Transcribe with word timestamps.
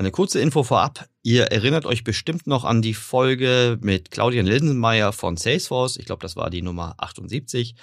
Eine 0.00 0.12
kurze 0.12 0.40
Info 0.40 0.62
vorab. 0.62 1.08
Ihr 1.24 1.46
erinnert 1.46 1.84
euch 1.84 2.04
bestimmt 2.04 2.46
noch 2.46 2.64
an 2.64 2.82
die 2.82 2.94
Folge 2.94 3.78
mit 3.80 4.12
Claudian 4.12 4.46
Lindenmeier 4.46 5.12
von 5.12 5.36
Salesforce. 5.36 5.96
Ich 5.96 6.06
glaube, 6.06 6.22
das 6.22 6.36
war 6.36 6.50
die 6.50 6.62
Nummer 6.62 6.94
78. 6.98 7.74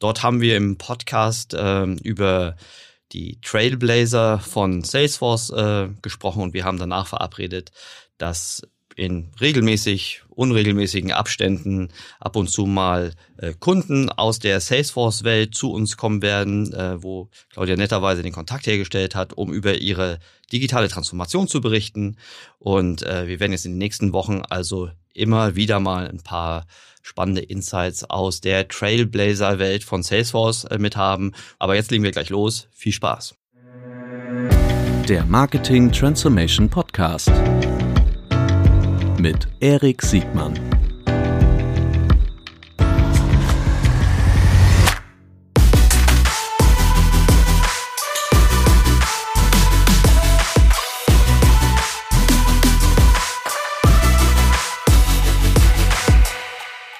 Dort 0.00 0.24
haben 0.24 0.40
wir 0.40 0.56
im 0.56 0.78
Podcast 0.78 1.54
äh, 1.54 1.84
über 1.84 2.56
die 3.12 3.40
Trailblazer 3.40 4.40
von 4.40 4.82
Salesforce 4.82 5.50
äh, 5.50 5.88
gesprochen 6.02 6.42
und 6.42 6.54
wir 6.54 6.64
haben 6.64 6.78
danach 6.78 7.06
verabredet, 7.06 7.70
dass 8.18 8.62
in 9.00 9.30
regelmäßig, 9.40 10.22
unregelmäßigen 10.28 11.12
Abständen 11.12 11.88
ab 12.20 12.36
und 12.36 12.50
zu 12.50 12.66
mal 12.66 13.14
äh, 13.38 13.54
Kunden 13.58 14.10
aus 14.10 14.40
der 14.40 14.60
Salesforce-Welt 14.60 15.54
zu 15.54 15.72
uns 15.72 15.96
kommen 15.96 16.20
werden, 16.20 16.70
äh, 16.74 17.02
wo 17.02 17.30
Claudia 17.50 17.76
netterweise 17.76 18.22
den 18.22 18.34
Kontakt 18.34 18.66
hergestellt 18.66 19.14
hat, 19.14 19.32
um 19.32 19.54
über 19.54 19.76
ihre 19.76 20.18
digitale 20.52 20.88
Transformation 20.88 21.48
zu 21.48 21.62
berichten. 21.62 22.18
Und 22.58 23.02
äh, 23.02 23.26
wir 23.26 23.40
werden 23.40 23.52
jetzt 23.52 23.64
in 23.64 23.72
den 23.72 23.78
nächsten 23.78 24.12
Wochen 24.12 24.42
also 24.50 24.90
immer 25.14 25.56
wieder 25.56 25.80
mal 25.80 26.06
ein 26.06 26.20
paar 26.20 26.66
spannende 27.00 27.40
Insights 27.40 28.04
aus 28.04 28.42
der 28.42 28.68
Trailblazer-Welt 28.68 29.82
von 29.82 30.02
Salesforce 30.02 30.64
äh, 30.64 30.76
mit 30.76 30.96
haben. 30.96 31.32
Aber 31.58 31.74
jetzt 31.74 31.90
legen 31.90 32.04
wir 32.04 32.10
gleich 32.10 32.28
los. 32.28 32.68
Viel 32.70 32.92
Spaß. 32.92 33.34
Der 35.08 35.24
Marketing 35.24 35.90
Transformation 35.90 36.68
Podcast 36.68 37.32
mit 39.20 39.46
Erik 39.60 40.00
Siegmann. 40.00 40.58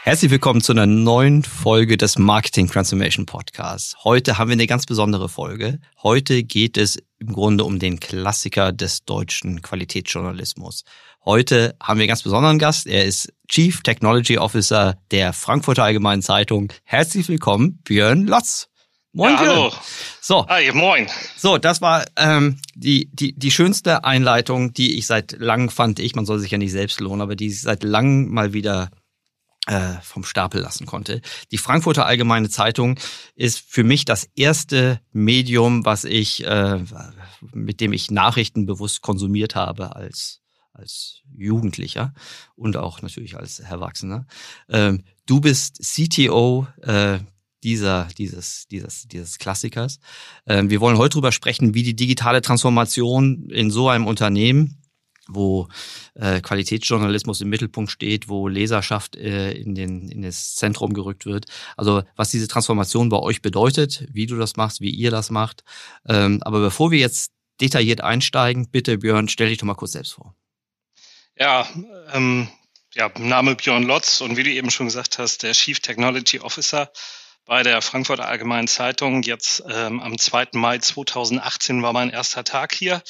Herzlich 0.02 0.30
willkommen 0.32 0.60
zu 0.60 0.72
einer 0.72 0.86
neuen 0.86 1.44
Folge 1.44 1.96
des 1.96 2.18
Marketing 2.18 2.66
Transformation 2.66 3.26
Podcasts. 3.26 3.96
Heute 4.04 4.36
haben 4.36 4.48
wir 4.48 4.54
eine 4.54 4.66
ganz 4.66 4.84
besondere 4.84 5.28
Folge. 5.28 5.78
Heute 6.02 6.42
geht 6.42 6.76
es 6.76 6.98
im 7.18 7.32
Grunde 7.32 7.64
um 7.64 7.78
den 7.78 8.00
Klassiker 8.00 8.72
des 8.72 9.04
deutschen 9.04 9.62
Qualitätsjournalismus. 9.62 10.82
Heute 11.24 11.76
haben 11.82 11.98
wir 11.98 12.04
einen 12.04 12.08
ganz 12.08 12.22
besonderen 12.22 12.58
Gast. 12.58 12.86
Er 12.86 13.04
ist 13.04 13.30
Chief 13.46 13.82
Technology 13.82 14.38
Officer 14.38 14.96
der 15.10 15.34
Frankfurter 15.34 15.84
Allgemeinen 15.84 16.22
Zeitung. 16.22 16.72
Herzlich 16.84 17.28
willkommen, 17.28 17.78
Björn 17.84 18.26
Lotz. 18.26 18.68
Moin, 19.12 19.34
ja, 19.34 19.40
hallo. 19.40 19.72
So. 20.22 20.46
Hi, 20.48 20.72
moin. 20.72 21.08
So, 21.36 21.58
das 21.58 21.82
war 21.82 22.06
ähm, 22.16 22.58
die, 22.74 23.10
die, 23.12 23.38
die 23.38 23.50
schönste 23.50 24.04
Einleitung, 24.04 24.72
die 24.72 24.96
ich 24.96 25.06
seit 25.06 25.32
langem 25.32 25.68
fand 25.68 25.98
ich, 25.98 26.14
man 26.14 26.24
soll 26.24 26.38
sich 26.38 26.52
ja 26.52 26.58
nicht 26.58 26.72
selbst 26.72 27.00
lohnen, 27.00 27.20
aber 27.20 27.36
die 27.36 27.48
ich 27.48 27.60
seit 27.60 27.82
langem 27.82 28.32
mal 28.32 28.54
wieder 28.54 28.90
äh, 29.66 29.94
vom 30.02 30.24
Stapel 30.24 30.62
lassen 30.62 30.86
konnte. 30.86 31.20
Die 31.52 31.58
Frankfurter 31.58 32.06
Allgemeine 32.06 32.48
Zeitung 32.48 32.98
ist 33.34 33.60
für 33.60 33.84
mich 33.84 34.06
das 34.06 34.26
erste 34.36 35.00
Medium, 35.12 35.84
was 35.84 36.04
ich, 36.04 36.46
äh, 36.46 36.78
mit 37.52 37.80
dem 37.82 37.92
ich 37.92 38.10
Nachrichten 38.10 38.64
bewusst 38.64 39.02
konsumiert 39.02 39.54
habe 39.54 39.94
als 39.96 40.39
als 40.80 41.22
Jugendlicher 41.36 42.12
und 42.56 42.76
auch 42.76 43.02
natürlich 43.02 43.36
als 43.36 43.60
Erwachsener. 43.60 44.26
Ähm, 44.68 45.04
du 45.26 45.40
bist 45.40 45.80
CTO 45.82 46.66
äh, 46.82 47.20
dieser, 47.62 48.08
dieses, 48.16 48.66
dieses, 48.68 49.06
dieses 49.06 49.38
Klassikers. 49.38 50.00
Ähm, 50.46 50.70
wir 50.70 50.80
wollen 50.80 50.98
heute 50.98 51.14
darüber 51.14 51.32
sprechen, 51.32 51.74
wie 51.74 51.82
die 51.82 51.94
digitale 51.94 52.40
Transformation 52.40 53.50
in 53.50 53.70
so 53.70 53.88
einem 53.88 54.06
Unternehmen 54.06 54.76
wo 55.34 55.68
äh, 56.14 56.40
Qualitätsjournalismus 56.40 57.40
im 57.40 57.50
Mittelpunkt 57.50 57.90
steht, 57.90 58.28
wo 58.28 58.48
Leserschaft 58.48 59.16
äh, 59.16 59.52
in, 59.52 59.74
den, 59.74 60.08
in 60.08 60.22
das 60.22 60.56
Zentrum 60.56 60.92
gerückt 60.92 61.26
wird. 61.26 61.46
Also 61.76 62.02
was 62.16 62.30
diese 62.30 62.48
Transformation 62.48 63.08
bei 63.08 63.18
euch 63.18 63.42
bedeutet, 63.42 64.06
wie 64.12 64.26
du 64.26 64.36
das 64.36 64.56
machst, 64.56 64.80
wie 64.80 64.90
ihr 64.90 65.10
das 65.10 65.30
macht. 65.30 65.62
Ähm, 66.06 66.42
aber 66.42 66.60
bevor 66.60 66.90
wir 66.90 66.98
jetzt 66.98 67.32
detailliert 67.60 68.00
einsteigen, 68.00 68.70
bitte 68.70 68.98
Björn, 68.98 69.28
stell 69.28 69.48
dich 69.48 69.58
doch 69.58 69.66
mal 69.66 69.74
kurz 69.74 69.92
selbst 69.92 70.14
vor. 70.14 70.34
Ja, 71.40 71.66
ähm, 72.12 72.48
ja, 72.92 73.10
Name 73.16 73.54
Björn 73.54 73.84
Lotz 73.84 74.20
und 74.20 74.36
wie 74.36 74.42
du 74.42 74.50
eben 74.50 74.70
schon 74.70 74.88
gesagt 74.88 75.18
hast, 75.18 75.42
der 75.42 75.54
Chief 75.54 75.80
Technology 75.80 76.38
Officer 76.38 76.92
bei 77.46 77.62
der 77.62 77.80
Frankfurter 77.80 78.28
Allgemeinen 78.28 78.68
Zeitung. 78.68 79.22
Jetzt 79.22 79.62
ähm, 79.66 80.00
am 80.00 80.18
2. 80.18 80.48
Mai 80.52 80.76
2018 80.76 81.82
war 81.82 81.94
mein 81.94 82.10
erster 82.10 82.44
Tag 82.44 82.74
hier. 82.74 83.02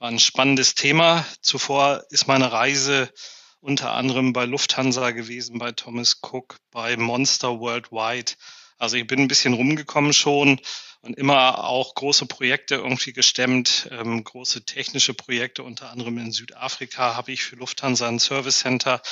War 0.00 0.08
ein 0.08 0.18
spannendes 0.18 0.74
Thema. 0.74 1.24
Zuvor 1.40 2.02
ist 2.10 2.26
meine 2.26 2.50
Reise 2.50 3.12
unter 3.60 3.92
anderem 3.92 4.32
bei 4.32 4.44
Lufthansa 4.44 5.12
gewesen, 5.12 5.60
bei 5.60 5.70
Thomas 5.70 6.18
Cook, 6.20 6.56
bei 6.72 6.96
Monster 6.96 7.60
Worldwide. 7.60 8.32
Also 8.76 8.96
ich 8.96 9.06
bin 9.06 9.20
ein 9.20 9.28
bisschen 9.28 9.54
rumgekommen 9.54 10.12
schon 10.12 10.58
und 11.02 11.18
immer 11.18 11.64
auch 11.64 11.94
große 11.94 12.26
Projekte 12.26 12.76
irgendwie 12.76 13.12
gestemmt, 13.12 13.88
ähm, 13.90 14.22
große 14.22 14.64
technische 14.64 15.14
Projekte, 15.14 15.64
unter 15.64 15.90
anderem 15.90 16.16
in 16.18 16.32
Südafrika 16.32 17.16
habe 17.16 17.32
ich 17.32 17.42
für 17.42 17.56
Lufthansa 17.56 18.08
ein 18.08 18.20
Service 18.20 18.60
Center 18.60 19.02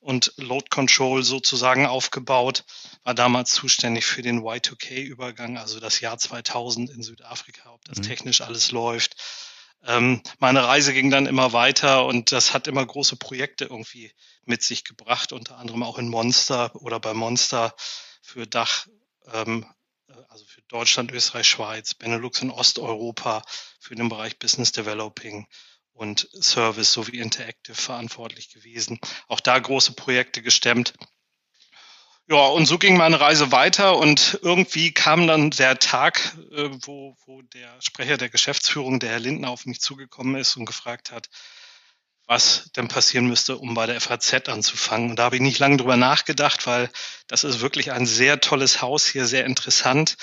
und 0.00 0.32
Load 0.36 0.66
Control 0.70 1.22
sozusagen 1.22 1.86
aufgebaut, 1.86 2.64
war 3.04 3.14
damals 3.14 3.52
zuständig 3.52 4.06
für 4.06 4.22
den 4.22 4.40
Y2K-Übergang, 4.42 5.56
also 5.58 5.80
das 5.80 6.00
Jahr 6.00 6.18
2000 6.18 6.90
in 6.90 7.02
Südafrika, 7.02 7.70
ob 7.72 7.84
das 7.84 7.98
mhm. 7.98 8.02
technisch 8.02 8.40
alles 8.40 8.70
läuft. 8.70 9.16
Ähm, 9.86 10.22
meine 10.38 10.64
Reise 10.64 10.94
ging 10.94 11.10
dann 11.10 11.26
immer 11.26 11.52
weiter 11.52 12.06
und 12.06 12.32
das 12.32 12.54
hat 12.54 12.68
immer 12.68 12.84
große 12.84 13.16
Projekte 13.16 13.66
irgendwie 13.66 14.12
mit 14.44 14.62
sich 14.62 14.84
gebracht, 14.84 15.32
unter 15.32 15.58
anderem 15.58 15.82
auch 15.82 15.98
in 15.98 16.08
Monster 16.08 16.74
oder 16.76 17.00
bei 17.00 17.12
Monster 17.12 17.74
für 18.22 18.46
Dach 18.46 18.86
ähm, 19.32 19.66
also 20.28 20.44
für 20.46 20.62
Deutschland, 20.62 21.12
Österreich, 21.12 21.48
Schweiz, 21.48 21.94
Benelux 21.94 22.42
und 22.42 22.50
Osteuropa 22.50 23.42
für 23.80 23.94
den 23.94 24.08
Bereich 24.08 24.38
Business 24.38 24.72
Developing 24.72 25.46
und 25.92 26.28
Service 26.40 26.92
sowie 26.92 27.18
Interactive 27.18 27.74
verantwortlich 27.74 28.52
gewesen. 28.52 28.98
Auch 29.28 29.40
da 29.40 29.58
große 29.58 29.92
Projekte 29.92 30.42
gestemmt. 30.42 30.94
Ja, 32.26 32.46
und 32.46 32.64
so 32.64 32.78
ging 32.78 32.96
meine 32.96 33.20
Reise 33.20 33.52
weiter 33.52 33.98
und 33.98 34.38
irgendwie 34.42 34.92
kam 34.92 35.26
dann 35.26 35.50
der 35.50 35.78
Tag, 35.78 36.34
äh, 36.52 36.70
wo, 36.82 37.14
wo 37.26 37.42
der 37.42 37.80
Sprecher 37.82 38.16
der 38.16 38.30
Geschäftsführung, 38.30 38.98
der 38.98 39.10
Herr 39.10 39.20
Lindner, 39.20 39.50
auf 39.50 39.66
mich 39.66 39.80
zugekommen 39.80 40.36
ist 40.36 40.56
und 40.56 40.64
gefragt 40.64 41.12
hat, 41.12 41.28
was 42.26 42.70
denn 42.76 42.88
passieren 42.88 43.26
müsste, 43.26 43.58
um 43.58 43.74
bei 43.74 43.86
der 43.86 44.00
FAZ 44.00 44.48
anzufangen. 44.48 45.10
Und 45.10 45.16
da 45.16 45.24
habe 45.24 45.36
ich 45.36 45.42
nicht 45.42 45.58
lange 45.58 45.76
drüber 45.76 45.96
nachgedacht, 45.96 46.66
weil 46.66 46.90
das 47.26 47.44
ist 47.44 47.60
wirklich 47.60 47.92
ein 47.92 48.06
sehr 48.06 48.40
tolles 48.40 48.80
Haus 48.80 49.06
hier, 49.06 49.26
sehr 49.26 49.44
interessant. 49.44 50.16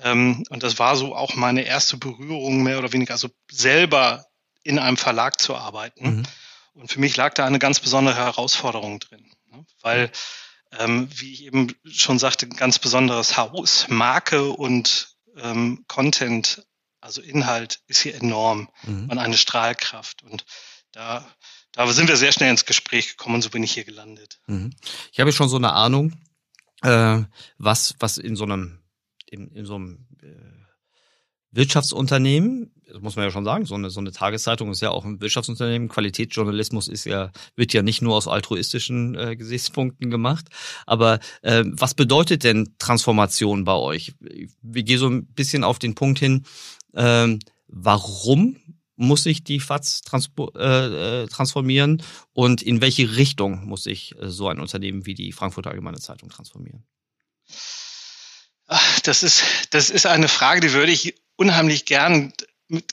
Ähm, 0.00 0.44
und 0.48 0.62
das 0.62 0.78
war 0.78 0.96
so 0.96 1.14
auch 1.14 1.34
meine 1.34 1.62
erste 1.62 1.98
Berührung, 1.98 2.62
mehr 2.62 2.78
oder 2.78 2.92
weniger, 2.92 3.12
also 3.12 3.28
selber 3.50 4.24
in 4.62 4.78
einem 4.78 4.96
Verlag 4.96 5.40
zu 5.40 5.54
arbeiten. 5.54 6.16
Mhm. 6.16 6.22
Und 6.74 6.90
für 6.90 7.00
mich 7.00 7.16
lag 7.16 7.34
da 7.34 7.44
eine 7.44 7.58
ganz 7.58 7.80
besondere 7.80 8.16
Herausforderung 8.16 8.98
drin, 8.98 9.30
ne? 9.50 9.66
weil, 9.82 10.10
ähm, 10.78 11.08
wie 11.14 11.32
ich 11.34 11.44
eben 11.44 11.74
schon 11.86 12.18
sagte, 12.18 12.46
ein 12.46 12.56
ganz 12.56 12.78
besonderes 12.78 13.36
Haus, 13.36 13.86
Marke 13.88 14.48
und 14.48 15.16
ähm, 15.36 15.84
Content, 15.86 16.64
also 17.00 17.20
Inhalt, 17.20 17.80
ist 17.88 18.00
hier 18.00 18.14
enorm 18.14 18.70
mhm. 18.84 19.10
und 19.10 19.18
eine 19.18 19.36
Strahlkraft. 19.36 20.22
Und 20.22 20.46
da, 20.92 21.26
da 21.72 21.92
sind 21.92 22.08
wir 22.08 22.16
sehr 22.16 22.32
schnell 22.32 22.50
ins 22.50 22.64
Gespräch 22.64 23.16
gekommen 23.16 23.36
und 23.36 23.42
so 23.42 23.50
bin 23.50 23.62
ich 23.62 23.72
hier 23.72 23.84
gelandet. 23.84 24.38
Mhm. 24.46 24.70
Ich 25.12 25.20
habe 25.20 25.32
schon 25.32 25.48
so 25.48 25.56
eine 25.56 25.72
Ahnung, 25.72 26.12
äh, 26.82 27.22
was, 27.58 27.94
was 27.98 28.18
in 28.18 28.36
so 28.36 28.44
einem, 28.44 28.80
in, 29.26 29.48
in 29.52 29.64
so 29.64 29.76
einem 29.76 30.06
äh, 30.22 30.62
Wirtschaftsunternehmen, 31.52 32.72
das 32.90 33.00
muss 33.02 33.16
man 33.16 33.26
ja 33.26 33.30
schon 33.30 33.44
sagen, 33.44 33.66
so 33.66 33.74
eine, 33.74 33.90
so 33.90 34.00
eine 34.00 34.12
Tageszeitung 34.12 34.70
ist 34.70 34.80
ja 34.80 34.90
auch 34.90 35.04
ein 35.04 35.20
Wirtschaftsunternehmen. 35.20 35.88
Qualitätsjournalismus 35.88 36.88
ist 36.88 37.04
ja, 37.04 37.30
wird 37.56 37.72
ja 37.72 37.82
nicht 37.82 38.02
nur 38.02 38.16
aus 38.16 38.26
altruistischen 38.26 39.14
äh, 39.14 39.36
Gesichtspunkten 39.36 40.10
gemacht. 40.10 40.46
Aber 40.86 41.20
äh, 41.42 41.64
was 41.66 41.94
bedeutet 41.94 42.44
denn 42.44 42.74
Transformation 42.78 43.64
bei 43.64 43.74
euch? 43.74 44.14
Wir 44.20 44.82
gehen 44.82 44.98
so 44.98 45.08
ein 45.08 45.26
bisschen 45.26 45.62
auf 45.62 45.78
den 45.78 45.94
Punkt 45.94 46.18
hin, 46.18 46.44
äh, 46.94 47.36
warum 47.66 48.56
muss 48.96 49.22
sich 49.22 49.44
die 49.44 49.60
FATS 49.60 50.02
äh, 50.56 51.22
äh, 51.22 51.26
transformieren 51.26 52.02
und 52.32 52.62
in 52.62 52.80
welche 52.80 53.16
Richtung 53.16 53.64
muss 53.66 53.84
sich 53.84 54.14
äh, 54.20 54.28
so 54.28 54.48
ein 54.48 54.60
Unternehmen 54.60 55.06
wie 55.06 55.14
die 55.14 55.32
Frankfurter 55.32 55.70
Allgemeine 55.70 55.98
Zeitung 55.98 56.28
transformieren? 56.28 56.84
Das 59.02 59.22
ist, 59.22 59.42
das 59.70 59.90
ist 59.90 60.06
eine 60.06 60.28
Frage, 60.28 60.60
die 60.60 60.72
würde 60.72 60.92
ich 60.92 61.14
unheimlich 61.36 61.84
gern 61.84 62.32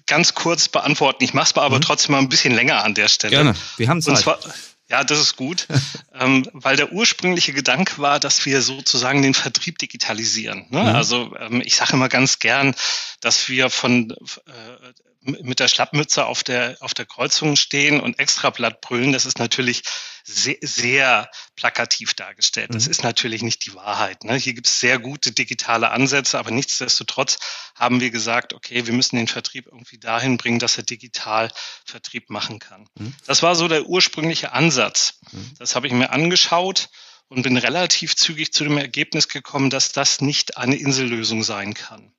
ganz 0.07 0.33
kurz 0.33 0.67
beantworten. 0.67 1.23
Ich 1.23 1.33
mache 1.33 1.51
es 1.51 1.57
aber 1.57 1.77
mhm. 1.77 1.81
trotzdem 1.81 2.13
mal 2.13 2.19
ein 2.19 2.29
bisschen 2.29 2.53
länger 2.53 2.83
an 2.83 2.95
der 2.95 3.07
Stelle. 3.07 3.31
Gerne, 3.31 3.55
wir 3.77 3.87
haben 3.87 4.01
Zeit. 4.01 4.15
Und 4.15 4.21
zwar, 4.21 4.39
ja, 4.89 5.03
das 5.03 5.19
ist 5.19 5.35
gut. 5.35 5.67
ähm, 6.19 6.45
weil 6.51 6.75
der 6.75 6.91
ursprüngliche 6.91 7.53
Gedanke 7.53 7.99
war, 7.99 8.19
dass 8.19 8.45
wir 8.45 8.61
sozusagen 8.61 9.21
den 9.21 9.33
Vertrieb 9.33 9.77
digitalisieren. 9.77 10.65
Ne? 10.69 10.81
Mhm. 10.81 10.87
Also 10.87 11.35
ähm, 11.39 11.61
ich 11.63 11.75
sage 11.75 11.93
immer 11.93 12.09
ganz 12.09 12.39
gern, 12.39 12.75
dass 13.21 13.47
wir 13.47 13.69
von 13.69 14.11
äh, 14.11 14.13
mit 15.21 15.59
der 15.59 15.67
Schlappmütze 15.67 16.25
auf 16.25 16.43
der, 16.43 16.77
auf 16.79 16.93
der 16.93 17.05
Kreuzung 17.05 17.55
stehen 17.55 17.99
und 17.99 18.19
Extrablatt 18.19 18.79
brüllen, 18.81 19.11
das 19.11 19.25
ist 19.25 19.37
natürlich 19.37 19.83
sehr, 20.23 20.55
sehr 20.61 21.29
plakativ 21.55 22.13
dargestellt. 22.13 22.73
Das 22.73 22.85
mhm. 22.85 22.91
ist 22.91 23.03
natürlich 23.03 23.41
nicht 23.41 23.65
die 23.65 23.73
Wahrheit. 23.73 24.23
Ne? 24.23 24.35
Hier 24.35 24.53
gibt 24.53 24.67
es 24.67 24.79
sehr 24.79 24.99
gute 24.99 25.31
digitale 25.31 25.91
Ansätze, 25.91 26.39
aber 26.39 26.51
nichtsdestotrotz 26.51 27.37
haben 27.75 27.99
wir 27.99 28.11
gesagt, 28.11 28.53
okay, 28.53 28.85
wir 28.85 28.93
müssen 28.93 29.17
den 29.17 29.27
Vertrieb 29.27 29.65
irgendwie 29.65 29.99
dahin 29.99 30.37
bringen, 30.37 30.59
dass 30.59 30.77
er 30.77 30.83
digital 30.83 31.51
Vertrieb 31.85 32.29
machen 32.29 32.59
kann. 32.59 32.87
Mhm. 32.95 33.13
Das 33.25 33.43
war 33.43 33.55
so 33.55 33.67
der 33.67 33.87
ursprüngliche 33.87 34.53
Ansatz. 34.53 35.19
Mhm. 35.31 35.53
Das 35.59 35.75
habe 35.75 35.87
ich 35.87 35.93
mir 35.93 36.11
angeschaut 36.11 36.89
und 37.27 37.41
bin 37.43 37.57
relativ 37.57 38.15
zügig 38.15 38.53
zu 38.53 38.63
dem 38.63 38.77
Ergebnis 38.77 39.27
gekommen, 39.27 39.69
dass 39.69 39.91
das 39.91 40.21
nicht 40.21 40.57
eine 40.57 40.75
Insellösung 40.75 41.43
sein 41.43 41.73
kann. 41.73 42.13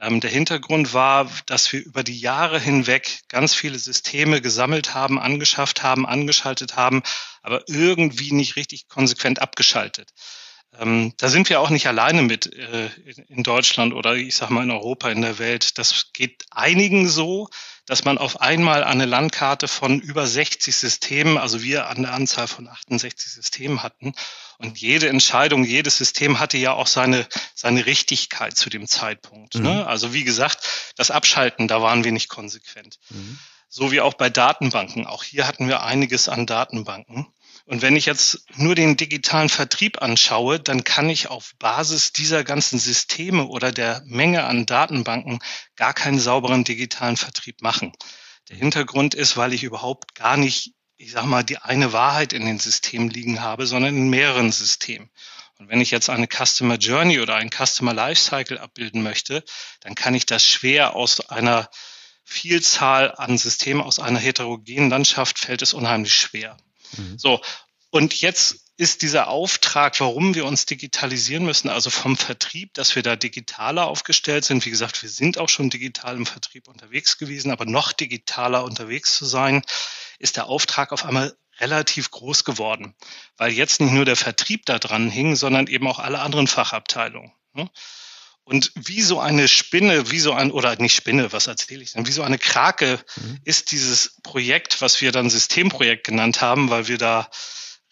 Ähm, 0.00 0.20
der 0.20 0.30
Hintergrund 0.30 0.92
war, 0.92 1.30
dass 1.46 1.72
wir 1.72 1.82
über 1.84 2.02
die 2.02 2.18
Jahre 2.18 2.60
hinweg 2.60 3.20
ganz 3.28 3.54
viele 3.54 3.78
Systeme 3.78 4.40
gesammelt 4.42 4.94
haben, 4.94 5.18
angeschafft 5.18 5.82
haben, 5.82 6.06
angeschaltet 6.06 6.76
haben, 6.76 7.02
aber 7.42 7.62
irgendwie 7.68 8.32
nicht 8.32 8.56
richtig 8.56 8.88
konsequent 8.88 9.40
abgeschaltet. 9.40 10.10
Ähm, 10.80 11.12
da 11.16 11.28
sind 11.28 11.48
wir 11.48 11.60
auch 11.60 11.70
nicht 11.70 11.86
alleine 11.86 12.22
mit 12.22 12.52
äh, 12.54 12.88
in 13.28 13.42
Deutschland 13.42 13.94
oder 13.94 14.14
ich 14.14 14.36
sag 14.36 14.50
mal 14.50 14.64
in 14.64 14.70
Europa, 14.70 15.10
in 15.10 15.22
der 15.22 15.38
Welt. 15.38 15.78
Das 15.78 16.12
geht 16.12 16.44
einigen 16.50 17.08
so, 17.08 17.48
dass 17.86 18.04
man 18.04 18.18
auf 18.18 18.40
einmal 18.40 18.82
eine 18.84 19.06
Landkarte 19.06 19.68
von 19.68 20.00
über 20.00 20.26
60 20.26 20.74
Systemen, 20.74 21.38
also 21.38 21.62
wir 21.62 21.88
an 21.88 22.02
der 22.02 22.12
Anzahl 22.12 22.48
von 22.48 22.68
68 22.68 23.32
Systemen 23.32 23.82
hatten 23.82 24.12
und 24.58 24.78
jede 24.78 25.08
Entscheidung, 25.08 25.64
jedes 25.64 25.96
System 25.96 26.40
hatte 26.40 26.58
ja 26.58 26.72
auch 26.72 26.88
seine, 26.88 27.26
seine 27.54 27.86
Richtigkeit 27.86 28.56
zu 28.56 28.70
dem 28.70 28.86
Zeitpunkt. 28.86 29.54
Ne? 29.54 29.60
Mhm. 29.60 29.66
Ne? 29.66 29.86
Also 29.86 30.12
wie 30.12 30.24
gesagt, 30.24 30.92
das 30.96 31.10
Abschalten, 31.10 31.68
da 31.68 31.80
waren 31.80 32.04
wir 32.04 32.12
nicht 32.12 32.28
konsequent. 32.28 32.98
Mhm. 33.10 33.38
So 33.68 33.92
wie 33.92 34.00
auch 34.00 34.14
bei 34.14 34.30
Datenbanken. 34.30 35.06
Auch 35.06 35.24
hier 35.24 35.46
hatten 35.46 35.68
wir 35.68 35.82
einiges 35.82 36.28
an 36.28 36.46
Datenbanken. 36.46 37.26
Und 37.64 37.82
wenn 37.82 37.96
ich 37.96 38.06
jetzt 38.06 38.46
nur 38.54 38.74
den 38.74 38.96
digitalen 38.96 39.48
Vertrieb 39.48 40.00
anschaue, 40.00 40.60
dann 40.60 40.84
kann 40.84 41.10
ich 41.10 41.28
auf 41.28 41.54
Basis 41.58 42.12
dieser 42.12 42.44
ganzen 42.44 42.78
Systeme 42.78 43.46
oder 43.46 43.72
der 43.72 44.02
Menge 44.06 44.44
an 44.44 44.66
Datenbanken 44.66 45.40
gar 45.74 45.92
keinen 45.92 46.20
sauberen 46.20 46.62
digitalen 46.62 47.16
Vertrieb 47.16 47.62
machen. 47.62 47.92
Der 48.48 48.56
Hintergrund 48.56 49.14
ist, 49.14 49.36
weil 49.36 49.52
ich 49.52 49.64
überhaupt 49.64 50.14
gar 50.14 50.36
nicht 50.36 50.76
ich 50.98 51.12
sag 51.12 51.26
mal, 51.26 51.42
die 51.42 51.58
eine 51.58 51.92
Wahrheit 51.92 52.32
in 52.32 52.46
den 52.46 52.58
Systemen 52.58 53.10
liegen 53.10 53.42
habe, 53.42 53.66
sondern 53.66 53.96
in 53.96 54.08
mehreren 54.08 54.50
Systemen. 54.50 55.10
Und 55.58 55.68
wenn 55.68 55.80
ich 55.80 55.90
jetzt 55.90 56.10
eine 56.10 56.26
Customer 56.26 56.76
Journey 56.76 57.20
oder 57.20 57.36
ein 57.36 57.50
Customer 57.50 57.94
Lifecycle 57.94 58.58
abbilden 58.58 59.02
möchte, 59.02 59.42
dann 59.80 59.94
kann 59.94 60.14
ich 60.14 60.26
das 60.26 60.44
schwer 60.44 60.94
aus 60.94 61.20
einer 61.28 61.70
Vielzahl 62.28 63.14
an 63.14 63.38
Systemen, 63.38 63.80
aus 63.80 64.00
einer 64.00 64.18
heterogenen 64.18 64.90
Landschaft 64.90 65.38
fällt 65.38 65.62
es 65.62 65.72
unheimlich 65.72 66.12
schwer. 66.12 66.56
Mhm. 66.96 67.16
So. 67.18 67.40
Und 67.90 68.20
jetzt 68.20 68.66
ist 68.76 69.02
dieser 69.02 69.28
Auftrag, 69.28 69.98
warum 70.00 70.34
wir 70.34 70.44
uns 70.44 70.66
digitalisieren 70.66 71.44
müssen, 71.46 71.70
also 71.70 71.88
vom 71.88 72.16
Vertrieb, 72.16 72.74
dass 72.74 72.96
wir 72.96 73.04
da 73.04 73.14
digitaler 73.14 73.86
aufgestellt 73.86 74.44
sind. 74.44 74.66
Wie 74.66 74.70
gesagt, 74.70 75.02
wir 75.02 75.08
sind 75.08 75.38
auch 75.38 75.48
schon 75.48 75.70
digital 75.70 76.16
im 76.16 76.26
Vertrieb 76.26 76.66
unterwegs 76.66 77.16
gewesen, 77.16 77.52
aber 77.52 77.64
noch 77.64 77.92
digitaler 77.92 78.64
unterwegs 78.64 79.16
zu 79.16 79.24
sein, 79.24 79.62
ist 80.18 80.36
der 80.36 80.48
Auftrag 80.48 80.90
auf 80.90 81.04
einmal 81.04 81.34
relativ 81.58 82.10
groß 82.10 82.44
geworden, 82.44 82.96
weil 83.36 83.52
jetzt 83.52 83.80
nicht 83.80 83.92
nur 83.92 84.04
der 84.04 84.16
Vertrieb 84.16 84.66
da 84.66 84.80
dran 84.80 85.08
hing, 85.08 85.36
sondern 85.36 85.68
eben 85.68 85.86
auch 85.86 86.00
alle 86.00 86.18
anderen 86.18 86.48
Fachabteilungen. 86.48 87.32
Und 88.48 88.70
wie 88.76 89.02
so 89.02 89.18
eine 89.18 89.48
Spinne, 89.48 90.12
wie 90.12 90.20
so 90.20 90.32
ein, 90.32 90.52
oder 90.52 90.76
nicht 90.76 90.94
Spinne, 90.94 91.32
was 91.32 91.48
erzähle 91.48 91.82
ich 91.82 91.92
denn, 91.92 92.06
wie 92.06 92.12
so 92.12 92.22
eine 92.22 92.38
Krake 92.38 93.00
mhm. 93.16 93.40
ist 93.42 93.72
dieses 93.72 94.18
Projekt, 94.22 94.80
was 94.80 95.00
wir 95.00 95.10
dann 95.10 95.28
Systemprojekt 95.28 96.06
genannt 96.06 96.40
haben, 96.40 96.70
weil 96.70 96.86
wir 96.86 96.96
da 96.96 97.28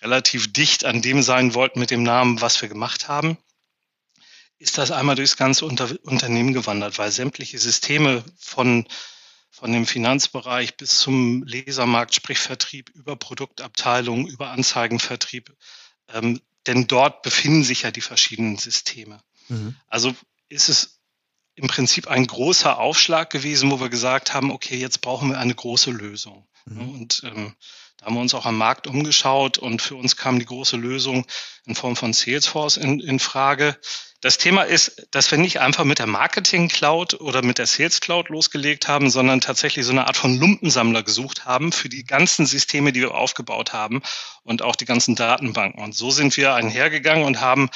relativ 0.01 0.53
dicht 0.53 0.85
an 0.85 1.03
dem 1.03 1.25
sein 1.25 1.55
wollten 1.55 1.81
mit 1.81 1.91
dem 1.91 2.05
Namen, 2.05 2.41
was 2.41 2.63
wir 2.63 2.69
gemacht 2.69 3.09
haben, 3.09 3.37
ist 4.61 4.79
das 4.79 4.93
einmal 4.93 5.17
durchs 5.17 5.37
ganze 5.37 5.67
Unter 5.67 5.91
Unternehmen 6.05 6.53
gewandert, 6.53 6.99
weil 6.99 7.11
sämtliche 7.11 7.59
Systeme 7.59 8.23
von 8.39 8.87
von 9.51 9.73
dem 9.73 9.87
Finanzbereich 9.87 10.77
bis 10.77 10.99
zum 10.99 11.43
Lesermarkt, 11.45 12.15
sprich 12.15 12.39
Vertrieb, 12.39 12.91
über 12.91 13.17
Produktabteilung, 13.17 14.27
über 14.29 14.51
Anzeigenvertrieb. 14.51 15.53
Ähm, 16.13 16.41
denn 16.67 16.87
dort 16.87 17.23
befinden 17.23 17.63
sich 17.63 17.83
ja 17.83 17.93
die 17.93 18.01
verschiedenen 18.01 18.57
Systeme. 18.57 19.21
Mhm. 19.49 19.77
Also 19.89 20.15
ist 20.49 20.69
es 20.69 21.01
im 21.55 21.69
Prinzip 21.69 22.09
ein 22.09 22.27
großer 22.27 22.79
Aufschlag 22.79 23.31
gewesen, 23.31 23.71
wo 23.71 23.81
wir 23.81 23.89
gesagt 23.89 24.35
haben, 24.35 24.51
okay, 24.51 24.77
jetzt 24.77 25.01
brauchen 25.01 25.31
wir 25.31 25.39
eine 25.39 25.55
große 25.55 25.91
Lösung. 25.91 26.47
Mhm. 26.67 26.95
Und 26.95 27.23
ähm, 27.25 27.55
da 27.99 28.07
haben 28.07 28.15
wir 28.15 28.21
uns 28.21 28.35
auch 28.35 28.47
am 28.47 28.59
Markt 28.59 28.87
umgeschaut 28.87 29.59
und 29.59 29.81
für 29.81 29.95
uns 29.95 30.17
kam 30.17 30.39
die 30.39 30.47
große 30.47 30.77
Lösung 30.77 31.27
in 31.65 31.75
Form 31.75 31.95
von 31.95 32.13
Salesforce 32.13 32.77
in, 32.77 33.01
in 33.01 33.21
Frage. 33.21 33.79
Das 34.21 34.39
Thema 34.39 34.63
ist, 34.63 35.07
dass 35.11 35.31
wir 35.31 35.37
nicht 35.37 35.61
einfach 35.61 35.85
mit 35.85 35.99
der 35.99 36.07
Marketing 36.07 36.69
Cloud 36.69 37.21
oder 37.21 37.43
mit 37.43 37.59
der 37.59 37.67
Sales 37.67 38.01
Cloud 38.01 38.31
losgelegt 38.31 38.89
haben, 38.89 39.11
sondern 39.11 39.43
tatsächlich 39.43 39.85
so 39.85 39.93
eine 39.93 40.07
Art 40.07 40.17
von 40.17 40.39
Lumpensammler 40.39 41.03
gesucht 41.03 41.45
haben 41.45 41.73
für 41.73 41.91
die 41.91 42.05
ganzen 42.05 42.47
Systeme, 42.47 42.93
die 42.93 43.03
wir 43.03 43.15
aufgebaut 43.15 43.75
haben 43.75 44.03
und 44.43 44.63
auch 44.63 44.77
die 44.77 44.87
ganzen 44.87 45.15
Datenbanken. 45.15 45.83
Und 45.83 45.95
so 45.95 46.11
sind 46.11 46.37
wir 46.39 46.55
einhergegangen 46.55 47.25
und 47.25 47.43
haben 47.43 47.69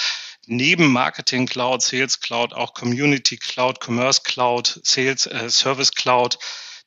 neben 0.48 0.90
Marketing 0.90 1.46
Cloud, 1.46 1.82
Sales 1.82 2.20
Cloud, 2.20 2.52
auch 2.52 2.74
Community 2.74 3.36
Cloud, 3.36 3.80
Commerce 3.84 4.22
Cloud, 4.24 4.80
Sales 4.82 5.26
äh, 5.26 5.50
Service 5.50 5.92
Cloud, 5.92 6.38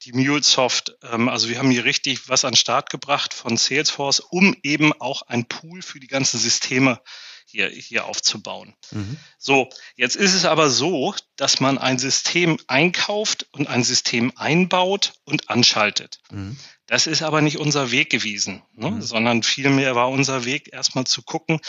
die 0.03 0.13
MuleSoft. 0.13 0.95
Ähm, 1.03 1.29
also 1.29 1.49
wir 1.49 1.59
haben 1.59 1.71
hier 1.71 1.85
richtig 1.85 2.27
was 2.27 2.45
an 2.45 2.55
Start 2.55 2.89
gebracht 2.89 3.33
von 3.33 3.57
Salesforce, 3.57 4.19
um 4.19 4.55
eben 4.63 4.93
auch 4.93 5.23
ein 5.23 5.47
Pool 5.47 5.81
für 5.81 5.99
die 5.99 6.07
ganzen 6.07 6.39
Systeme 6.39 6.99
hier, 7.45 7.69
hier 7.69 8.05
aufzubauen. 8.05 8.73
Mhm. 8.91 9.17
So, 9.37 9.69
jetzt 9.95 10.15
ist 10.15 10.33
es 10.33 10.45
aber 10.45 10.69
so, 10.69 11.13
dass 11.35 11.59
man 11.59 11.77
ein 11.77 11.99
System 11.99 12.57
einkauft 12.67 13.47
und 13.51 13.67
ein 13.67 13.83
System 13.83 14.31
einbaut 14.35 15.13
und 15.25 15.49
anschaltet. 15.49 16.19
Mhm. 16.31 16.57
Das 16.87 17.07
ist 17.07 17.21
aber 17.21 17.41
nicht 17.41 17.57
unser 17.57 17.91
Weg 17.91 18.09
gewesen, 18.09 18.63
ne? 18.73 18.91
mhm. 18.91 19.01
sondern 19.01 19.43
vielmehr 19.43 19.95
war 19.95 20.09
unser 20.09 20.45
Weg 20.45 20.73
erstmal 20.73 21.05
zu 21.05 21.21
gucken, 21.21 21.59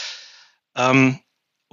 ähm, 0.75 1.19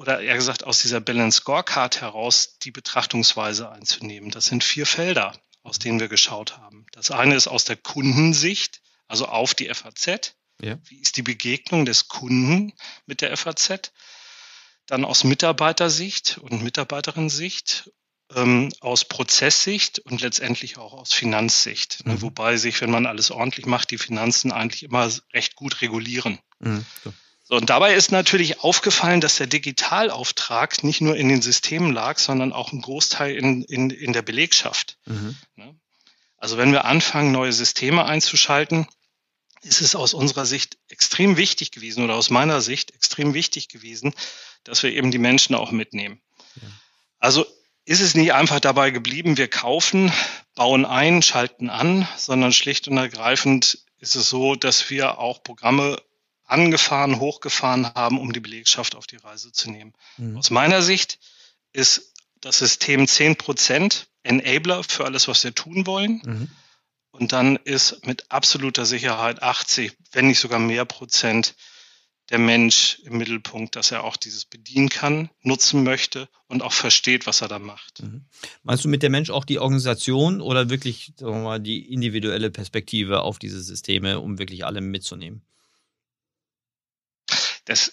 oder 0.00 0.20
eher 0.20 0.34
gesagt 0.34 0.64
aus 0.64 0.82
dieser 0.82 1.00
Balance 1.00 1.38
Scorecard 1.38 2.00
heraus 2.00 2.58
die 2.58 2.70
Betrachtungsweise 2.70 3.70
einzunehmen. 3.70 4.30
Das 4.30 4.46
sind 4.46 4.64
vier 4.64 4.86
Felder 4.86 5.32
aus 5.62 5.78
denen 5.78 6.00
wir 6.00 6.08
geschaut 6.08 6.58
haben. 6.58 6.86
Das 6.92 7.10
eine 7.10 7.34
ist 7.34 7.48
aus 7.48 7.64
der 7.64 7.76
Kundensicht, 7.76 8.80
also 9.06 9.26
auf 9.26 9.54
die 9.54 9.72
FAZ. 9.72 10.34
Ja. 10.62 10.78
Wie 10.88 11.00
ist 11.00 11.16
die 11.16 11.22
Begegnung 11.22 11.84
des 11.84 12.08
Kunden 12.08 12.72
mit 13.06 13.20
der 13.20 13.36
FAZ? 13.36 13.92
Dann 14.86 15.04
aus 15.04 15.24
Mitarbeitersicht 15.24 16.38
und 16.38 16.62
Mitarbeiterinnensicht, 16.62 17.90
ähm, 18.34 18.72
aus 18.80 19.04
Prozesssicht 19.04 19.98
und 20.00 20.20
letztendlich 20.20 20.78
auch 20.78 20.92
aus 20.92 21.12
Finanzsicht. 21.12 22.04
Ne? 22.06 22.14
Mhm. 22.14 22.22
Wobei 22.22 22.56
sich, 22.56 22.80
wenn 22.80 22.90
man 22.90 23.06
alles 23.06 23.30
ordentlich 23.30 23.66
macht, 23.66 23.90
die 23.90 23.98
Finanzen 23.98 24.52
eigentlich 24.52 24.82
immer 24.82 25.10
recht 25.32 25.56
gut 25.56 25.80
regulieren. 25.80 26.38
Mhm. 26.58 26.84
So. 27.04 27.12
So, 27.50 27.56
und 27.56 27.68
dabei 27.68 27.94
ist 27.94 28.12
natürlich 28.12 28.60
aufgefallen, 28.60 29.20
dass 29.20 29.34
der 29.34 29.48
Digitalauftrag 29.48 30.84
nicht 30.84 31.00
nur 31.00 31.16
in 31.16 31.28
den 31.28 31.42
Systemen 31.42 31.92
lag, 31.92 32.20
sondern 32.20 32.52
auch 32.52 32.72
ein 32.72 32.80
Großteil 32.80 33.34
in, 33.34 33.62
in, 33.62 33.90
in 33.90 34.12
der 34.12 34.22
Belegschaft. 34.22 34.98
Mhm. 35.06 35.36
Ne? 35.56 35.74
Also 36.36 36.58
wenn 36.58 36.70
wir 36.70 36.84
anfangen, 36.84 37.32
neue 37.32 37.52
Systeme 37.52 38.04
einzuschalten, 38.04 38.86
ist 39.62 39.80
es 39.80 39.96
aus 39.96 40.14
unserer 40.14 40.46
Sicht 40.46 40.78
extrem 40.88 41.36
wichtig 41.36 41.72
gewesen 41.72 42.04
oder 42.04 42.14
aus 42.14 42.30
meiner 42.30 42.60
Sicht 42.60 42.92
extrem 42.94 43.34
wichtig 43.34 43.68
gewesen, 43.68 44.14
dass 44.62 44.84
wir 44.84 44.92
eben 44.92 45.10
die 45.10 45.18
Menschen 45.18 45.56
auch 45.56 45.72
mitnehmen. 45.72 46.20
Ja. 46.54 46.68
Also 47.18 47.46
ist 47.84 48.00
es 48.00 48.14
nicht 48.14 48.32
einfach 48.32 48.60
dabei 48.60 48.92
geblieben, 48.92 49.36
wir 49.36 49.48
kaufen, 49.48 50.12
bauen 50.54 50.84
ein, 50.84 51.20
schalten 51.20 51.68
an, 51.68 52.06
sondern 52.16 52.52
schlicht 52.52 52.86
und 52.86 52.96
ergreifend 52.96 53.78
ist 53.98 54.14
es 54.14 54.30
so, 54.30 54.54
dass 54.54 54.88
wir 54.88 55.18
auch 55.18 55.42
Programme 55.42 56.00
angefahren, 56.50 57.20
hochgefahren 57.20 57.86
haben, 57.94 58.18
um 58.18 58.32
die 58.32 58.40
Belegschaft 58.40 58.94
auf 58.94 59.06
die 59.06 59.16
Reise 59.16 59.52
zu 59.52 59.70
nehmen. 59.70 59.92
Mhm. 60.16 60.36
Aus 60.36 60.50
meiner 60.50 60.82
Sicht 60.82 61.18
ist 61.72 62.12
das 62.40 62.58
System 62.58 63.06
10 63.06 63.36
Prozent 63.36 64.08
Enabler 64.22 64.82
für 64.82 65.04
alles, 65.04 65.28
was 65.28 65.44
wir 65.44 65.54
tun 65.54 65.86
wollen. 65.86 66.22
Mhm. 66.24 66.48
Und 67.12 67.32
dann 67.32 67.56
ist 67.56 68.06
mit 68.06 68.30
absoluter 68.30 68.86
Sicherheit 68.86 69.42
80, 69.42 69.92
wenn 70.12 70.28
nicht 70.28 70.38
sogar 70.38 70.58
mehr 70.58 70.84
Prozent 70.84 71.54
der 72.30 72.38
Mensch 72.38 73.00
im 73.04 73.18
Mittelpunkt, 73.18 73.74
dass 73.74 73.90
er 73.90 74.04
auch 74.04 74.16
dieses 74.16 74.44
bedienen 74.44 74.88
kann, 74.88 75.30
nutzen 75.42 75.82
möchte 75.82 76.28
und 76.46 76.62
auch 76.62 76.72
versteht, 76.72 77.26
was 77.26 77.40
er 77.40 77.48
da 77.48 77.58
macht. 77.58 78.02
Mhm. 78.02 78.24
Meinst 78.62 78.84
du 78.84 78.88
mit 78.88 79.02
der 79.02 79.10
Mensch 79.10 79.30
auch 79.30 79.44
die 79.44 79.58
Organisation 79.58 80.40
oder 80.40 80.70
wirklich 80.70 81.12
sagen 81.16 81.34
wir 81.34 81.42
mal, 81.42 81.60
die 81.60 81.92
individuelle 81.92 82.50
Perspektive 82.50 83.22
auf 83.22 83.40
diese 83.40 83.60
Systeme, 83.60 84.20
um 84.20 84.38
wirklich 84.38 84.64
alle 84.64 84.80
mitzunehmen? 84.80 85.42
Das 87.70 87.92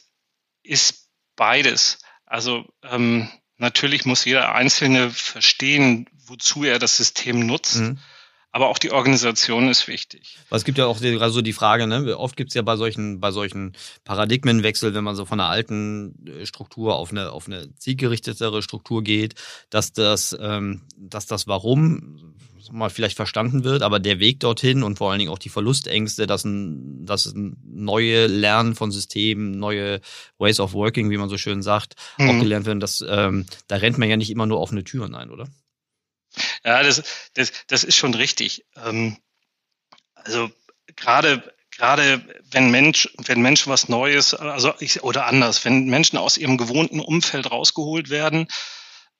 ist 0.63 1.09
beides. 1.35 1.99
Also 2.25 2.65
ähm, 2.83 3.29
natürlich 3.57 4.05
muss 4.05 4.25
jeder 4.25 4.53
Einzelne 4.55 5.11
verstehen, 5.11 6.09
wozu 6.25 6.63
er 6.63 6.79
das 6.79 6.97
System 6.97 7.45
nutzt. 7.45 7.77
Mhm. 7.77 7.99
Aber 8.51 8.69
auch 8.69 8.79
die 8.79 8.91
Organisation 8.91 9.69
ist 9.69 9.87
wichtig. 9.87 10.39
Es 10.49 10.63
gibt 10.63 10.79
ja 10.79 10.87
auch 10.87 10.99
gerade 10.99 11.31
so 11.31 11.41
die 11.41 11.53
Frage, 11.53 11.85
ne? 11.85 12.17
oft 12.17 12.35
gibt 12.35 12.49
es 12.49 12.55
ja 12.55 12.63
bei 12.63 12.75
solchen, 12.75 13.19
bei 13.19 13.29
solchen 13.31 13.75
Paradigmenwechsel, 14.03 14.95
wenn 14.95 15.03
man 15.03 15.15
so 15.15 15.25
von 15.25 15.39
einer 15.39 15.49
alten 15.49 16.25
äh, 16.25 16.45
Struktur 16.45 16.95
auf 16.95 17.11
eine, 17.11 17.31
auf 17.31 17.45
eine 17.45 17.75
zielgerichtetere 17.75 18.63
Struktur 18.63 19.03
geht, 19.03 19.35
dass 19.69 19.93
das, 19.93 20.35
ähm, 20.39 20.87
dass 20.97 21.27
das 21.27 21.45
Warum 21.45 22.35
mal 22.71 22.89
vielleicht 22.89 23.15
verstanden 23.15 23.63
wird, 23.63 23.81
aber 23.81 23.99
der 23.99 24.19
Weg 24.19 24.39
dorthin 24.39 24.83
und 24.83 24.97
vor 24.97 25.11
allen 25.11 25.19
Dingen 25.19 25.31
auch 25.31 25.39
die 25.39 25.49
Verlustängste, 25.49 26.27
dass 26.27 26.43
ein, 26.45 27.05
dass 27.05 27.25
ein 27.25 27.57
neue 27.63 28.27
Lernen 28.27 28.75
von 28.75 28.91
Systemen, 28.91 29.51
neue 29.51 30.01
Ways 30.37 30.59
of 30.59 30.73
Working, 30.73 31.09
wie 31.09 31.17
man 31.17 31.29
so 31.29 31.37
schön 31.37 31.61
sagt, 31.61 31.95
mhm. 32.17 32.29
auch 32.29 32.39
gelernt 32.39 32.65
werden, 32.65 32.79
das, 32.79 33.03
ähm, 33.07 33.45
da 33.67 33.77
rennt 33.77 33.97
man 33.97 34.09
ja 34.09 34.17
nicht 34.17 34.29
immer 34.29 34.45
nur 34.45 34.59
offene 34.59 34.83
Türen 34.83 35.15
ein, 35.15 35.31
oder? 35.31 35.47
Ja, 36.63 36.83
das, 36.83 37.03
das, 37.33 37.51
das 37.67 37.83
ist 37.83 37.95
schon 37.95 38.13
richtig. 38.13 38.65
Ähm, 38.75 39.17
also 40.15 40.49
gerade 40.95 41.43
gerade 41.77 42.21
wenn 42.51 42.71
Mensch, 42.71 43.09
wenn 43.17 43.41
Menschen 43.41 43.71
was 43.71 43.87
Neues, 43.87 44.33
also 44.33 44.73
ich, 44.79 45.03
oder 45.03 45.27
anders, 45.27 45.63
wenn 45.63 45.85
Menschen 45.85 46.17
aus 46.17 46.37
ihrem 46.37 46.57
gewohnten 46.57 46.99
Umfeld 46.99 47.51
rausgeholt 47.51 48.09
werden 48.09 48.47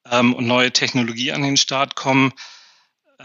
ähm, 0.09 0.33
und 0.33 0.47
neue 0.47 0.71
Technologie 0.71 1.31
an 1.31 1.43
den 1.43 1.57
Start 1.57 1.95
kommen, 1.95 2.33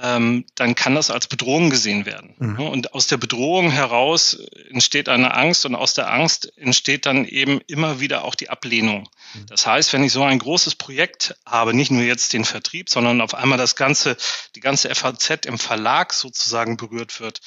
ähm, 0.02 0.44
dann 0.56 0.74
kann 0.74 0.96
das 0.96 1.10
als 1.10 1.28
Bedrohung 1.28 1.70
gesehen 1.70 2.06
werden. 2.06 2.34
Mhm. 2.38 2.60
Und 2.60 2.92
aus 2.92 3.06
der 3.06 3.18
Bedrohung 3.18 3.70
heraus 3.70 4.36
entsteht 4.68 5.08
eine 5.08 5.34
Angst 5.34 5.64
und 5.64 5.76
aus 5.76 5.94
der 5.94 6.12
Angst 6.12 6.52
entsteht 6.58 7.06
dann 7.06 7.24
eben 7.24 7.60
immer 7.68 8.00
wieder 8.00 8.24
auch 8.24 8.34
die 8.34 8.50
Ablehnung. 8.50 9.08
Mhm. 9.34 9.46
Das 9.46 9.64
heißt, 9.64 9.92
wenn 9.92 10.02
ich 10.02 10.12
so 10.12 10.24
ein 10.24 10.40
großes 10.40 10.74
Projekt 10.74 11.36
habe, 11.46 11.72
nicht 11.72 11.92
nur 11.92 12.02
jetzt 12.02 12.32
den 12.32 12.44
Vertrieb, 12.44 12.90
sondern 12.90 13.20
auf 13.20 13.34
einmal 13.34 13.58
das 13.58 13.76
ganze, 13.76 14.16
die 14.56 14.60
ganze 14.60 14.92
FAZ 14.92 15.46
im 15.46 15.58
Verlag 15.58 16.12
sozusagen 16.12 16.76
berührt 16.76 17.20
wird, 17.20 17.40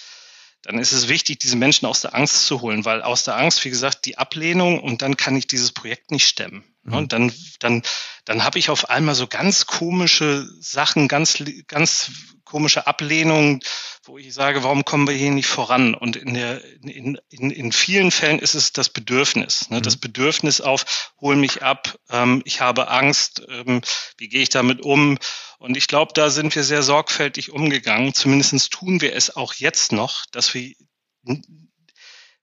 dann 0.61 0.79
ist 0.79 0.93
es 0.93 1.09
wichtig, 1.09 1.39
diese 1.39 1.57
Menschen 1.57 1.85
aus 1.85 2.01
der 2.01 2.15
Angst 2.15 2.47
zu 2.47 2.61
holen, 2.61 2.85
weil 2.85 3.03
aus 3.03 3.23
der 3.23 3.37
Angst, 3.37 3.63
wie 3.65 3.69
gesagt, 3.69 4.05
die 4.05 4.17
Ablehnung 4.17 4.79
und 4.79 5.01
dann 5.01 5.17
kann 5.17 5.35
ich 5.35 5.45
dieses 5.45 5.73
Projekt 5.73 6.09
nicht 6.09 6.27
stemmen. 6.27 6.63
Mhm. 6.83 6.93
Und 6.93 7.13
dann, 7.13 7.33
dann, 7.59 7.83
dann 8.23 8.43
habe 8.43 8.59
ich 8.59 8.69
auf 8.69 8.89
einmal 8.89 9.13
so 9.13 9.27
ganz 9.27 9.67
komische 9.67 10.47
Sachen, 10.59 11.07
ganz, 11.07 11.43
ganz 11.67 12.09
komische 12.45 12.87
Ablehnung, 12.87 13.61
wo 14.03 14.17
ich 14.17 14.33
sage, 14.33 14.63
warum 14.63 14.85
kommen 14.85 15.07
wir 15.07 15.15
hier 15.15 15.31
nicht 15.31 15.47
voran? 15.47 15.95
Und 15.95 16.15
in, 16.15 16.35
der, 16.35 16.63
in, 16.83 17.19
in, 17.29 17.51
in 17.51 17.71
vielen 17.71 18.11
Fällen 18.11 18.39
ist 18.39 18.53
es 18.53 18.71
das 18.71 18.89
Bedürfnis. 18.89 19.69
Ne? 19.69 19.81
Das 19.81 19.97
mhm. 19.97 20.01
Bedürfnis 20.01 20.61
auf, 20.61 21.11
hol 21.19 21.35
mich 21.35 21.63
ab, 21.63 21.97
ähm, 22.09 22.41
ich 22.45 22.61
habe 22.61 22.87
Angst, 22.89 23.41
ähm, 23.49 23.81
wie 24.17 24.29
gehe 24.29 24.43
ich 24.43 24.49
damit 24.49 24.81
um? 24.81 25.17
Und 25.57 25.75
ich 25.75 25.87
glaube, 25.87 26.13
da 26.13 26.29
sind 26.29 26.55
wir 26.55 26.63
sehr 26.63 26.83
sorgfältig 26.83 27.51
umgegangen. 27.51 28.13
Zumindest 28.13 28.71
tun 28.71 29.01
wir 29.01 29.15
es 29.15 29.35
auch 29.35 29.55
jetzt 29.55 29.91
noch, 29.91 30.25
dass 30.31 30.53
wir 30.53 30.75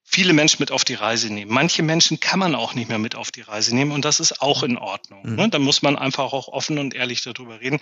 viele 0.05 0.33
Menschen 0.35 0.59
mit 0.61 0.73
auf 0.73 0.85
die 0.85 0.95
Reise 0.95 1.33
nehmen. 1.33 1.53
Manche 1.53 1.83
Menschen 1.83 2.21
kann 2.21 2.39
man 2.39 2.55
auch 2.55 2.75
nicht 2.75 2.89
mehr 2.89 2.99
mit 2.99 3.15
auf 3.15 3.31
die 3.31 3.41
Reise 3.41 3.75
nehmen 3.75 3.93
und 3.93 4.05
das 4.05 4.21
ist 4.21 4.43
auch 4.43 4.63
in 4.63 4.77
Ordnung. 4.77 5.23
Mhm. 5.23 5.37
Ne? 5.37 5.49
Da 5.49 5.59
muss 5.59 5.81
man 5.81 5.97
einfach 5.97 6.33
auch 6.33 6.49
offen 6.49 6.79
und 6.79 6.95
ehrlich 6.95 7.23
darüber 7.23 7.61
reden 7.61 7.81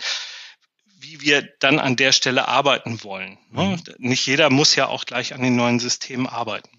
wie 1.01 1.21
wir 1.21 1.41
dann 1.59 1.79
an 1.79 1.95
der 1.95 2.11
Stelle 2.11 2.47
arbeiten 2.47 3.03
wollen. 3.03 3.37
Ne? 3.51 3.77
Mhm. 3.77 4.09
Nicht 4.09 4.25
jeder 4.27 4.49
muss 4.49 4.75
ja 4.75 4.87
auch 4.87 5.05
gleich 5.05 5.33
an 5.33 5.41
den 5.41 5.55
neuen 5.55 5.79
Systemen 5.79 6.27
arbeiten. 6.27 6.69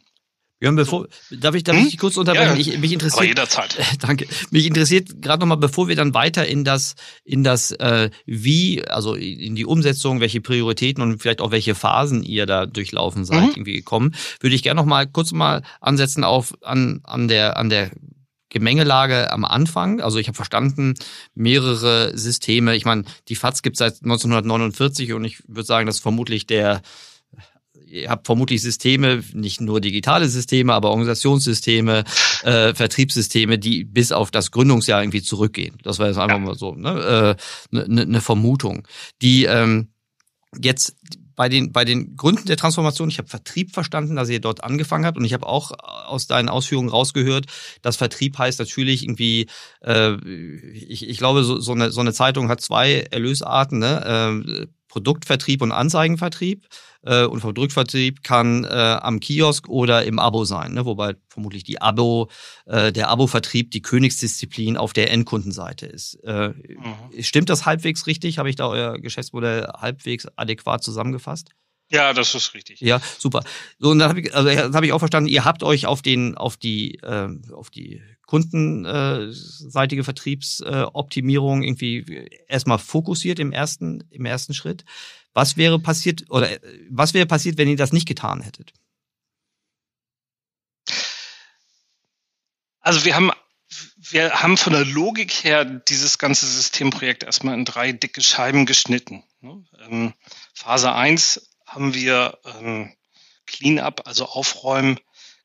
Björn, 0.62 0.76
bevor, 0.76 1.09
darf 1.33 1.57
ich, 1.57 1.64
darf 1.64 1.76
hm? 1.76 1.88
ich 1.88 1.99
kurz 1.99 2.17
unterbrechen? 2.17 2.55
Ja, 2.55 2.61
ich, 2.61 2.79
mich 2.79 2.93
interessiert. 2.93 3.19
Aber 3.19 3.26
jederzeit. 3.26 3.76
Danke. 3.99 4.29
Mich 4.52 4.64
interessiert 4.64 5.21
gerade 5.21 5.41
nochmal, 5.41 5.57
bevor 5.57 5.88
wir 5.88 5.97
dann 5.97 6.14
weiter 6.14 6.47
in 6.47 6.62
das, 6.62 6.95
in 7.25 7.43
das, 7.43 7.73
äh, 7.73 8.11
wie, 8.26 8.87
also 8.87 9.17
in 9.17 9.57
die 9.57 9.67
Umsetzung, 9.67 10.21
welche 10.21 10.41
Prioritäten 10.41 11.02
und 11.02 11.21
vielleicht 11.21 11.41
auch 11.41 11.50
welche 11.50 11.75
Phasen 11.75 12.23
ihr 12.23 12.47
da 12.47 12.67
durchlaufen 12.67 13.25
seid, 13.25 13.43
mhm. 13.43 13.52
irgendwie 13.57 13.73
gekommen, 13.73 14.14
würde 14.38 14.55
ich 14.55 14.62
gerne 14.62 14.81
nochmal 14.81 15.09
kurz 15.09 15.33
mal 15.33 15.64
ansetzen 15.81 16.23
auf, 16.23 16.55
an, 16.62 17.00
an 17.02 17.26
der, 17.26 17.57
an 17.57 17.69
der 17.69 17.91
Gemengelage 18.52 19.32
am 19.32 19.44
Anfang. 19.44 20.00
Also 20.00 20.18
ich 20.18 20.28
habe 20.28 20.37
verstanden, 20.37 20.94
mehrere 21.35 22.16
Systeme. 22.16 22.76
Ich 22.76 22.85
meine, 22.85 23.04
die 23.28 23.35
FATS 23.35 23.62
gibt 23.62 23.78
seit 23.78 24.02
1949 24.02 25.14
und 25.14 25.25
ich 25.25 25.42
würde 25.49 25.64
sagen, 25.64 25.87
das 25.87 25.97
ist 25.97 26.02
vermutlich 26.02 26.47
der 26.47 26.82
ihr 27.87 28.09
habt 28.09 28.26
vermutlich 28.26 28.62
Systeme, 28.62 29.23
nicht 29.35 29.61
nur 29.61 29.80
digitale 29.80 30.26
Systeme, 30.26 30.73
aber 30.73 30.88
Organisationssysteme, 30.90 32.04
äh, 32.42 32.75
Vertriebssysteme, 32.75 33.59
die 33.59 33.85
bis 33.85 34.12
auf 34.12 34.30
das 34.30 34.50
Gründungsjahr 34.50 35.02
irgendwie 35.02 35.23
zurückgehen. 35.23 35.76
Das 35.82 35.99
war 35.99 36.06
jetzt 36.06 36.16
einfach 36.16 36.38
ja. 36.38 36.42
mal 36.42 36.54
so 36.54 36.75
ne, 36.75 37.37
äh, 37.71 37.76
ne, 37.76 38.06
ne 38.06 38.21
Vermutung. 38.23 38.88
Die 39.21 39.44
ähm, 39.44 39.88
jetzt 40.59 40.97
bei 41.35 41.49
den, 41.49 41.73
bei 41.73 41.85
den 41.85 42.17
Gründen 42.17 42.47
der 42.47 42.57
Transformation, 42.57 43.09
ich 43.09 43.19
habe 43.19 43.29
Vertrieb 43.29 43.73
verstanden, 43.73 44.17
dass 44.17 44.29
ihr 44.29 44.41
dort 44.41 44.65
angefangen 44.65 45.07
habt 45.07 45.17
und 45.17 45.25
ich 45.25 45.33
habe 45.33 45.47
auch 45.47 45.73
aus 45.81 46.27
deinen 46.27 46.49
Ausführungen 46.49 46.89
rausgehört, 46.89 47.47
dass 47.83 47.97
Vertrieb 47.97 48.39
heißt 48.39 48.59
natürlich 48.59 49.05
irgendwie, 49.05 49.49
äh, 49.81 50.15
ich, 50.73 51.09
ich 51.09 51.19
glaube, 51.19 51.45
so, 51.45 51.61
so, 51.61 51.73
eine, 51.73 51.91
so 51.91 52.01
eine 52.01 52.12
Zeitung 52.12 52.49
hat 52.49 52.61
zwei 52.61 53.01
Erlösarten, 53.11 53.79
ne? 53.79 54.43
äh, 54.45 54.67
Produktvertrieb 54.93 55.63
und 55.63 55.73
Anzeigenvertrieb 55.73 56.67
äh, 57.03 57.25
und 57.25 57.41
Produktvertrieb 57.41 58.23
kann 58.23 58.65
äh, 58.65 58.69
am 58.69 59.21
Kiosk 59.21 59.67
oder 59.71 60.05
im 60.05 60.19
Abo 60.19 60.45
sein, 60.45 60.75
ne? 60.75 60.85
wobei 60.85 61.15
vermutlich 61.29 61.65
die 61.65 61.81
Abo, 61.81 62.29
äh, 62.67 62.93
der 62.93 63.09
Abo-Vertrieb 63.09 63.71
die 63.71 63.81
Königsdisziplin 63.81 64.77
auf 64.77 64.93
der 64.93 65.11
Endkundenseite 65.11 65.87
ist. 65.87 66.17
Äh, 66.25 66.49
mhm. 66.49 67.23
Stimmt 67.23 67.49
das 67.49 67.65
halbwegs 67.65 68.07
richtig? 68.07 68.37
Habe 68.37 68.51
ich 68.51 68.57
da 68.57 68.69
euer 68.69 68.99
Geschäftsmodell 68.99 69.67
halbwegs 69.67 70.27
adäquat 70.37 70.85
zusammengefasst? 70.85 71.49
Ja, 71.91 72.13
das 72.13 72.35
ist 72.35 72.53
richtig. 72.53 72.83
Ja, 72.83 73.01
super. 73.19 73.45
So, 73.79 73.93
und 73.93 73.99
dann 73.99 74.11
habe 74.11 74.21
ich, 74.21 74.35
also 74.35 74.51
habe 74.51 74.85
ich 74.85 74.93
auch 74.93 74.99
verstanden, 74.99 75.31
ihr 75.31 75.47
habt 75.47 75.63
euch 75.63 75.87
auf 75.87 76.03
den, 76.03 76.37
auf 76.37 76.59
die, 76.59 76.97
äh, 76.97 77.29
auf 77.51 77.71
die 77.71 78.03
kundenseitige 78.33 80.05
Vertriebsoptimierung 80.05 81.62
irgendwie 81.62 82.31
erstmal 82.49 82.79
fokussiert 82.79 83.39
im 83.39 83.53
ersten, 83.53 84.05
im 84.09 84.25
ersten 84.25 84.55
Schritt. 84.55 84.87
Was 85.35 85.59
wäre 85.59 85.79
passiert 85.79 86.31
oder 86.31 86.49
was 86.89 87.12
wäre 87.12 87.27
passiert, 87.27 87.59
wenn 87.59 87.69
ihr 87.69 87.77
das 87.77 87.93
nicht 87.93 88.09
getan 88.09 88.41
hättet? 88.41 88.73
Also 92.81 93.05
wir 93.05 93.15
haben 93.15 93.33
wir 93.97 94.33
haben 94.43 94.57
von 94.57 94.73
der 94.73 94.87
Logik 94.87 95.45
her 95.45 95.67
dieses 95.67 96.17
ganze 96.17 96.47
Systemprojekt 96.47 97.25
erstmal 97.25 97.53
in 97.53 97.67
drei 97.67 97.93
dicke 97.93 98.23
Scheiben 98.23 98.65
geschnitten. 98.65 99.25
Ne? 99.43 99.62
Ähm, 99.79 100.15
Phase 100.55 100.95
1 100.95 101.51
haben 101.67 101.93
wir 101.93 102.39
ähm, 102.47 102.95
Cleanup, 103.47 104.07
also 104.07 104.25
Aufräumen 104.25 104.99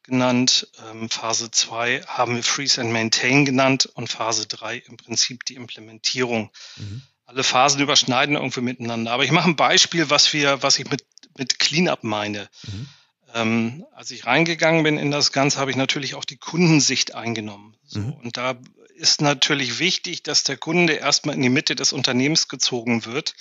genannt. 0.08 0.68
Ähm, 0.90 1.10
Phase 1.10 1.52
2 1.52 2.02
haben 2.08 2.36
wir 2.36 2.44
Freeze 2.44 2.82
and 2.82 2.92
Maintain 2.92 3.46
genannt 3.46 3.86
und 3.94 4.10
Phase 4.10 4.48
3 4.48 4.78
im 4.78 4.98
Prinzip 4.98 5.46
die 5.46 5.56
Implementierung. 5.56 6.50
Mhm 6.78 7.04
alle 7.28 7.44
Phasen 7.44 7.82
überschneiden 7.82 8.36
irgendwie 8.36 8.62
miteinander. 8.62 9.12
Aber 9.12 9.24
ich 9.24 9.32
mache 9.32 9.50
ein 9.50 9.58
Beispiel, 9.58 10.10
was 10.10 10.34
wir, 10.34 10.64
was 10.64 10.80
ich 10.80 10.90
mit, 10.90 11.06
mit 11.38 11.60
Cleanup 11.60 12.04
meine. 12.04 12.50
Mhm. 12.64 12.88
Ähm, 13.34 13.86
als 13.94 14.12
ich 14.12 14.26
reingegangen 14.26 14.84
bin 14.84 14.98
in 14.98 15.12
das 15.12 15.34
Ganze, 15.34 15.60
habe 15.60 15.70
ich 15.70 15.78
natürlich 15.78 16.16
auch 16.16 16.24
die 16.24 16.38
Kundensicht 16.38 17.14
eingenommen. 17.14 17.76
So, 17.86 18.00
mhm. 18.00 18.14
Und 18.14 18.38
da 18.38 18.56
ist 18.96 19.22
natürlich 19.22 19.78
wichtig, 19.80 20.24
dass 20.24 20.44
der 20.44 20.58
Kunde 20.58 20.94
erstmal 20.94 21.36
in 21.36 21.42
die 21.42 21.50
Mitte 21.50 21.76
des 21.76 21.92
Unternehmens 21.92 22.48
gezogen 22.48 23.04
wird 23.06 23.36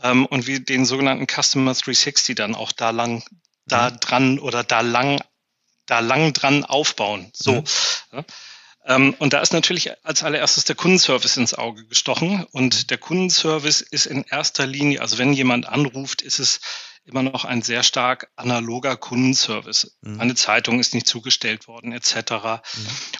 ähm, 0.00 0.24
und 0.26 0.46
wir 0.46 0.60
den 0.60 0.86
sogenannten 0.86 1.26
Customer 1.26 1.74
360 1.74 2.36
dann 2.36 2.54
auch 2.54 2.70
da 2.70 2.90
lang, 2.90 3.24
da 3.66 3.90
mhm. 3.90 4.00
dran 4.00 4.38
oder 4.38 4.62
da 4.62 4.82
lang, 4.82 5.20
da 5.90 6.00
lang 6.00 6.32
dran 6.32 6.64
aufbauen. 6.64 7.30
So. 7.32 7.64
Mhm. 8.12 8.24
Ähm, 8.86 9.14
und 9.18 9.32
da 9.32 9.40
ist 9.40 9.52
natürlich 9.52 9.90
als 10.04 10.22
allererstes 10.22 10.64
der 10.64 10.76
Kundenservice 10.76 11.36
ins 11.36 11.54
Auge 11.54 11.84
gestochen. 11.84 12.44
Und 12.52 12.90
der 12.90 12.98
Kundenservice 12.98 13.82
ist 13.82 14.06
in 14.06 14.24
erster 14.24 14.66
Linie, 14.66 15.00
also 15.00 15.18
wenn 15.18 15.32
jemand 15.32 15.68
anruft, 15.68 16.22
ist 16.22 16.38
es 16.38 16.60
immer 17.10 17.22
noch 17.22 17.44
ein 17.44 17.62
sehr 17.62 17.82
stark 17.82 18.30
analoger 18.36 18.96
Kundenservice. 18.96 19.98
Mhm. 20.00 20.20
Eine 20.20 20.34
Zeitung 20.34 20.80
ist 20.80 20.94
nicht 20.94 21.06
zugestellt 21.06 21.68
worden, 21.68 21.92
etc. 21.92 22.14
Mhm. 22.14 22.60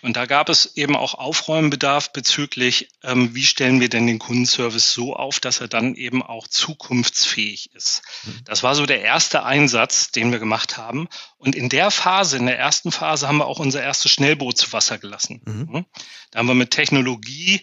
Und 0.02 0.16
da 0.16 0.26
gab 0.26 0.48
es 0.48 0.76
eben 0.76 0.96
auch 0.96 1.14
Aufräumbedarf 1.14 2.12
bezüglich, 2.12 2.88
ähm, 3.02 3.34
wie 3.34 3.44
stellen 3.44 3.80
wir 3.80 3.88
denn 3.88 4.06
den 4.06 4.18
Kundenservice 4.18 4.92
so 4.92 5.14
auf, 5.14 5.40
dass 5.40 5.60
er 5.60 5.68
dann 5.68 5.94
eben 5.94 6.22
auch 6.22 6.46
zukunftsfähig 6.46 7.74
ist. 7.74 8.02
Mhm. 8.24 8.40
Das 8.44 8.62
war 8.62 8.74
so 8.74 8.86
der 8.86 9.02
erste 9.02 9.44
Einsatz, 9.44 10.12
den 10.12 10.32
wir 10.32 10.38
gemacht 10.38 10.76
haben. 10.76 11.08
Und 11.36 11.56
in 11.56 11.68
der 11.68 11.90
Phase, 11.90 12.36
in 12.36 12.46
der 12.46 12.58
ersten 12.58 12.92
Phase, 12.92 13.28
haben 13.28 13.38
wir 13.38 13.46
auch 13.46 13.58
unser 13.58 13.82
erstes 13.82 14.12
Schnellboot 14.12 14.56
zu 14.56 14.72
Wasser 14.72 14.98
gelassen. 14.98 15.42
Mhm. 15.44 15.84
Da 16.30 16.38
haben 16.38 16.46
wir 16.46 16.54
mit 16.54 16.70
Technologie 16.70 17.62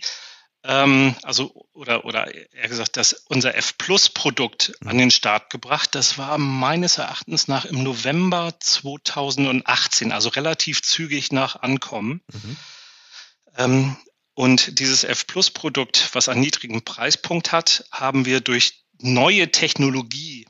also 0.63 1.67
oder 1.73 2.03
oder 2.03 2.33
eher 2.33 2.67
gesagt, 2.67 2.97
dass 2.97 3.13
unser 3.29 3.55
F 3.55 3.77
Plus 3.77 4.09
Produkt 4.09 4.73
an 4.85 4.95
mhm. 4.95 4.99
den 4.99 5.11
Start 5.11 5.49
gebracht. 5.49 5.95
Das 5.95 6.17
war 6.17 6.37
meines 6.37 6.97
Erachtens 6.97 7.47
nach 7.47 7.65
im 7.65 7.83
November 7.83 8.53
2018, 8.59 10.11
also 10.11 10.29
relativ 10.29 10.81
zügig 10.81 11.31
nach 11.31 11.55
Ankommen. 11.57 12.21
Mhm. 12.33 12.57
Ähm, 13.57 13.97
und 14.33 14.79
dieses 14.79 15.03
F 15.03 15.25
Plus 15.25 15.49
Produkt, 15.49 16.09
was 16.13 16.29
einen 16.29 16.41
niedrigen 16.41 16.83
Preispunkt 16.83 17.51
hat, 17.51 17.85
haben 17.91 18.25
wir 18.25 18.41
durch 18.41 18.83
neue 18.99 19.51
Technologie 19.51 20.47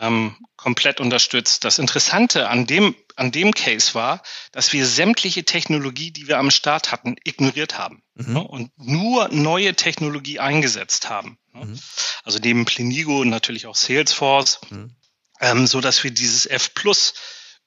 ähm, 0.00 0.36
komplett 0.56 1.00
unterstützt. 1.00 1.64
Das 1.64 1.78
Interessante 1.78 2.48
an 2.48 2.66
dem, 2.66 2.94
an 3.16 3.32
dem 3.32 3.52
Case 3.52 3.94
war, 3.94 4.22
dass 4.52 4.72
wir 4.72 4.86
sämtliche 4.86 5.44
Technologie, 5.44 6.10
die 6.10 6.28
wir 6.28 6.38
am 6.38 6.50
Start 6.50 6.92
hatten, 6.92 7.16
ignoriert 7.24 7.78
haben 7.78 8.02
mhm. 8.14 8.32
ne, 8.32 8.42
und 8.42 8.70
nur 8.76 9.28
neue 9.28 9.74
Technologie 9.74 10.40
eingesetzt 10.40 11.10
haben. 11.10 11.38
Ne. 11.52 11.66
Mhm. 11.66 11.80
Also 12.24 12.38
neben 12.38 12.64
Plenigo 12.64 13.24
natürlich 13.24 13.66
auch 13.66 13.76
Salesforce, 13.76 14.60
mhm. 14.70 14.96
ähm, 15.40 15.66
so 15.66 15.80
dass 15.80 16.02
wir 16.04 16.10
dieses 16.10 16.46
F 16.46 16.74
Plus 16.74 17.14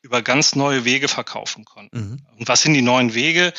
über 0.01 0.21
ganz 0.21 0.55
neue 0.55 0.85
Wege 0.85 1.07
verkaufen 1.07 1.65
konnten. 1.65 1.97
Mhm. 1.97 2.27
Und 2.37 2.47
was 2.47 2.61
sind 2.61 2.73
die 2.73 2.81
neuen 2.81 3.13
Wege? 3.13 3.53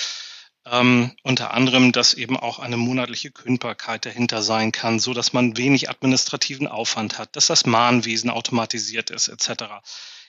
Ähm, 0.68 1.12
unter 1.23 1.54
anderem, 1.54 1.92
dass 1.92 2.14
eben 2.14 2.37
auch 2.37 2.58
eine 2.58 2.76
monatliche 2.76 3.30
Kündbarkeit 3.30 4.04
dahinter 4.04 4.42
sein 4.42 4.73
kann, 4.73 4.99
so 4.99 5.14
dass 5.14 5.32
man 5.32 5.56
wenig 5.56 5.88
administrativen 5.90 6.66
Aufwand 6.66 7.18
hat, 7.18 7.37
dass 7.37 7.46
das 7.46 7.66
Mahnwesen 7.66 8.30
automatisiert 8.30 9.11
ist, 9.11 9.28
etc. 9.28 9.64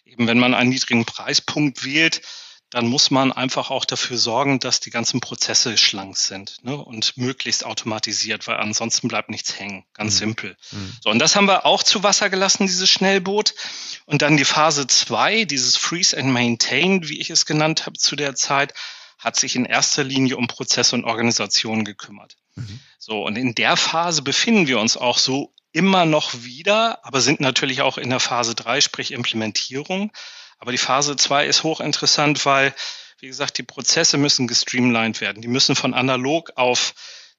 Eben 0.05 0.27
wenn 0.27 0.37
man 0.37 0.53
einen 0.53 0.69
niedrigen 0.69 1.05
Preispunkt 1.05 1.83
wählt, 1.83 2.21
dann 2.69 2.85
muss 2.87 3.11
man 3.11 3.31
einfach 3.31 3.71
auch 3.71 3.85
dafür 3.85 4.17
sorgen, 4.17 4.59
dass 4.59 4.81
die 4.81 4.89
ganzen 4.89 5.21
Prozesse 5.21 5.77
schlank 5.77 6.17
sind 6.17 6.57
ne, 6.63 6.75
und 6.75 7.15
möglichst 7.15 7.65
automatisiert, 7.65 8.45
weil 8.45 8.57
ansonsten 8.57 9.07
bleibt 9.07 9.29
nichts 9.29 9.57
hängen. 9.57 9.85
Ganz 9.93 10.15
mhm. 10.15 10.17
simpel. 10.17 10.57
Mhm. 10.71 10.93
So, 11.01 11.09
und 11.09 11.19
das 11.19 11.35
haben 11.35 11.47
wir 11.47 11.65
auch 11.65 11.81
zu 11.81 12.03
Wasser 12.03 12.29
gelassen, 12.29 12.67
dieses 12.67 12.89
Schnellboot. 12.89 13.55
Und 14.05 14.21
dann 14.21 14.35
die 14.35 14.45
Phase 14.45 14.85
zwei, 14.85 15.45
dieses 15.45 15.77
Freeze 15.77 16.17
and 16.17 16.29
Maintain, 16.29 17.07
wie 17.07 17.19
ich 17.19 17.29
es 17.29 17.45
genannt 17.45 17.85
habe 17.85 17.97
zu 17.97 18.17
der 18.17 18.35
Zeit, 18.35 18.73
hat 19.17 19.35
sich 19.35 19.55
in 19.55 19.65
erster 19.65 20.03
Linie 20.03 20.37
um 20.37 20.47
Prozesse 20.47 20.95
und 20.95 21.05
Organisation 21.05 21.85
gekümmert. 21.85 22.37
Mhm. 22.55 22.79
So, 22.99 23.23
und 23.23 23.35
in 23.35 23.55
der 23.55 23.77
Phase 23.77 24.21
befinden 24.21 24.67
wir 24.67 24.79
uns 24.79 24.97
auch 24.97 25.17
so 25.17 25.53
immer 25.71 26.05
noch 26.05 26.33
wieder, 26.43 27.05
aber 27.05 27.21
sind 27.21 27.39
natürlich 27.39 27.81
auch 27.81 27.97
in 27.97 28.09
der 28.09 28.19
Phase 28.19 28.55
drei, 28.55 28.81
sprich 28.81 29.11
Implementierung. 29.11 30.11
Aber 30.59 30.71
die 30.71 30.77
Phase 30.77 31.15
zwei 31.15 31.45
ist 31.45 31.63
hochinteressant, 31.63 32.45
weil, 32.45 32.73
wie 33.19 33.27
gesagt, 33.27 33.57
die 33.57 33.63
Prozesse 33.63 34.17
müssen 34.17 34.47
gestreamlined 34.47 35.21
werden. 35.21 35.41
Die 35.41 35.47
müssen 35.47 35.75
von 35.75 35.93
analog 35.93 36.51
auf 36.55 36.93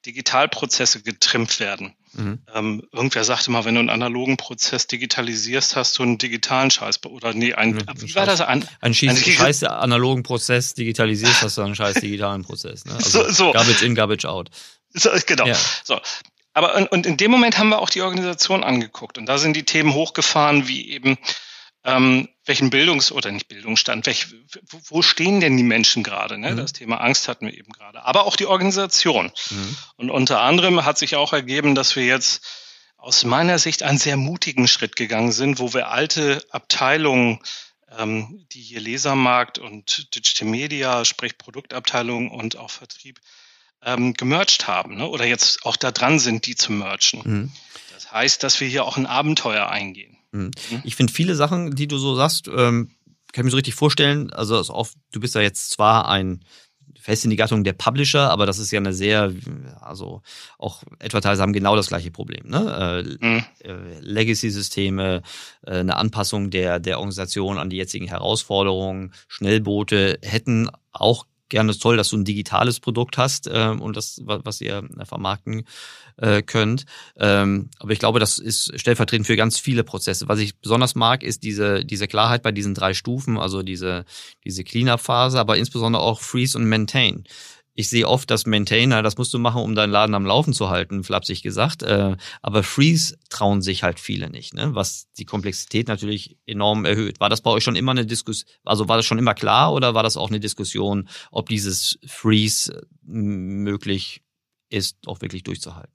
Digitalprozesse 0.06 1.02
getrimmt 1.02 1.60
werden. 1.60 1.94
Mhm. 2.12 2.38
Ähm, 2.54 2.82
irgendwer 2.92 3.24
sagte 3.24 3.50
mal, 3.50 3.64
wenn 3.64 3.74
du 3.74 3.80
einen 3.80 3.90
analogen 3.90 4.36
Prozess 4.36 4.86
digitalisierst, 4.86 5.76
hast 5.76 5.98
du 5.98 6.02
einen 6.02 6.18
digitalen 6.18 6.70
Scheiß 6.70 7.04
oder 7.04 7.34
nee, 7.34 7.54
ein, 7.54 7.72
mhm, 7.72 7.82
wie 7.96 8.14
war 8.14 8.26
das? 8.26 8.40
Ein, 8.40 8.66
ein, 8.80 8.94
Scheiß, 8.94 9.10
ein 9.10 9.32
scheiß 9.32 9.64
analogen 9.64 10.22
Prozess 10.22 10.74
digitalisierst, 10.74 11.42
hast 11.42 11.58
du 11.58 11.62
einen 11.62 11.74
scheiß 11.74 11.94
digitalen 12.00 12.44
Prozess. 12.44 12.84
Ne? 12.84 12.94
Also 12.94 13.24
so, 13.26 13.30
so. 13.30 13.52
Garbage 13.52 13.82
in, 13.82 13.94
Garbage 13.94 14.24
out. 14.24 14.50
So, 14.90 15.10
genau. 15.26 15.46
Ja. 15.46 15.56
So. 15.84 16.00
Aber 16.54 16.76
und, 16.76 16.90
und 16.90 17.06
in 17.06 17.16
dem 17.16 17.30
Moment 17.30 17.58
haben 17.58 17.68
wir 17.68 17.78
auch 17.78 17.90
die 17.90 18.02
Organisation 18.02 18.64
angeguckt 18.64 19.18
und 19.18 19.26
da 19.26 19.38
sind 19.38 19.54
die 19.54 19.64
Themen 19.64 19.94
hochgefahren, 19.94 20.66
wie 20.66 20.90
eben 20.90 21.18
ähm, 21.84 22.28
welchen 22.48 22.70
Bildungs- 22.70 23.12
oder 23.12 23.30
nicht 23.30 23.48
Bildungsstand, 23.48 24.06
welch, 24.06 24.26
wo 24.70 25.02
stehen 25.02 25.40
denn 25.40 25.56
die 25.56 25.62
Menschen 25.62 26.02
gerade? 26.02 26.38
Ne? 26.38 26.52
Mhm. 26.52 26.56
Das 26.56 26.72
Thema 26.72 27.00
Angst 27.00 27.28
hatten 27.28 27.46
wir 27.46 27.54
eben 27.54 27.72
gerade. 27.72 28.04
Aber 28.04 28.24
auch 28.24 28.36
die 28.36 28.46
Organisation. 28.46 29.30
Mhm. 29.50 29.76
Und 29.96 30.10
unter 30.10 30.40
anderem 30.40 30.84
hat 30.84 30.98
sich 30.98 31.16
auch 31.16 31.32
ergeben, 31.32 31.74
dass 31.74 31.94
wir 31.94 32.04
jetzt 32.04 32.44
aus 32.96 33.24
meiner 33.24 33.58
Sicht 33.58 33.82
einen 33.82 33.98
sehr 33.98 34.16
mutigen 34.16 34.66
Schritt 34.66 34.96
gegangen 34.96 35.30
sind, 35.30 35.60
wo 35.60 35.72
wir 35.72 35.90
alte 35.90 36.44
Abteilungen, 36.50 37.38
ähm, 37.96 38.46
die 38.52 38.60
hier 38.60 38.80
Lesermarkt 38.80 39.58
und 39.58 40.14
Digital 40.14 40.48
Media, 40.48 41.04
sprich 41.04 41.38
Produktabteilung 41.38 42.30
und 42.30 42.56
auch 42.56 42.70
Vertrieb, 42.70 43.20
ähm, 43.82 44.14
gemerged 44.14 44.66
haben 44.66 44.96
ne? 44.96 45.06
oder 45.06 45.24
jetzt 45.24 45.64
auch 45.64 45.76
da 45.76 45.92
dran 45.92 46.18
sind, 46.18 46.46
die 46.46 46.56
zu 46.56 46.72
merchen. 46.72 47.22
Mhm. 47.24 47.52
Das 48.08 48.12
heißt, 48.12 48.42
dass 48.42 48.60
wir 48.60 48.68
hier 48.68 48.84
auch 48.84 48.96
ein 48.96 49.06
Abenteuer 49.06 49.68
eingehen. 49.68 50.16
Mhm. 50.32 50.50
mhm. 50.70 50.82
Ich 50.84 50.96
finde 50.96 51.12
viele 51.12 51.34
Sachen, 51.34 51.74
die 51.74 51.88
du 51.88 51.98
so 51.98 52.14
sagst, 52.14 52.48
ähm, 52.48 52.90
kann 53.32 53.42
ich 53.42 53.44
mir 53.44 53.50
so 53.50 53.56
richtig 53.56 53.74
vorstellen. 53.74 54.32
Also 54.32 54.58
oft, 54.72 54.94
du 55.12 55.20
bist 55.20 55.34
ja 55.34 55.40
jetzt 55.40 55.70
zwar 55.70 56.08
ein 56.08 56.40
fest 56.98 57.24
in 57.24 57.30
die 57.30 57.36
Gattung 57.36 57.64
der 57.64 57.74
Publisher, 57.74 58.30
aber 58.30 58.46
das 58.46 58.58
ist 58.58 58.70
ja 58.70 58.80
eine 58.80 58.92
sehr, 58.92 59.32
also 59.80 60.22
auch 60.58 60.82
Advertiser 61.02 61.42
haben 61.42 61.52
genau 61.52 61.76
das 61.76 61.88
gleiche 61.88 62.10
Problem. 62.10 62.48
Ne? 62.48 63.06
Äh, 63.20 63.24
mhm. 63.24 63.44
äh, 63.60 64.00
Legacy-Systeme, 64.00 65.22
äh, 65.66 65.70
eine 65.70 65.96
Anpassung 65.96 66.50
der, 66.50 66.80
der 66.80 66.98
Organisation 66.98 67.58
an 67.58 67.70
die 67.70 67.76
jetzigen 67.76 68.08
Herausforderungen, 68.08 69.12
Schnellboote 69.28 70.18
hätten 70.22 70.70
auch 70.92 71.26
gerne 71.48 71.76
toll, 71.76 71.96
dass 71.96 72.10
du 72.10 72.16
ein 72.16 72.24
digitales 72.24 72.80
Produkt 72.80 73.18
hast 73.18 73.46
äh, 73.46 73.68
und 73.78 73.96
das, 73.96 74.20
was 74.24 74.60
ihr 74.60 74.82
äh, 74.98 75.04
vermarkten 75.04 75.64
äh, 76.16 76.42
könnt. 76.42 76.84
Ähm, 77.16 77.70
aber 77.78 77.92
ich 77.92 77.98
glaube, 77.98 78.20
das 78.20 78.38
ist 78.38 78.78
stellvertretend 78.78 79.26
für 79.26 79.36
ganz 79.36 79.58
viele 79.58 79.84
Prozesse. 79.84 80.28
Was 80.28 80.40
ich 80.40 80.58
besonders 80.58 80.94
mag, 80.94 81.22
ist 81.22 81.42
diese, 81.42 81.84
diese 81.84 82.08
Klarheit 82.08 82.42
bei 82.42 82.52
diesen 82.52 82.74
drei 82.74 82.94
Stufen, 82.94 83.38
also 83.38 83.62
diese, 83.62 84.04
diese 84.44 84.64
Cleanup-Phase, 84.64 85.38
aber 85.38 85.56
insbesondere 85.56 86.02
auch 86.02 86.20
Freeze 86.20 86.58
und 86.58 86.68
Maintain 86.68 87.24
ich 87.78 87.88
sehe 87.88 88.08
oft, 88.08 88.28
dass 88.28 88.44
Maintainer, 88.44 89.04
das 89.04 89.18
musst 89.18 89.32
du 89.32 89.38
machen, 89.38 89.62
um 89.62 89.76
deinen 89.76 89.92
Laden 89.92 90.16
am 90.16 90.26
Laufen 90.26 90.52
zu 90.52 90.68
halten, 90.68 91.04
flapsig 91.04 91.44
gesagt. 91.44 91.84
Äh, 91.84 92.16
aber 92.42 92.64
Freeze 92.64 93.16
trauen 93.28 93.62
sich 93.62 93.84
halt 93.84 94.00
viele 94.00 94.30
nicht, 94.30 94.52
ne? 94.52 94.74
was 94.74 95.06
die 95.16 95.24
Komplexität 95.24 95.86
natürlich 95.86 96.38
enorm 96.44 96.84
erhöht. 96.84 97.20
War 97.20 97.28
das 97.28 97.40
bei 97.40 97.50
euch 97.50 97.62
schon 97.62 97.76
immer 97.76 97.92
eine 97.92 98.04
Diskussion, 98.04 98.50
also 98.64 98.88
war 98.88 98.96
das 98.96 99.06
schon 99.06 99.20
immer 99.20 99.32
klar 99.32 99.72
oder 99.72 99.94
war 99.94 100.02
das 100.02 100.16
auch 100.16 100.28
eine 100.28 100.40
Diskussion, 100.40 101.08
ob 101.30 101.48
dieses 101.48 102.00
Freeze 102.04 102.84
möglich 103.02 104.22
ist, 104.70 104.96
auch 105.06 105.20
wirklich 105.20 105.44
durchzuhalten? 105.44 105.94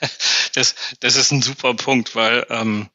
Das, 0.54 0.74
das 1.00 1.16
ist 1.16 1.32
ein 1.32 1.42
super 1.42 1.74
Punkt, 1.74 2.16
weil 2.16 2.46
ähm, 2.48 2.88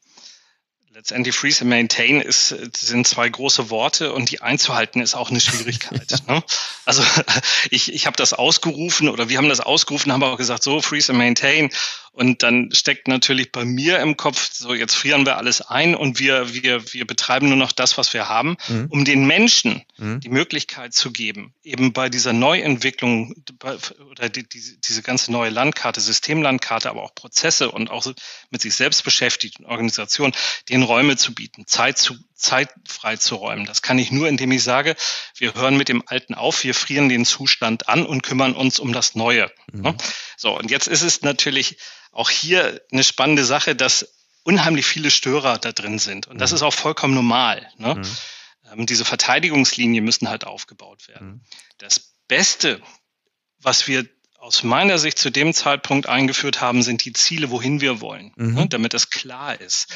Letztendlich 0.93 1.33
Freeze 1.33 1.61
and 1.61 1.69
Maintain 1.69 2.19
ist, 2.19 2.49
sind 2.49 3.07
zwei 3.07 3.29
große 3.29 3.69
Worte 3.69 4.11
und 4.11 4.29
die 4.29 4.41
einzuhalten 4.41 5.01
ist 5.01 5.15
auch 5.15 5.29
eine 5.29 5.39
Schwierigkeit. 5.39 6.13
ne? 6.27 6.43
Also 6.83 7.01
ich, 7.69 7.93
ich 7.93 8.07
habe 8.07 8.17
das 8.17 8.33
ausgerufen 8.33 9.07
oder 9.07 9.29
wir 9.29 9.37
haben 9.37 9.47
das 9.47 9.61
ausgerufen, 9.61 10.11
haben 10.11 10.21
auch 10.21 10.35
gesagt, 10.35 10.63
so 10.63 10.81
Freeze 10.81 11.13
and 11.13 11.17
Maintain 11.17 11.69
und 12.13 12.43
dann 12.43 12.71
steckt 12.73 13.07
natürlich 13.07 13.53
bei 13.53 13.63
mir 13.63 13.99
im 13.99 14.17
Kopf, 14.17 14.51
so 14.51 14.73
jetzt 14.73 14.95
frieren 14.95 15.25
wir 15.25 15.37
alles 15.37 15.61
ein 15.61 15.95
und 15.95 16.19
wir, 16.19 16.53
wir, 16.53 16.93
wir 16.93 17.07
betreiben 17.07 17.47
nur 17.47 17.57
noch 17.57 17.71
das, 17.71 17.97
was 17.97 18.13
wir 18.13 18.27
haben, 18.27 18.57
mhm. 18.67 18.87
um 18.89 19.05
den 19.05 19.25
Menschen 19.25 19.83
mhm. 19.97 20.19
die 20.19 20.29
Möglichkeit 20.29 20.93
zu 20.93 21.11
geben, 21.11 21.53
eben 21.63 21.93
bei 21.93 22.09
dieser 22.09 22.33
Neuentwicklung 22.33 23.33
oder 24.09 24.27
die, 24.27 24.47
die, 24.47 24.61
diese 24.81 25.01
ganze 25.03 25.31
neue 25.31 25.51
Landkarte, 25.51 26.01
Systemlandkarte, 26.01 26.89
aber 26.89 27.01
auch 27.01 27.15
Prozesse 27.15 27.71
und 27.71 27.89
auch 27.89 28.05
mit 28.49 28.61
sich 28.61 28.75
selbst 28.75 29.03
beschäftigten 29.03 29.65
Organisationen, 29.65 30.33
den 30.67 30.83
Räume 30.83 31.15
zu 31.15 31.33
bieten, 31.33 31.65
Zeit 31.65 31.97
zu, 31.97 32.15
Zeit 32.35 32.69
frei 32.85 33.15
zu 33.15 33.35
räumen. 33.35 33.65
Das 33.65 33.81
kann 33.81 33.97
ich 33.97 34.11
nur, 34.11 34.27
indem 34.27 34.51
ich 34.51 34.63
sage, 34.63 34.97
wir 35.37 35.53
hören 35.53 35.77
mit 35.77 35.87
dem 35.87 36.03
Alten 36.07 36.33
auf, 36.33 36.65
wir 36.65 36.75
frieren 36.75 37.07
den 37.07 37.23
Zustand 37.23 37.87
an 37.87 38.05
und 38.05 38.21
kümmern 38.21 38.53
uns 38.53 38.79
um 38.79 38.91
das 38.91 39.15
Neue. 39.15 39.49
Mhm. 39.71 39.95
So, 40.35 40.57
und 40.57 40.71
jetzt 40.71 40.87
ist 40.87 41.03
es 41.03 41.21
natürlich 41.21 41.77
auch 42.11 42.29
hier 42.29 42.81
eine 42.91 43.03
spannende 43.03 43.45
Sache, 43.45 43.75
dass 43.75 44.13
unheimlich 44.43 44.85
viele 44.85 45.11
Störer 45.11 45.57
da 45.57 45.71
drin 45.71 45.99
sind. 45.99 46.27
Und 46.27 46.39
das 46.39 46.51
mhm. 46.51 46.55
ist 46.55 46.61
auch 46.63 46.73
vollkommen 46.73 47.13
normal. 47.13 47.67
Ne? 47.77 47.95
Mhm. 47.95 48.17
Ähm, 48.71 48.85
diese 48.85 49.05
Verteidigungslinien 49.05 50.03
müssen 50.03 50.29
halt 50.29 50.45
aufgebaut 50.45 51.07
werden. 51.07 51.27
Mhm. 51.27 51.41
Das 51.77 52.13
Beste, 52.27 52.81
was 53.59 53.87
wir 53.87 54.07
aus 54.39 54.63
meiner 54.63 54.97
Sicht 54.97 55.19
zu 55.19 55.29
dem 55.29 55.53
Zeitpunkt 55.53 56.07
eingeführt 56.07 56.61
haben, 56.61 56.81
sind 56.81 57.05
die 57.05 57.13
Ziele, 57.13 57.51
wohin 57.51 57.79
wir 57.79 58.01
wollen, 58.01 58.33
mhm. 58.35 58.53
ne? 58.55 58.67
damit 58.67 58.93
das 58.93 59.09
klar 59.09 59.59
ist. 59.59 59.93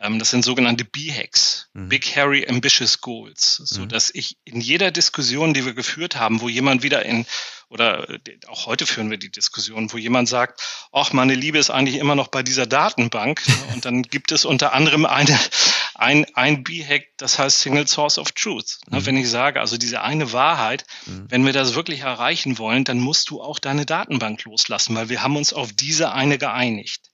Mhm. 0.00 0.06
Ähm, 0.06 0.18
das 0.18 0.30
sind 0.30 0.44
sogenannte 0.44 0.84
B-Hacks, 0.84 1.68
mhm. 1.74 1.88
Big 1.88 2.16
Hairy 2.16 2.46
Ambitious 2.48 3.00
Goals, 3.00 3.56
so 3.64 3.86
dass 3.86 4.10
ich 4.12 4.38
in 4.44 4.60
jeder 4.60 4.90
Diskussion, 4.90 5.54
die 5.54 5.64
wir 5.64 5.74
geführt 5.74 6.16
haben, 6.16 6.40
wo 6.40 6.48
jemand 6.48 6.82
wieder 6.82 7.04
in 7.04 7.26
oder 7.70 8.10
äh, 8.10 8.18
auch 8.48 8.66
heute 8.66 8.84
führen 8.84 9.10
wir 9.10 9.16
die 9.16 9.30
Diskussion, 9.30 9.92
wo 9.92 9.96
jemand 9.96 10.28
sagt, 10.28 10.60
ach, 10.92 11.12
meine 11.12 11.34
Liebe 11.34 11.58
ist 11.58 11.70
eigentlich 11.70 11.96
immer 11.96 12.16
noch 12.16 12.28
bei 12.28 12.42
dieser 12.42 12.66
Datenbank. 12.66 13.42
Und 13.74 13.84
dann 13.84 14.02
gibt 14.02 14.32
es 14.32 14.44
unter 14.44 14.72
anderem 14.74 15.06
eine, 15.06 15.38
ein, 15.94 16.26
ein 16.34 16.64
B-Hack, 16.64 17.04
das 17.16 17.38
heißt 17.38 17.60
Single 17.60 17.86
Source 17.86 18.18
of 18.18 18.32
Truth. 18.32 18.80
Mhm. 18.88 19.06
Wenn 19.06 19.16
ich 19.16 19.30
sage, 19.30 19.60
also 19.60 19.78
diese 19.78 20.02
eine 20.02 20.32
Wahrheit, 20.32 20.84
mhm. 21.06 21.26
wenn 21.28 21.46
wir 21.46 21.52
das 21.52 21.74
wirklich 21.76 22.00
erreichen 22.00 22.58
wollen, 22.58 22.84
dann 22.84 22.98
musst 22.98 23.30
du 23.30 23.40
auch 23.40 23.60
deine 23.60 23.86
Datenbank 23.86 24.44
loslassen, 24.44 24.96
weil 24.96 25.08
wir 25.08 25.22
haben 25.22 25.36
uns 25.36 25.52
auf 25.52 25.72
diese 25.72 26.12
eine 26.12 26.38
geeinigt. 26.38 27.09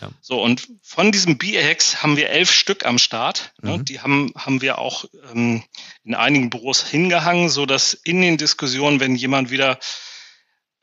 Ja. 0.00 0.10
So, 0.20 0.42
und 0.42 0.68
von 0.82 1.12
diesem 1.12 1.38
B-Hacks 1.38 2.02
haben 2.02 2.16
wir 2.16 2.30
elf 2.30 2.50
Stück 2.50 2.84
am 2.84 2.98
Start. 2.98 3.52
Ne? 3.62 3.78
Mhm. 3.78 3.84
Die 3.84 4.00
haben, 4.00 4.32
haben 4.36 4.60
wir 4.60 4.78
auch 4.78 5.04
ähm, 5.32 5.62
in 6.04 6.14
einigen 6.14 6.50
Büros 6.50 6.86
hingehangen, 6.86 7.48
so 7.48 7.66
dass 7.66 7.94
in 7.94 8.20
den 8.20 8.36
Diskussionen, 8.36 9.00
wenn 9.00 9.16
jemand 9.16 9.50
wieder 9.50 9.78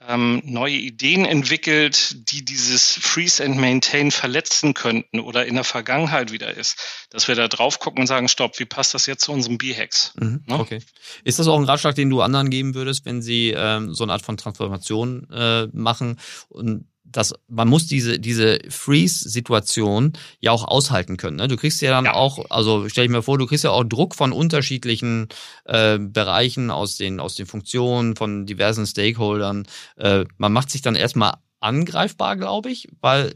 ähm, 0.08 0.42
neue 0.46 0.76
Ideen 0.76 1.26
entwickelt, 1.26 2.32
die 2.32 2.44
dieses 2.44 2.94
Freeze 2.94 3.44
and 3.44 3.58
Maintain 3.58 4.12
verletzen 4.12 4.74
könnten 4.74 5.20
oder 5.20 5.46
in 5.46 5.56
der 5.56 5.64
Vergangenheit 5.64 6.32
wieder 6.32 6.56
ist, 6.56 6.78
dass 7.12 7.28
wir 7.28 7.36
da 7.36 7.48
drauf 7.48 7.80
gucken 7.80 8.02
und 8.02 8.08
sagen, 8.08 8.28
stopp, 8.28 8.60
wie 8.60 8.66
passt 8.66 8.94
das 8.94 9.06
jetzt 9.06 9.24
zu 9.26 9.32
unserem 9.32 9.58
B-Hacks? 9.58 10.14
Mhm, 10.20 10.44
ne? 10.48 10.60
Okay. 10.60 10.80
Ist 11.24 11.40
das 11.40 11.48
auch 11.48 11.58
ein 11.58 11.66
Ratschlag, 11.66 11.96
den 11.96 12.10
du 12.10 12.22
anderen 12.22 12.50
geben 12.50 12.74
würdest, 12.74 13.06
wenn 13.06 13.22
sie 13.22 13.54
ähm, 13.56 13.94
so 13.94 14.04
eine 14.04 14.14
Art 14.14 14.24
von 14.24 14.38
Transformation 14.38 15.30
äh, 15.30 15.68
machen 15.72 16.20
und 16.50 16.86
dass 17.12 17.34
man 17.48 17.68
muss 17.68 17.88
diese 17.88 18.20
diese 18.20 18.60
Freeze-Situation 18.70 20.14
ja 20.40 20.52
auch 20.52 20.68
aushalten 20.68 21.18
können. 21.18 21.38
Ne? 21.38 21.48
Du 21.48 21.58
kriegst 21.58 21.82
ja 21.82 21.92
dann 21.92 22.06
ja. 22.06 22.14
auch, 22.14 22.46
also 22.50 22.88
stell 22.90 23.06
ich 23.06 23.12
mir 23.12 23.22
vor, 23.22 23.38
du 23.38 23.46
kriegst 23.46 23.64
ja 23.64 23.72
auch 23.72 23.84
Druck 23.84 24.16
von 24.16 24.32
unterschiedlichen 24.32 25.28
äh, 25.66 25.98
Bereichen 26.00 26.72
aus 26.72 26.98
den 26.98 27.20
aus 27.20 27.36
den 27.36 27.46
Funktionen 27.46 28.16
von 28.16 28.46
diversen 28.46 28.86
Stakeholdern. 28.86 29.66
Äh, 29.98 30.26
man 30.38 30.54
macht 30.54 30.70
sich 30.70 30.82
dann 30.82 30.96
erstmal 30.96 31.36
angreifbar, 31.60 32.38
glaube 32.38 32.72
ich, 32.72 32.88
weil 33.02 33.36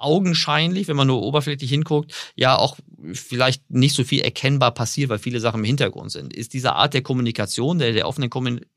augenscheinlich, 0.00 0.88
wenn 0.88 0.96
man 0.96 1.06
nur 1.06 1.22
oberflächlich 1.22 1.70
hinguckt, 1.70 2.14
ja 2.34 2.56
auch 2.56 2.78
vielleicht 3.12 3.70
nicht 3.70 3.94
so 3.94 4.04
viel 4.04 4.20
erkennbar 4.20 4.72
passiert, 4.72 5.10
weil 5.10 5.18
viele 5.18 5.40
Sachen 5.40 5.60
im 5.60 5.64
Hintergrund 5.64 6.10
sind. 6.10 6.32
Ist 6.34 6.54
diese 6.54 6.74
Art 6.74 6.94
der 6.94 7.02
Kommunikation, 7.02 7.78
der, 7.78 7.92
der 7.92 8.08
offenen 8.08 8.30
Kommunikation 8.30 8.70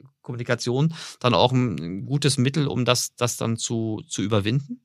dann 1.20 1.34
auch 1.34 1.52
ein 1.52 2.06
gutes 2.06 2.38
Mittel, 2.38 2.68
um 2.68 2.86
das, 2.86 3.16
das 3.16 3.38
dann 3.38 3.58
zu, 3.58 4.04
zu 4.08 4.22
überwinden? 4.22 4.82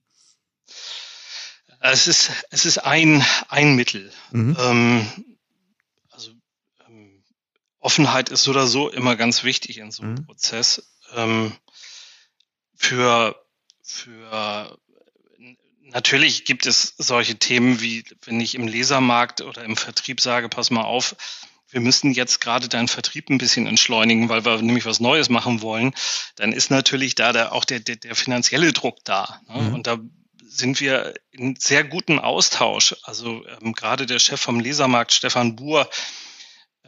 Es 1.80 2.08
ist, 2.08 2.30
es 2.50 2.66
ist 2.66 2.78
ein, 2.78 3.24
ein 3.48 3.76
Mittel. 3.76 4.12
Mhm. 4.32 4.56
Ähm, 4.58 5.24
also 6.10 6.32
ähm, 6.86 7.22
Offenheit 7.78 8.28
ist 8.30 8.42
so 8.42 8.50
oder 8.50 8.66
so 8.66 8.90
immer 8.90 9.16
ganz 9.16 9.44
wichtig 9.44 9.78
in 9.78 9.92
so 9.92 10.02
einem 10.02 10.12
mhm. 10.12 10.26
Prozess. 10.26 10.90
Ähm, 11.14 11.52
für, 12.74 13.36
für 13.82 14.78
natürlich 15.82 16.44
gibt 16.44 16.66
es 16.66 16.94
solche 16.98 17.36
Themen 17.36 17.80
wie, 17.80 18.04
wenn 18.24 18.40
ich 18.40 18.54
im 18.54 18.68
Lesermarkt 18.68 19.40
oder 19.40 19.64
im 19.64 19.76
Vertrieb 19.76 20.20
sage, 20.20 20.48
pass 20.48 20.70
mal 20.70 20.82
auf, 20.82 21.16
wir 21.70 21.80
müssen 21.80 22.12
jetzt 22.12 22.40
gerade 22.40 22.68
deinen 22.68 22.88
Vertrieb 22.88 23.28
ein 23.30 23.38
bisschen 23.38 23.66
entschleunigen, 23.66 24.28
weil 24.28 24.44
wir 24.44 24.60
nämlich 24.62 24.86
was 24.86 25.00
Neues 25.00 25.28
machen 25.28 25.60
wollen, 25.62 25.94
dann 26.36 26.52
ist 26.52 26.70
natürlich 26.70 27.14
da 27.14 27.32
der, 27.32 27.52
auch 27.52 27.64
der, 27.64 27.80
der, 27.80 27.96
der 27.96 28.14
finanzielle 28.14 28.72
Druck 28.72 29.04
da. 29.04 29.40
Ne? 29.48 29.62
Mhm. 29.62 29.74
Und 29.74 29.86
da 29.86 29.98
sind 30.48 30.80
wir 30.80 31.14
in 31.30 31.56
sehr 31.56 31.84
gutem 31.84 32.18
Austausch. 32.18 32.96
Also 33.02 33.44
ähm, 33.46 33.74
gerade 33.74 34.06
der 34.06 34.18
Chef 34.18 34.40
vom 34.40 34.60
Lesermarkt, 34.60 35.12
Stefan 35.12 35.56
Buhr, 35.56 35.88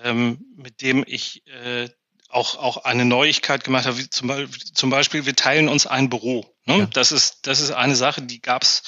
ähm, 0.03 0.38
mit 0.57 0.81
dem 0.81 1.05
ich 1.07 1.47
äh, 1.47 1.88
auch, 2.31 2.57
auch 2.57 2.79
eine 2.79 3.05
Neuigkeit 3.05 3.64
gemacht 3.64 3.87
habe, 3.87 3.99
wie 3.99 4.09
zum, 4.09 4.29
Beispiel, 4.29 4.73
zum 4.73 4.90
Beispiel, 4.90 5.27
wir 5.27 5.37
teilen 5.37 5.69
uns 5.69 5.87
ein 5.87 6.09
Büro. 6.09 6.47
Ne? 6.64 6.79
Ja. 6.79 6.87
Das, 6.87 7.12
ist, 7.12 7.47
das 7.47 7.61
ist 7.61 7.73
eine 7.73 7.97
Sache, 7.97 8.23
die 8.23 8.40
gab 8.40 8.62
es, 8.62 8.83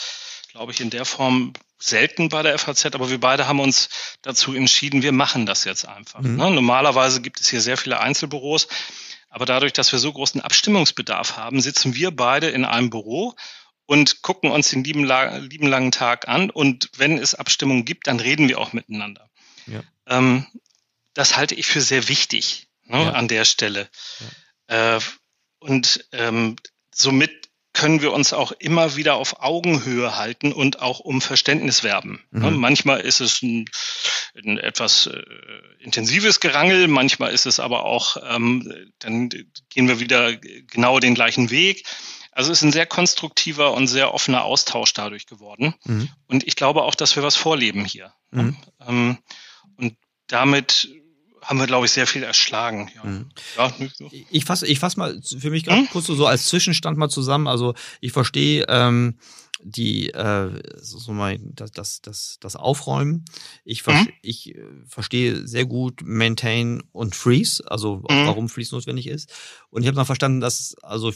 glaube 0.53 0.73
ich, 0.73 0.81
in 0.81 0.91
der 0.91 1.05
Form 1.05 1.53
selten 1.83 2.29
bei 2.29 2.43
der 2.43 2.59
FAZ, 2.59 2.87
aber 2.87 3.11
wir 3.11 3.21
beide 3.21 3.47
haben 3.47 3.61
uns 3.61 3.89
dazu 4.23 4.55
entschieden, 4.55 5.03
wir 5.03 5.13
machen 5.13 5.47
das 5.47 5.65
jetzt 5.65 5.87
einfach. 5.87 6.21
Mhm. 6.21 6.37
Ne? 6.37 6.51
Normalerweise 6.51 7.21
gibt 7.21 7.41
es 7.41 7.49
hier 7.49 7.61
sehr 7.61 7.77
viele 7.77 8.01
Einzelbüros, 8.01 8.69
aber 9.29 9.47
dadurch, 9.47 9.73
dass 9.73 9.93
wir 9.93 9.99
so 9.99 10.13
großen 10.13 10.41
Abstimmungsbedarf 10.41 11.37
haben, 11.37 11.61
sitzen 11.61 11.95
wir 11.95 12.11
beide 12.11 12.49
in 12.51 12.65
einem 12.65 12.91
Büro 12.91 13.35
und 13.87 14.23
gucken 14.23 14.51
uns 14.51 14.71
den 14.71 14.85
lieben, 14.85 15.05
lieben 15.05 15.67
langen 15.67 15.91
Tag 15.91 16.29
an. 16.29 16.51
Und 16.51 16.91
wenn 16.97 17.19
es 17.19 17.35
Abstimmungen 17.35 17.85
gibt, 17.85 18.07
dann 18.07 18.21
reden 18.21 18.49
wir 18.49 18.59
auch 18.59 18.73
miteinander. 18.73 19.29
Ja. 19.67 19.83
Ähm, 20.07 20.47
das 21.15 21.37
halte 21.37 21.55
ich 21.55 21.67
für 21.67 21.81
sehr 21.81 22.09
wichtig 22.09 22.69
ne, 22.85 23.05
ja. 23.05 23.11
an 23.13 23.29
der 23.29 23.45
Stelle. 23.45 23.89
Ja. 24.69 24.97
Äh, 24.97 25.01
und 25.59 26.07
ähm, 26.13 26.57
somit 26.95 27.42
können 27.73 28.03
wir 28.03 28.13
uns 28.13 28.33
auch 28.33 28.53
immer 28.53 28.97
wieder 28.97 29.15
auf 29.15 29.41
Augenhöhe 29.41 30.17
halten 30.17 30.53
und 30.53 30.81
auch 30.81 31.01
um 31.01 31.21
Verständnis 31.21 31.83
werben. 31.83 32.23
Mhm. 32.31 32.57
Manchmal 32.57 33.01
ist 33.01 33.21
es 33.21 33.43
ein, 33.43 33.65
ein 34.37 34.59
etwas 34.59 35.07
äh, 35.07 35.23
intensives 35.79 36.41
Gerangel, 36.41 36.89
manchmal 36.89 37.33
ist 37.33 37.47
es 37.47 37.61
aber 37.61 37.85
auch, 37.85 38.17
ähm, 38.29 38.91
dann 38.99 39.31
gehen 39.71 39.89
wir 39.89 40.01
wieder 40.01 40.37
genau 40.37 41.01
den 41.01 41.15
gleichen 41.15 41.51
Weg. 41.51 41.85
Also 42.31 42.51
es 42.51 42.59
ist 42.59 42.65
ein 42.65 42.73
sehr 42.73 42.87
konstruktiver 42.87 43.73
und 43.73 43.89
sehr 43.89 44.15
offener 44.15 44.45
Austausch 44.45 44.93
dadurch 44.95 45.27
geworden. 45.27 45.75
Mhm. 45.85 46.09
Und 46.27 46.47
ich 46.47 46.57
glaube 46.57 46.83
auch, 46.83 46.95
dass 46.95 47.17
wir 47.17 47.23
was 47.23 47.37
vorleben 47.37 47.85
hier. 47.85 48.13
Mhm. 48.31 48.57
Ähm, 48.87 49.19
und 49.77 49.97
damit 50.29 50.89
haben 51.43 51.59
wir, 51.59 51.67
glaube 51.67 51.87
ich, 51.87 51.93
sehr 51.93 52.07
viel 52.07 52.23
erschlagen. 52.23 52.91
Ja. 52.95 53.05
Mhm. 53.05 53.31
Ja, 53.57 53.75
ich 54.31 54.45
fasse 54.45 54.67
ich 54.67 54.79
fass 54.79 54.97
mal 54.97 55.21
für 55.23 55.51
mich 55.51 55.65
gerade 55.65 55.83
mhm. 55.83 55.89
kurz 55.89 56.07
so, 56.07 56.27
als 56.27 56.47
Zwischenstand 56.47 56.97
mal 56.97 57.09
zusammen. 57.09 57.49
Also 57.49 57.75
ich 58.01 58.13
verstehe 58.13 58.65
ähm, 58.69 59.19
die 59.65 60.11
äh, 60.11 60.63
so 60.81 61.13
mal 61.13 61.39
das, 61.41 61.71
das, 61.71 62.01
das, 62.01 62.39
das 62.41 62.57
Aufräumen. 62.57 63.25
Ich, 63.65 63.83
ver 63.83 63.95
mhm. 63.95 64.09
ich 64.23 64.55
äh, 64.55 64.65
verstehe 64.87 65.47
sehr 65.47 65.67
gut 65.67 66.01
Maintain 66.05 66.83
und 66.93 67.15
Freeze, 67.15 67.63
also 67.71 67.97
mhm. 67.97 68.27
warum 68.27 68.49
Freeze 68.49 68.75
notwendig 68.75 69.07
ist. 69.07 69.33
Und 69.71 69.83
ich 69.83 69.89
habe 69.89 69.97
noch 69.97 70.07
verstanden, 70.07 70.41
dass 70.41 70.75
also 70.83 71.13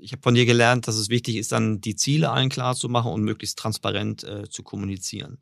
ich 0.00 0.12
habe 0.12 0.22
von 0.22 0.34
dir 0.34 0.46
gelernt, 0.46 0.88
dass 0.88 0.96
es 0.96 1.10
wichtig 1.10 1.36
ist, 1.36 1.52
dann 1.52 1.80
die 1.80 1.94
Ziele 1.94 2.30
allen 2.30 2.48
klar 2.48 2.74
zu 2.74 2.88
machen 2.88 3.12
und 3.12 3.22
möglichst 3.22 3.58
transparent 3.58 4.24
äh, 4.24 4.48
zu 4.48 4.62
kommunizieren. 4.62 5.38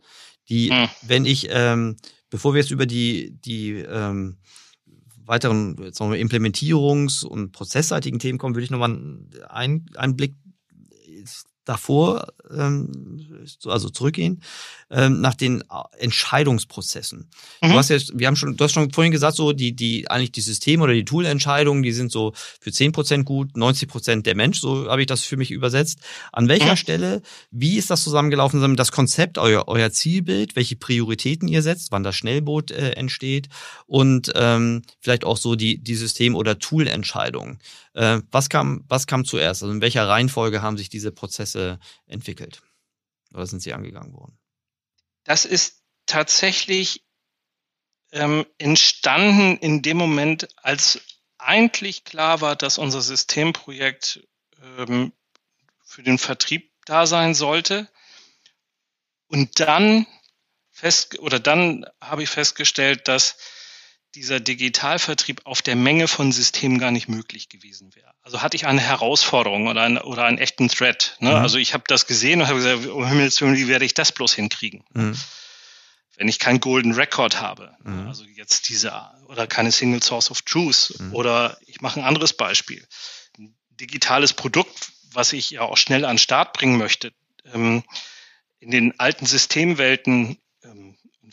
Die, 0.49 0.71
mhm. 0.71 0.89
wenn 1.03 1.25
ich 1.25 1.49
ähm, 1.51 1.97
Bevor 2.31 2.55
wir 2.55 2.61
jetzt 2.61 2.71
über 2.71 2.87
die, 2.87 3.37
die 3.45 3.73
ähm, 3.73 4.39
weiteren 5.25 5.93
sagen 5.93 6.13
wir, 6.13 6.19
Implementierungs- 6.21 7.25
und 7.25 7.53
prozessseitigen 7.53 8.19
Themen 8.19 8.39
kommen, 8.39 8.55
würde 8.55 8.65
ich 8.65 8.71
nochmal 8.71 8.91
einen, 9.49 9.87
einen 9.97 10.17
Blick 10.17 10.35
davor, 11.65 12.29
ähm, 12.51 13.47
also 13.67 13.91
zurückgehen, 13.91 14.43
ähm, 14.91 15.21
nach 15.21 15.35
den 15.35 15.63
Entscheidungsprozessen. 15.99 17.29
Mhm. 17.61 17.69
Du 17.69 17.75
hast 17.75 17.91
jetzt, 17.91 18.19
wir 18.19 18.27
haben 18.27 18.37
schon, 18.37 18.57
du 18.57 18.65
hast 18.65 18.73
schon 18.73 18.91
vorhin 18.93 19.13
gesagt, 19.13 19.37
so 19.37 19.53
die, 19.53 19.75
die, 19.75 20.11
eigentlich 20.11 20.33
die 20.33 20.41
Systeme 20.41 20.83
oder 20.83 20.95
die 20.95 21.05
Toolentscheidungen, 21.05 21.83
die 21.83 21.93
sind 21.93 22.11
so 22.11 22.33
für 22.61 22.73
zehn 22.73 22.93
Prozent 22.93 23.25
gut, 23.25 23.57
90 23.57 23.89
Prozent 23.89 24.27
der 24.27 24.35
Mensch, 24.35 24.61
so 24.61 24.91
habe 24.91 25.03
ich 25.03 25.07
das 25.07 25.23
für 25.23 25.37
mich 25.37 25.51
übersetzt. 25.51 25.99
An 26.33 26.49
welcher 26.49 26.73
mhm. 26.73 26.77
Stelle, 26.77 27.23
wie 27.51 27.77
ist 27.77 27.91
das 27.91 28.03
zusammengelaufen, 28.03 28.77
das 28.77 28.93
Konzept, 28.93 29.39
euer, 29.39 29.65
euer 29.69 29.91
Zielbild, 29.91 30.57
welche 30.57 30.77
Prioritäten 30.77 31.49
ihr 31.49 31.63
setzt, 31.63 31.93
wann 31.93 32.03
das 32.03 32.17
Schnellboot 32.17 32.71
äh, 32.71 32.93
entsteht 32.93 33.49
und 33.87 34.33
ähm, 34.35 34.83
vielleicht 35.01 35.25
auch 35.25 35.37
so 35.37 35.55
die, 35.55 35.79
die 35.79 35.95
System- 35.95 36.35
oder 36.35 36.59
Toolentscheidungen. 36.59 37.59
Äh, 38.01 38.23
was 38.31 38.49
kam, 38.49 38.83
was 38.89 39.07
kam 39.07 39.27
zuerst? 39.27 39.63
Also 39.63 39.75
in 39.75 39.83
welcher 39.83 40.09
Reihenfolge 40.09 40.63
haben 40.63 40.79
sich 40.79 40.89
diese 40.89 41.13
Prozesse 41.13 41.79
entwickelt? 42.07 42.63
Oder 43.35 43.47
sind 43.47 43.61
sie 43.61 43.75
angegangen 43.75 44.15
worden? 44.15 44.39
Das 45.25 45.45
ist 45.45 45.83
tatsächlich 46.07 47.05
ähm, 48.11 48.47
entstanden 48.57 49.59
in 49.59 49.83
dem 49.83 49.99
Moment, 49.99 50.49
als 50.57 51.03
eigentlich 51.37 52.05
klar 52.05 52.41
war, 52.41 52.57
dass 52.57 52.79
unser 52.79 53.03
Systemprojekt 53.03 54.27
ähm, 54.79 55.13
für 55.85 56.03
den 56.03 56.17
Vertrieb 56.17 56.73
da 56.87 57.07
sein 57.07 57.35
sollte. 57.35 57.87
Und 59.27 59.61
dann 59.61 60.07
fest 60.71 61.19
oder 61.19 61.39
dann 61.39 61.85
habe 62.01 62.23
ich 62.23 62.31
festgestellt, 62.31 63.09
dass 63.09 63.37
dieser 64.15 64.41
Digitalvertrieb 64.41 65.43
auf 65.45 65.63
der 65.63 65.77
Menge 65.77 66.09
von 66.09 66.33
Systemen 66.33 66.79
gar 66.79 66.91
nicht 66.91 67.09
möglich 67.09 67.49
gewesen 67.49 67.95
wäre. 67.95 68.13
Also 68.23 68.43
hatte 68.43 68.57
ich 68.57 68.67
eine 68.67 68.81
Herausforderung 68.81 69.69
oder, 69.69 69.83
einen, 69.83 69.99
oder 69.99 70.25
einen 70.25 70.39
echten 70.39 70.69
Threat. 70.69 71.17
Ne? 71.21 71.31
Mhm. 71.31 71.37
Also 71.37 71.59
ich 71.59 71.75
habe 71.75 71.85
das 71.87 72.07
gesehen 72.07 72.41
und 72.41 72.49
habe 72.49 72.59
gesagt, 72.59 72.87
um 72.87 73.07
Himmels 73.07 73.41
Willen, 73.41 73.57
wie 73.57 73.69
werde 73.69 73.85
ich 73.85 73.95
das 73.95 74.13
bloß 74.13 74.35
hinkriegen? 74.35 74.85
Mhm. 74.95 75.17
Wenn 76.17 76.29
ich 76.29 76.39
keinen 76.39 76.61
Golden 76.61 76.93
Record 76.93 77.41
habe, 77.41 77.75
mhm. 77.83 78.09
also 78.09 78.25
jetzt 78.25 78.69
diese, 78.69 78.93
oder 79.29 79.47
keine 79.47 79.73
Single 79.73 80.03
Source 80.03 80.31
of 80.31 80.43
Truth, 80.43 80.95
mhm. 80.99 81.15
oder 81.15 81.57
ich 81.67 81.81
mache 81.81 82.01
ein 82.01 82.07
anderes 82.07 82.33
Beispiel. 82.33 82.87
Ein 83.39 83.55
digitales 83.71 84.33
Produkt, 84.33 84.93
was 85.13 85.33
ich 85.33 85.51
ja 85.51 85.63
auch 85.63 85.77
schnell 85.77 86.05
an 86.05 86.17
den 86.17 86.19
Start 86.19 86.53
bringen 86.53 86.77
möchte. 86.77 87.13
Ähm, 87.55 87.85
in 88.59 88.71
den 88.71 88.99
alten 89.01 89.25
Systemwelten 89.25 90.39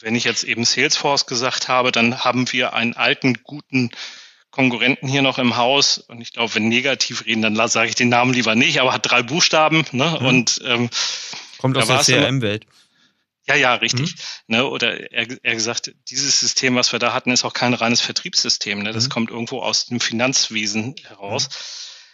wenn 0.01 0.15
ich 0.15 0.23
jetzt 0.23 0.43
eben 0.43 0.65
Salesforce 0.65 1.25
gesagt 1.25 1.67
habe, 1.67 1.91
dann 1.91 2.23
haben 2.23 2.51
wir 2.51 2.73
einen 2.73 2.93
alten, 2.93 3.43
guten 3.43 3.91
Konkurrenten 4.51 5.07
hier 5.07 5.21
noch 5.21 5.37
im 5.37 5.57
Haus. 5.57 5.97
Und 5.97 6.21
ich 6.21 6.33
glaube, 6.33 6.55
wenn 6.55 6.67
negativ 6.67 7.25
reden, 7.25 7.41
dann 7.41 7.67
sage 7.67 7.89
ich 7.89 7.95
den 7.95 8.09
Namen 8.09 8.33
lieber 8.33 8.55
nicht, 8.55 8.81
aber 8.81 8.93
hat 8.93 9.09
drei 9.09 9.21
Buchstaben. 9.21 9.85
Ne? 9.91 10.17
Mhm. 10.19 10.25
Und 10.25 10.61
ähm, 10.65 10.89
kommt 11.59 11.77
aus 11.77 11.87
der 11.87 11.99
CRM-Welt. 11.99 12.65
Ja, 13.47 13.55
ja, 13.55 13.75
richtig. 13.75 14.15
Mhm. 14.15 14.55
Ne, 14.55 14.65
oder 14.65 15.11
er, 15.11 15.27
er 15.41 15.55
gesagt, 15.55 15.93
dieses 16.09 16.39
System, 16.39 16.75
was 16.75 16.91
wir 16.91 16.99
da 16.99 17.13
hatten, 17.13 17.31
ist 17.31 17.45
auch 17.45 17.53
kein 17.53 17.73
reines 17.73 18.01
Vertriebssystem. 18.01 18.83
Ne? 18.83 18.91
Das 18.91 19.05
mhm. 19.05 19.09
kommt 19.09 19.29
irgendwo 19.29 19.61
aus 19.61 19.85
dem 19.85 20.01
Finanzwesen 20.01 20.95
heraus. 21.07 21.47
Mhm. 21.47 21.53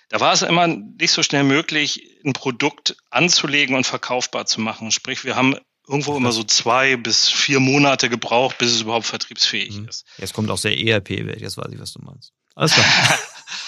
Da 0.10 0.20
war 0.20 0.34
es 0.34 0.44
immer 0.44 0.68
nicht 0.68 1.12
so 1.12 1.24
schnell 1.24 1.44
möglich, 1.44 2.20
ein 2.24 2.34
Produkt 2.34 2.98
anzulegen 3.10 3.76
und 3.76 3.88
verkaufbar 3.88 4.46
zu 4.46 4.62
machen. 4.62 4.92
Sprich, 4.92 5.24
wir 5.24 5.36
haben 5.36 5.58
irgendwo 5.88 6.16
immer 6.16 6.32
so 6.32 6.44
zwei 6.44 6.96
bis 6.96 7.30
vier 7.30 7.60
Monate 7.60 8.10
gebraucht, 8.10 8.58
bis 8.58 8.72
es 8.72 8.82
überhaupt 8.82 9.06
vertriebsfähig 9.06 9.78
mhm. 9.78 9.88
ist. 9.88 10.06
Jetzt 10.18 10.34
kommt 10.34 10.50
aus 10.50 10.62
der 10.62 10.78
ERP-Welt, 10.78 11.42
jetzt 11.42 11.58
weiß 11.58 11.72
ich, 11.72 11.80
was 11.80 11.94
du 11.94 12.02
meinst. 12.02 12.32
Alles 12.56 12.74
klar. 12.74 13.20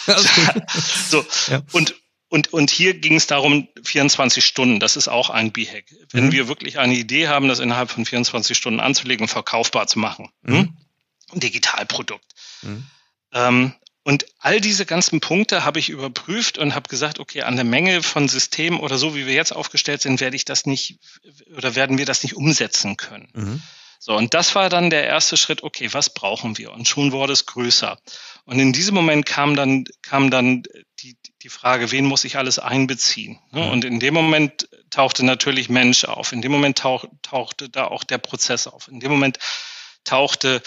so, 1.09 1.25
ja. 1.49 1.61
und 1.71 1.95
und, 2.27 2.51
und 2.51 2.71
hier 2.71 2.95
ging 2.95 3.15
es 3.15 3.27
darum, 3.27 3.67
24 3.83 4.43
Stunden, 4.43 4.79
das 4.79 4.97
ist 4.97 5.07
auch 5.07 5.29
ein 5.29 5.51
B-Hack. 5.51 5.85
Wenn 6.11 6.25
mhm. 6.25 6.31
wir 6.31 6.47
wirklich 6.47 6.79
eine 6.79 6.95
Idee 6.95 7.27
haben, 7.27 7.47
das 7.47 7.59
innerhalb 7.59 7.91
von 7.91 8.03
24 8.03 8.57
Stunden 8.57 8.79
anzulegen 8.79 9.23
und 9.23 9.29
verkaufbar 9.29 9.87
zu 9.87 9.99
machen, 9.99 10.29
mhm. 10.41 10.55
Hm? 10.55 10.77
ein 11.31 11.39
Digitalprodukt. 11.39 12.25
Mhm. 12.63 12.87
Ähm, 13.31 13.73
und 14.05 14.27
all 14.37 14.61
diese 14.61 14.85
ganzen 14.85 15.19
Punkte 15.19 15.65
habe 15.65 15.79
ich 15.79 15.89
überprüft 15.89 16.59
und 16.59 16.75
habe 16.75 16.87
gesagt, 16.87 17.19
okay, 17.19 17.41
an 17.41 17.55
der 17.55 17.65
Menge 17.65 18.03
von 18.03 18.27
Systemen 18.27 18.79
oder 18.79 18.99
so, 18.99 19.15
wie 19.15 19.25
wir 19.25 19.33
jetzt 19.33 19.51
aufgestellt 19.51 20.03
sind, 20.03 20.21
werde 20.21 20.35
ich 20.35 20.45
das 20.45 20.67
nicht 20.67 20.99
oder 21.57 21.73
werden 21.73 21.97
wir 21.97 22.05
das 22.05 22.21
nicht 22.21 22.35
umsetzen 22.35 22.97
können. 22.97 23.29
Mhm. 23.33 23.63
So, 23.97 24.15
und 24.15 24.35
das 24.35 24.53
war 24.53 24.69
dann 24.69 24.91
der 24.91 25.05
erste 25.05 25.37
Schritt, 25.37 25.63
okay, 25.63 25.91
was 25.91 26.13
brauchen 26.13 26.59
wir? 26.59 26.71
Und 26.71 26.87
schon 26.87 27.13
wurde 27.13 27.33
es 27.33 27.47
größer. 27.47 27.97
Und 28.43 28.59
in 28.59 28.73
diesem 28.73 28.93
Moment 28.93 29.25
kam 29.25 29.55
dann, 29.55 29.85
kam 30.03 30.29
dann 30.29 30.61
die, 30.99 31.17
die 31.41 31.49
Frage, 31.49 31.89
wen 31.89 32.05
muss 32.05 32.25
ich 32.25 32.37
alles 32.37 32.59
einbeziehen? 32.59 33.39
Ne? 33.51 33.67
Und 33.71 33.85
in 33.85 33.99
dem 33.99 34.13
Moment 34.13 34.69
tauchte 34.91 35.25
natürlich 35.25 35.67
Mensch 35.69 36.05
auf. 36.05 36.31
In 36.31 36.43
dem 36.43 36.51
Moment 36.51 36.77
tauch, 36.77 37.05
tauchte 37.23 37.69
da 37.69 37.85
auch 37.85 38.03
der 38.03 38.19
Prozess 38.19 38.67
auf. 38.67 38.87
In 38.87 38.99
dem 38.99 39.09
Moment 39.09 39.39
tauchte 40.03 40.61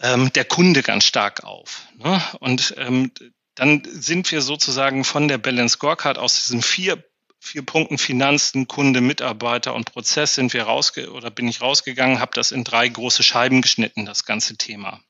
ähm, 0.00 0.32
der 0.32 0.44
Kunde 0.44 0.82
ganz 0.82 1.04
stark 1.04 1.44
auf. 1.44 1.86
Ne? 1.96 2.22
Und 2.40 2.74
ähm, 2.78 3.12
dann 3.54 3.82
sind 3.84 4.30
wir 4.32 4.42
sozusagen 4.42 5.04
von 5.04 5.28
der 5.28 5.38
Balance 5.38 5.74
Scorecard 5.74 6.18
aus 6.18 6.42
diesen 6.42 6.62
vier 6.62 7.02
vier 7.46 7.64
Punkten 7.64 7.98
Finanzen, 7.98 8.66
Kunde, 8.66 9.00
Mitarbeiter 9.00 9.74
und 9.74 9.92
Prozess 9.92 10.34
sind 10.34 10.52
wir 10.52 10.64
rausge 10.64 11.12
oder 11.12 11.30
bin 11.30 11.48
ich 11.48 11.60
rausgegangen, 11.60 12.20
habe 12.20 12.32
das 12.34 12.50
in 12.50 12.64
drei 12.64 12.88
große 12.88 13.22
Scheiben 13.22 13.62
geschnitten, 13.62 14.04
das 14.04 14.24
ganze 14.24 14.56
Thema. 14.56 15.00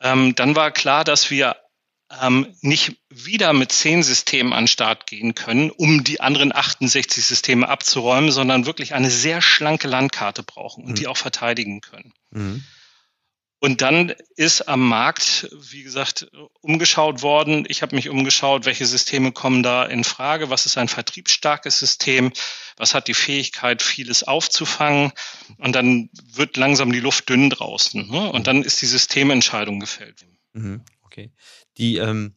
Ähm, 0.00 0.34
dann 0.34 0.54
war 0.56 0.70
klar, 0.70 1.04
dass 1.04 1.30
wir 1.30 1.56
ähm, 2.20 2.54
nicht 2.60 2.96
wieder 3.08 3.52
mit 3.52 3.72
zehn 3.72 4.02
Systemen 4.02 4.52
an 4.52 4.64
den 4.64 4.68
Start 4.68 5.06
gehen 5.06 5.34
können, 5.34 5.70
um 5.70 6.04
die 6.04 6.20
anderen 6.20 6.54
68 6.54 7.24
Systeme 7.24 7.68
abzuräumen, 7.68 8.30
sondern 8.30 8.66
wirklich 8.66 8.94
eine 8.94 9.10
sehr 9.10 9.40
schlanke 9.40 9.88
Landkarte 9.88 10.42
brauchen 10.42 10.84
und 10.84 10.90
mhm. 10.90 10.96
die 10.96 11.06
auch 11.06 11.16
verteidigen 11.16 11.80
können. 11.80 12.12
Mhm. 12.30 12.64
Und 13.64 13.80
dann 13.80 14.12
ist 14.34 14.62
am 14.62 14.88
Markt, 14.88 15.48
wie 15.52 15.84
gesagt, 15.84 16.26
umgeschaut 16.62 17.22
worden. 17.22 17.64
Ich 17.68 17.82
habe 17.82 17.94
mich 17.94 18.08
umgeschaut, 18.08 18.64
welche 18.64 18.86
Systeme 18.86 19.30
kommen 19.30 19.62
da 19.62 19.84
in 19.84 20.02
Frage, 20.02 20.50
was 20.50 20.66
ist 20.66 20.78
ein 20.78 20.88
vertriebsstarkes 20.88 21.78
System, 21.78 22.32
was 22.76 22.92
hat 22.92 23.06
die 23.06 23.14
Fähigkeit, 23.14 23.80
vieles 23.80 24.24
aufzufangen. 24.24 25.12
Und 25.58 25.76
dann 25.76 26.10
wird 26.32 26.56
langsam 26.56 26.90
die 26.90 26.98
Luft 26.98 27.28
dünn 27.28 27.50
draußen. 27.50 28.10
Ne? 28.10 28.32
Und 28.32 28.48
dann 28.48 28.64
ist 28.64 28.82
die 28.82 28.86
Systementscheidung 28.86 29.78
gefällt. 29.78 30.26
Mhm, 30.54 30.82
okay. 31.04 31.30
Die, 31.78 31.98
ähm, 31.98 32.34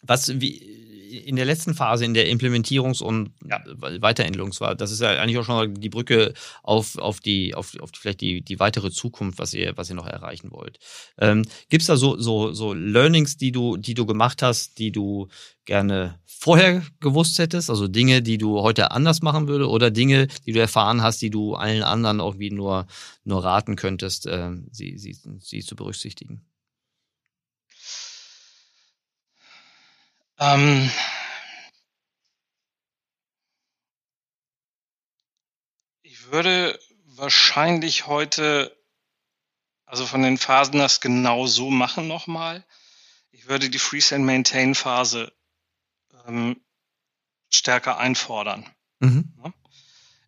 was, 0.00 0.40
wie, 0.40 0.81
in 1.12 1.36
der 1.36 1.44
letzten 1.44 1.74
Phase, 1.74 2.04
in 2.04 2.14
der 2.14 2.28
Implementierungs- 2.28 3.02
und 3.02 3.32
ja. 3.48 3.62
Weiterentwicklungsphase, 3.66 4.76
das 4.76 4.90
ist 4.90 5.00
ja 5.00 5.10
eigentlich 5.10 5.38
auch 5.38 5.44
schon 5.44 5.74
die 5.74 5.88
Brücke 5.88 6.32
auf, 6.62 6.96
auf 6.98 7.20
die, 7.20 7.54
auf, 7.54 7.78
auf 7.80 7.90
vielleicht 7.94 8.20
die, 8.20 8.42
die 8.42 8.58
weitere 8.58 8.90
Zukunft, 8.90 9.38
was 9.38 9.54
ihr, 9.54 9.76
was 9.76 9.90
ihr 9.90 9.96
noch 9.96 10.06
erreichen 10.06 10.50
wollt. 10.52 10.78
Ähm, 11.18 11.44
Gibt 11.68 11.82
es 11.82 11.86
da 11.86 11.96
so, 11.96 12.18
so, 12.18 12.52
so 12.52 12.72
Learnings, 12.72 13.36
die 13.36 13.52
du, 13.52 13.76
die 13.76 13.94
du 13.94 14.06
gemacht 14.06 14.42
hast, 14.42 14.78
die 14.78 14.92
du 14.92 15.28
gerne 15.64 16.18
vorher 16.24 16.82
gewusst 17.00 17.38
hättest, 17.38 17.70
also 17.70 17.86
Dinge, 17.86 18.20
die 18.22 18.38
du 18.38 18.60
heute 18.60 18.90
anders 18.90 19.22
machen 19.22 19.46
würde 19.46 19.68
oder 19.68 19.90
Dinge, 19.90 20.26
die 20.46 20.52
du 20.52 20.60
erfahren 20.60 21.02
hast, 21.02 21.22
die 21.22 21.30
du 21.30 21.54
allen 21.54 21.84
anderen 21.84 22.20
auch 22.20 22.38
wie 22.38 22.50
nur, 22.50 22.86
nur 23.24 23.44
raten 23.44 23.76
könntest, 23.76 24.26
äh, 24.26 24.50
sie, 24.72 24.98
sie, 24.98 25.16
sie 25.38 25.60
zu 25.60 25.76
berücksichtigen? 25.76 26.42
Ähm, 30.38 30.90
ich 36.02 36.30
würde 36.30 36.78
wahrscheinlich 37.04 38.06
heute, 38.06 38.76
also 39.86 40.06
von 40.06 40.22
den 40.22 40.38
Phasen 40.38 40.78
das 40.78 41.00
genau 41.00 41.46
so 41.46 41.70
machen 41.70 42.08
nochmal. 42.08 42.64
Ich 43.30 43.48
würde 43.48 43.70
die 43.70 43.78
Freeze 43.78 44.14
and 44.14 44.24
Maintain 44.24 44.74
Phase 44.74 45.32
ähm, 46.26 46.60
stärker 47.50 47.98
einfordern. 47.98 48.68
Mhm. 49.00 49.32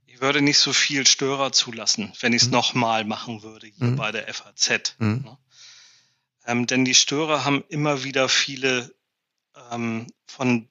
Ich 0.06 0.20
würde 0.20 0.42
nicht 0.42 0.58
so 0.58 0.72
viel 0.72 1.06
Störer 1.06 1.52
zulassen, 1.52 2.12
wenn 2.20 2.32
ich 2.32 2.42
es 2.42 2.48
mhm. 2.48 2.54
nochmal 2.54 3.04
machen 3.04 3.42
würde 3.42 3.66
hier 3.66 3.88
mhm. 3.88 3.96
bei 3.96 4.12
der 4.12 4.32
FAZ. 4.32 4.96
Mhm. 4.98 5.36
Ähm, 6.46 6.66
denn 6.66 6.84
die 6.84 6.94
Störer 6.94 7.44
haben 7.44 7.64
immer 7.68 8.04
wieder 8.04 8.28
viele 8.28 8.94
ähm, 9.70 10.06
von 10.26 10.68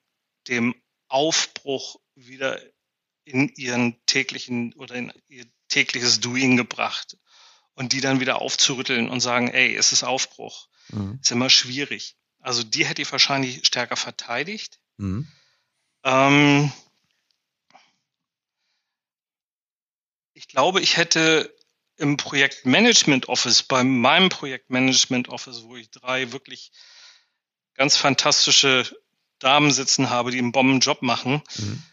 dem 0.47 0.75
Aufbruch 1.07 1.99
wieder 2.15 2.61
in 3.25 3.49
ihren 3.55 4.03
täglichen 4.05 4.73
oder 4.73 4.95
in 4.95 5.13
ihr 5.27 5.45
tägliches 5.69 6.19
Doing 6.19 6.57
gebracht 6.57 7.17
und 7.73 7.93
die 7.93 8.01
dann 8.01 8.19
wieder 8.19 8.41
aufzurütteln 8.41 9.09
und 9.09 9.21
sagen, 9.21 9.47
ey, 9.49 9.75
es 9.75 9.91
ist 9.91 10.03
Aufbruch, 10.03 10.67
mhm. 10.89 11.19
ist 11.21 11.31
immer 11.31 11.49
schwierig. 11.49 12.15
Also 12.39 12.63
die 12.63 12.85
hätte 12.85 13.01
ich 13.01 13.11
wahrscheinlich 13.11 13.65
stärker 13.65 13.95
verteidigt. 13.95 14.79
Mhm. 14.97 15.27
Ähm, 16.03 16.71
ich 20.33 20.47
glaube, 20.47 20.81
ich 20.81 20.97
hätte 20.97 21.55
im 21.95 22.17
Projektmanagement 22.17 23.29
Office, 23.29 23.63
bei 23.63 23.83
meinem 23.83 24.29
Projektmanagement 24.29 25.29
Office, 25.29 25.63
wo 25.63 25.77
ich 25.77 25.89
drei 25.89 26.31
wirklich 26.31 26.71
ganz 27.73 27.97
fantastische 27.97 28.85
Damen 29.39 29.71
sitzen 29.71 30.09
habe, 30.09 30.31
die 30.31 30.39
einen 30.39 30.51
Bombenjob 30.51 31.01
machen, 31.01 31.41
mhm. 31.57 31.83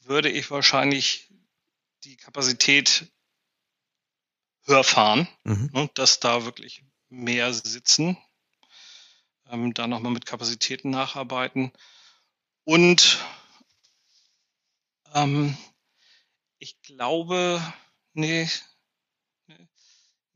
würde 0.00 0.30
ich 0.30 0.50
wahrscheinlich 0.50 1.28
die 2.04 2.16
Kapazität 2.16 3.10
höher 4.64 4.84
fahren, 4.84 5.28
mhm. 5.44 5.70
ne, 5.72 5.90
dass 5.94 6.20
da 6.20 6.44
wirklich 6.44 6.84
mehr 7.08 7.52
sitzen, 7.52 8.16
ähm, 9.50 9.74
da 9.74 9.86
nochmal 9.86 10.12
mit 10.12 10.26
Kapazitäten 10.26 10.90
nacharbeiten. 10.90 11.72
Und 12.64 13.18
ähm, 15.14 15.56
ich 16.58 16.80
glaube, 16.82 17.62
nee, 18.12 18.48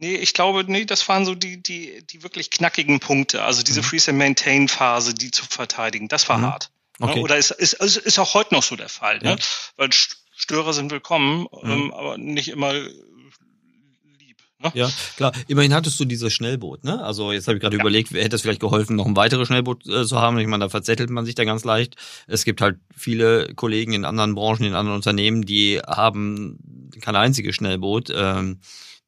Nee, 0.03 0.17
ich 0.17 0.35
glaube, 0.35 0.65
nee, 0.67 0.85
das 0.85 1.09
waren 1.09 1.25
so 1.25 1.37
die, 1.37 1.63
die, 1.63 2.03
die 2.05 2.25
wirklich 2.25 2.51
knackigen 2.51 2.99
Punkte. 2.99 3.45
Also 3.45 3.63
diese 3.63 3.83
mhm. 3.83 3.85
Freeze 3.85 4.11
and 4.11 4.19
Maintain 4.19 4.67
Phase, 4.67 5.15
die 5.15 5.31
zu 5.31 5.45
verteidigen, 5.45 6.09
das 6.09 6.29
war 6.29 6.39
mhm. 6.39 6.47
hart. 6.47 6.71
Okay. 6.99 7.21
Oder 7.21 7.37
ist, 7.37 7.53
ist, 7.53 7.75
ist, 7.75 7.99
ist 7.99 8.19
auch 8.19 8.35
heute 8.35 8.53
noch 8.53 8.65
so 8.65 8.75
der 8.75 8.89
Fall, 8.89 9.19
ne? 9.19 9.25
ja. 9.25 9.35
ne? 9.37 9.41
Weil 9.77 9.91
Störer 9.93 10.73
sind 10.73 10.91
willkommen, 10.91 11.47
mhm. 11.63 11.71
ähm, 11.71 11.95
aber 11.95 12.19
nicht 12.19 12.49
immer 12.49 12.73
lieb. 12.73 14.39
Ne? 14.59 14.73
Ja, 14.75 14.91
klar. 15.17 15.31
Immerhin 15.47 15.73
hattest 15.73 16.01
du 16.01 16.05
dieses 16.05 16.33
Schnellboot, 16.33 16.83
ne? 16.83 17.01
Also 17.01 17.31
jetzt 17.31 17.47
habe 17.47 17.59
ich 17.59 17.63
gerade 17.63 17.77
ja. 17.77 17.81
überlegt, 17.81 18.11
hätte 18.11 18.35
es 18.35 18.43
vielleicht 18.43 18.59
geholfen, 18.59 18.97
noch 18.97 19.07
ein 19.07 19.15
weiteres 19.15 19.47
Schnellboot 19.47 19.87
äh, 19.87 20.05
zu 20.05 20.21
haben. 20.21 20.37
Ich 20.41 20.49
meine, 20.49 20.65
da 20.65 20.69
verzettelt 20.69 21.11
man 21.11 21.25
sich 21.25 21.37
da 21.37 21.45
ganz 21.45 21.63
leicht. 21.63 21.95
Es 22.27 22.45
gibt 22.45 22.61
halt 22.61 22.81
viele 22.93 23.55
Kollegen 23.55 23.93
in 23.93 24.05
anderen 24.05 24.35
Branchen, 24.35 24.65
in 24.65 24.75
anderen 24.75 24.97
Unternehmen, 24.97 25.43
die 25.43 25.79
haben 25.79 26.91
kein 27.01 27.15
einziges 27.15 27.55
Schnellboot. 27.55 28.11
Ähm, 28.13 28.59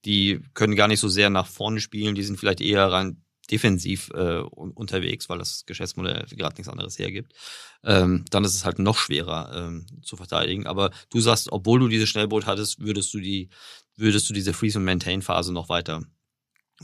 die 0.05 0.41
können 0.55 0.77
gar 0.77 0.89
nicht 0.89 1.01
so 1.01 1.09
sehr 1.09 1.31
nach 1.31 1.47
vorne 1.47 1.81
spielen, 1.81 2.15
die 2.15 2.23
sind 2.23 2.39
vielleicht 2.39 2.61
eher 2.61 2.91
rein 2.91 3.25
defensiv 3.51 4.11
äh, 4.15 4.39
unterwegs, 4.39 5.29
weil 5.29 5.39
das 5.39 5.65
Geschäftsmodell 5.67 6.25
gerade 6.31 6.57
nichts 6.57 6.69
anderes 6.69 6.99
hergibt. 6.99 7.35
Ähm, 7.83 8.25
dann 8.31 8.45
ist 8.45 8.55
es 8.55 8.65
halt 8.65 8.79
noch 8.79 8.97
schwerer 8.97 9.53
ähm, 9.55 9.87
zu 10.03 10.17
verteidigen. 10.17 10.67
Aber 10.67 10.91
du 11.11 11.21
sagst, 11.21 11.53
obwohl 11.53 11.81
du 11.81 11.89
dieses 11.89 12.09
Schnellboot 12.09 12.47
hattest, 12.47 12.81
würdest 12.81 13.13
du 13.13 13.21
die, 13.21 13.51
würdest 13.97 14.29
du 14.29 14.35
diese 14.35 14.55
Freeze- 14.55 14.79
und 14.79 14.85
Maintain-Phase 14.85 15.53
noch 15.53 15.69
weiter 15.69 16.03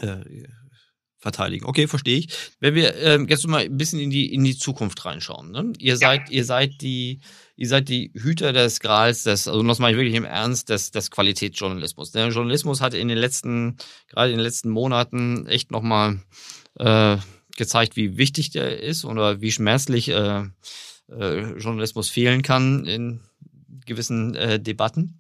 äh, 0.00 0.44
verteidigen. 1.20 1.66
Okay, 1.66 1.87
verstehe 1.87 2.18
ich. 2.18 2.28
Wenn 2.59 2.74
wir 2.74 2.96
ähm, 2.96 3.28
jetzt 3.28 3.46
mal 3.46 3.62
ein 3.62 3.76
bisschen 3.76 4.00
in 4.00 4.11
die 4.11 4.33
in 4.33 4.42
die 4.42 4.56
Zukunft 4.56 5.04
reinschauen. 5.04 5.52
Ne? 5.52 5.72
Ihr 5.78 5.96
seid 5.96 6.28
ja. 6.28 6.37
ihr 6.37 6.44
seid 6.44 6.80
die 6.80 7.20
ihr 7.56 7.68
seid 7.68 7.90
die 7.90 8.11
Hüter 8.14 8.54
des 8.54 8.80
Grals, 8.80 9.24
des, 9.24 9.46
also 9.46 9.62
das 9.62 9.78
mache 9.78 9.90
ich 9.90 9.96
wirklich 9.98 10.14
im 10.14 10.24
Ernst, 10.24 10.70
des, 10.70 10.92
des 10.92 11.11
Qualitätsjournalismus. 11.11 12.11
Der 12.11 12.28
Journalismus 12.28 12.80
hat 12.80 12.94
in 12.94 13.09
den 13.09 13.18
letzten, 13.18 13.76
gerade 14.09 14.30
in 14.30 14.38
den 14.38 14.44
letzten 14.44 14.70
Monaten 14.70 15.46
echt 15.46 15.70
nochmal 15.70 16.22
äh, 16.78 17.18
gezeigt, 17.56 17.96
wie 17.96 18.16
wichtig 18.16 18.48
der 18.50 18.83
ist 18.83 19.04
oder 19.04 19.42
wie 19.42 19.52
schmerzlich 19.52 20.09
äh, 20.09 20.44
äh, 21.11 21.59
Journalismus 21.59 22.09
fehlen 22.09 22.40
kann 22.40 22.87
in 22.87 23.20
gewissen 23.85 24.35
äh, 24.37 24.59
Debatten. 24.59 25.19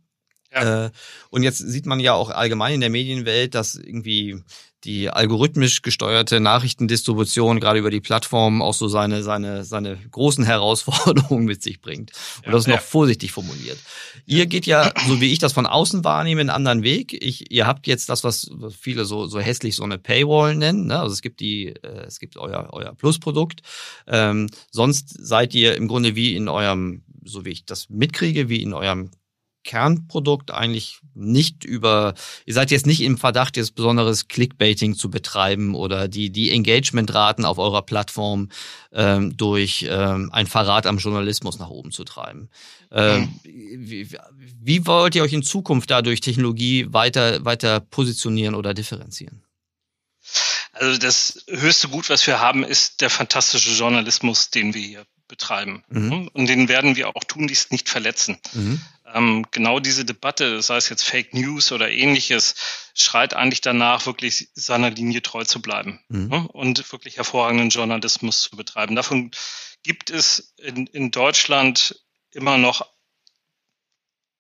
Ja. 0.52 0.86
Äh, 0.86 0.90
und 1.30 1.42
jetzt 1.42 1.58
sieht 1.58 1.86
man 1.86 2.00
ja 2.00 2.14
auch 2.14 2.30
allgemein 2.30 2.74
in 2.74 2.80
der 2.80 2.90
Medienwelt, 2.90 3.54
dass 3.54 3.74
irgendwie 3.76 4.42
die 4.84 5.10
algorithmisch 5.10 5.82
gesteuerte 5.82 6.40
Nachrichtendistribution 6.40 7.60
gerade 7.60 7.78
über 7.78 7.90
die 7.90 8.00
Plattform 8.00 8.62
auch 8.62 8.72
so 8.72 8.88
seine 8.88 9.22
seine 9.22 9.64
seine 9.64 9.98
großen 10.10 10.44
Herausforderungen 10.46 11.44
mit 11.44 11.62
sich 11.62 11.80
bringt 11.80 12.12
und 12.38 12.46
ja, 12.46 12.52
das 12.52 12.62
ist 12.62 12.68
noch 12.68 12.80
vorsichtig 12.80 13.32
formuliert. 13.32 13.78
Ihr 14.24 14.46
geht 14.46 14.66
ja 14.66 14.92
so 15.06 15.20
wie 15.20 15.32
ich 15.32 15.38
das 15.38 15.52
von 15.52 15.66
außen 15.66 16.02
wahrnehme 16.02 16.40
einen 16.40 16.50
anderen 16.50 16.82
Weg. 16.82 17.12
Ich, 17.12 17.52
ihr 17.52 17.66
habt 17.66 17.86
jetzt 17.86 18.08
das 18.08 18.24
was 18.24 18.50
viele 18.78 19.04
so 19.04 19.26
so 19.26 19.38
hässlich 19.38 19.76
so 19.76 19.84
eine 19.84 19.98
Paywall 19.98 20.56
nennen. 20.56 20.86
Ne? 20.86 20.98
Also 20.98 21.12
es 21.12 21.20
gibt 21.20 21.40
die 21.40 21.68
äh, 21.68 22.06
es 22.06 22.18
gibt 22.18 22.38
euer 22.38 22.68
euer 22.72 22.94
Plus-Produkt. 22.94 23.60
Ähm, 24.06 24.48
sonst 24.70 25.14
seid 25.18 25.54
ihr 25.54 25.74
im 25.74 25.88
Grunde 25.88 26.16
wie 26.16 26.34
in 26.34 26.48
eurem 26.48 27.02
so 27.22 27.44
wie 27.44 27.50
ich 27.50 27.66
das 27.66 27.90
mitkriege, 27.90 28.48
wie 28.48 28.62
in 28.62 28.72
eurem 28.72 29.10
Kernprodukt 29.62 30.50
eigentlich 30.50 31.00
nicht 31.14 31.64
über, 31.64 32.14
ihr 32.46 32.54
seid 32.54 32.70
jetzt 32.70 32.86
nicht 32.86 33.02
im 33.02 33.18
Verdacht, 33.18 33.56
jetzt 33.56 33.74
besonderes 33.74 34.28
Clickbaiting 34.28 34.96
zu 34.96 35.10
betreiben 35.10 35.74
oder 35.74 36.08
die, 36.08 36.30
die 36.30 36.50
Engagementraten 36.50 37.44
auf 37.44 37.58
eurer 37.58 37.82
Plattform 37.82 38.48
ähm, 38.92 39.36
durch 39.36 39.86
ähm, 39.88 40.30
ein 40.32 40.46
Verrat 40.46 40.86
am 40.86 40.98
Journalismus 40.98 41.58
nach 41.58 41.68
oben 41.68 41.92
zu 41.92 42.04
treiben. 42.04 42.48
Ähm, 42.90 43.38
wie, 43.44 44.08
wie 44.38 44.86
wollt 44.86 45.14
ihr 45.14 45.22
euch 45.22 45.32
in 45.32 45.42
Zukunft 45.42 45.90
dadurch 45.90 46.20
Technologie 46.20 46.86
weiter, 46.90 47.44
weiter 47.44 47.80
positionieren 47.80 48.54
oder 48.54 48.72
differenzieren? 48.72 49.44
Also 50.72 50.98
das 50.98 51.44
höchste 51.48 51.88
Gut, 51.88 52.08
was 52.08 52.26
wir 52.26 52.40
haben, 52.40 52.64
ist 52.64 53.00
der 53.00 53.10
fantastische 53.10 53.72
Journalismus, 53.72 54.50
den 54.50 54.72
wir 54.72 54.82
hier 54.82 55.06
betreiben. 55.28 55.84
Mhm. 55.88 56.28
Und 56.32 56.46
den 56.48 56.68
werden 56.68 56.96
wir 56.96 57.08
auch 57.08 57.24
tunlichst 57.24 57.70
nicht 57.70 57.88
verletzen. 57.88 58.38
Mhm 58.52 58.80
ähm, 59.14 59.46
genau 59.50 59.80
diese 59.80 60.04
Debatte, 60.04 60.62
sei 60.62 60.76
es 60.76 60.88
jetzt 60.88 61.04
Fake 61.04 61.34
News 61.34 61.72
oder 61.72 61.90
ähnliches, 61.90 62.54
schreit 62.94 63.34
eigentlich 63.34 63.60
danach, 63.60 64.06
wirklich 64.06 64.48
seiner 64.54 64.90
Linie 64.90 65.22
treu 65.22 65.44
zu 65.44 65.62
bleiben 65.62 66.00
mhm. 66.08 66.28
ne? 66.28 66.48
und 66.48 66.92
wirklich 66.92 67.16
hervorragenden 67.16 67.70
Journalismus 67.70 68.42
zu 68.42 68.56
betreiben. 68.56 68.96
Davon 68.96 69.30
gibt 69.82 70.10
es 70.10 70.54
in, 70.58 70.86
in 70.86 71.10
Deutschland 71.10 72.00
immer 72.32 72.58
noch 72.58 72.86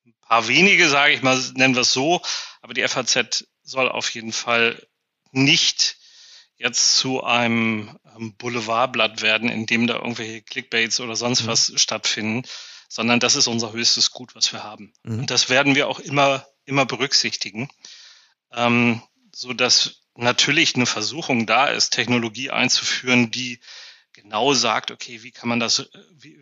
ein 0.04 0.14
paar 0.20 0.48
wenige, 0.48 0.88
sage 0.88 1.14
ich 1.14 1.22
mal, 1.22 1.38
nennen 1.54 1.74
wir 1.74 1.82
es 1.82 1.92
so, 1.92 2.20
aber 2.60 2.74
die 2.74 2.86
FAZ 2.86 3.46
soll 3.62 3.88
auf 3.88 4.10
jeden 4.10 4.32
Fall 4.32 4.86
nicht 5.32 5.96
jetzt 6.56 6.98
zu 6.98 7.24
einem 7.24 7.98
Boulevardblatt 8.36 9.22
werden, 9.22 9.48
in 9.48 9.64
dem 9.64 9.86
da 9.86 9.94
irgendwelche 9.94 10.42
Clickbaits 10.42 11.00
oder 11.00 11.16
sonst 11.16 11.42
mhm. 11.42 11.46
was 11.46 11.72
stattfinden, 11.76 12.46
sondern 12.90 13.20
das 13.20 13.36
ist 13.36 13.46
unser 13.46 13.72
höchstes 13.72 14.10
Gut, 14.10 14.34
was 14.34 14.52
wir 14.52 14.64
haben. 14.64 14.92
Mhm. 15.04 15.20
Und 15.20 15.30
das 15.30 15.48
werden 15.48 15.76
wir 15.76 15.88
auch 15.88 16.00
immer, 16.00 16.44
immer 16.64 16.84
berücksichtigen, 16.84 17.70
ähm, 18.52 19.00
so 19.32 19.52
dass 19.54 20.02
natürlich 20.16 20.74
eine 20.74 20.86
Versuchung 20.86 21.46
da 21.46 21.68
ist, 21.68 21.90
Technologie 21.90 22.50
einzuführen, 22.50 23.30
die 23.30 23.60
genau 24.20 24.54
sagt, 24.54 24.90
okay, 24.90 25.22
wie 25.22 25.30
kann 25.30 25.48
man 25.48 25.60
das, 25.60 25.88
wie, 26.12 26.38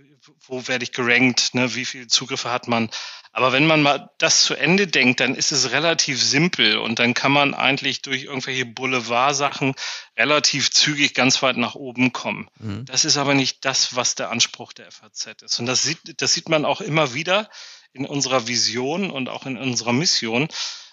wo 0.46 0.66
werde 0.66 0.84
ich 0.84 0.92
gerankt, 0.92 1.54
ne, 1.54 1.74
wie 1.74 1.84
viele 1.84 2.06
Zugriffe 2.06 2.50
hat 2.50 2.68
man. 2.68 2.90
Aber 3.32 3.52
wenn 3.52 3.66
man 3.66 3.82
mal 3.82 4.10
das 4.18 4.42
zu 4.42 4.54
Ende 4.54 4.86
denkt, 4.86 5.20
dann 5.20 5.34
ist 5.34 5.52
es 5.52 5.70
relativ 5.70 6.22
simpel 6.22 6.78
und 6.78 6.98
dann 6.98 7.14
kann 7.14 7.32
man 7.32 7.54
eigentlich 7.54 8.02
durch 8.02 8.24
irgendwelche 8.24 8.66
Boulevard-Sachen 8.66 9.74
relativ 10.16 10.70
zügig 10.70 11.14
ganz 11.14 11.42
weit 11.42 11.56
nach 11.56 11.74
oben 11.74 12.12
kommen. 12.12 12.48
Mhm. 12.58 12.84
Das 12.86 13.04
ist 13.04 13.16
aber 13.16 13.34
nicht 13.34 13.64
das, 13.64 13.94
was 13.94 14.14
der 14.14 14.30
Anspruch 14.30 14.72
der 14.72 14.90
FAZ 14.90 15.42
ist. 15.42 15.60
Und 15.60 15.66
das 15.66 15.82
sieht, 15.82 16.20
das 16.20 16.32
sieht 16.32 16.48
man 16.48 16.64
auch 16.64 16.80
immer 16.80 17.14
wieder 17.14 17.48
in 17.92 18.06
unserer 18.06 18.48
Vision 18.48 19.10
und 19.10 19.28
auch 19.28 19.46
in 19.46 19.56
unserer 19.56 19.92
Mission 19.92 20.48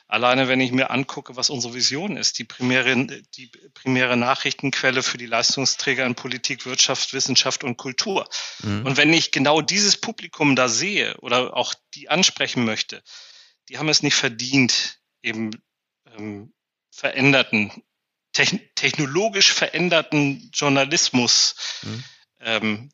Alleine 0.07 0.47
wenn 0.47 0.61
ich 0.61 0.71
mir 0.71 0.91
angucke, 0.91 1.35
was 1.35 1.49
unsere 1.49 1.73
Vision 1.73 2.15
ist, 2.15 2.37
die 2.37 2.43
primäre, 2.43 3.07
die 3.35 3.47
primäre 3.73 4.15
Nachrichtenquelle 4.15 5.01
für 5.01 5.17
die 5.17 5.25
Leistungsträger 5.25 6.05
in 6.05 6.13
Politik, 6.13 6.65
Wirtschaft, 6.65 7.13
Wissenschaft 7.13 7.63
und 7.63 7.77
Kultur. 7.77 8.29
Mhm. 8.61 8.85
Und 8.85 8.97
wenn 8.97 9.11
ich 9.11 9.31
genau 9.31 9.61
dieses 9.61 9.97
Publikum 9.97 10.55
da 10.55 10.69
sehe 10.69 11.17
oder 11.21 11.57
auch 11.57 11.73
die 11.95 12.09
ansprechen 12.09 12.65
möchte, 12.65 13.01
die 13.69 13.79
haben 13.79 13.89
es 13.89 14.03
nicht 14.03 14.15
verdient, 14.15 14.99
eben 15.23 15.49
ähm, 16.15 16.53
veränderten, 16.91 17.71
technologisch 18.31 19.51
veränderten 19.53 20.51
Journalismus 20.53 21.55
mhm. 21.81 22.03
ähm, 22.41 22.89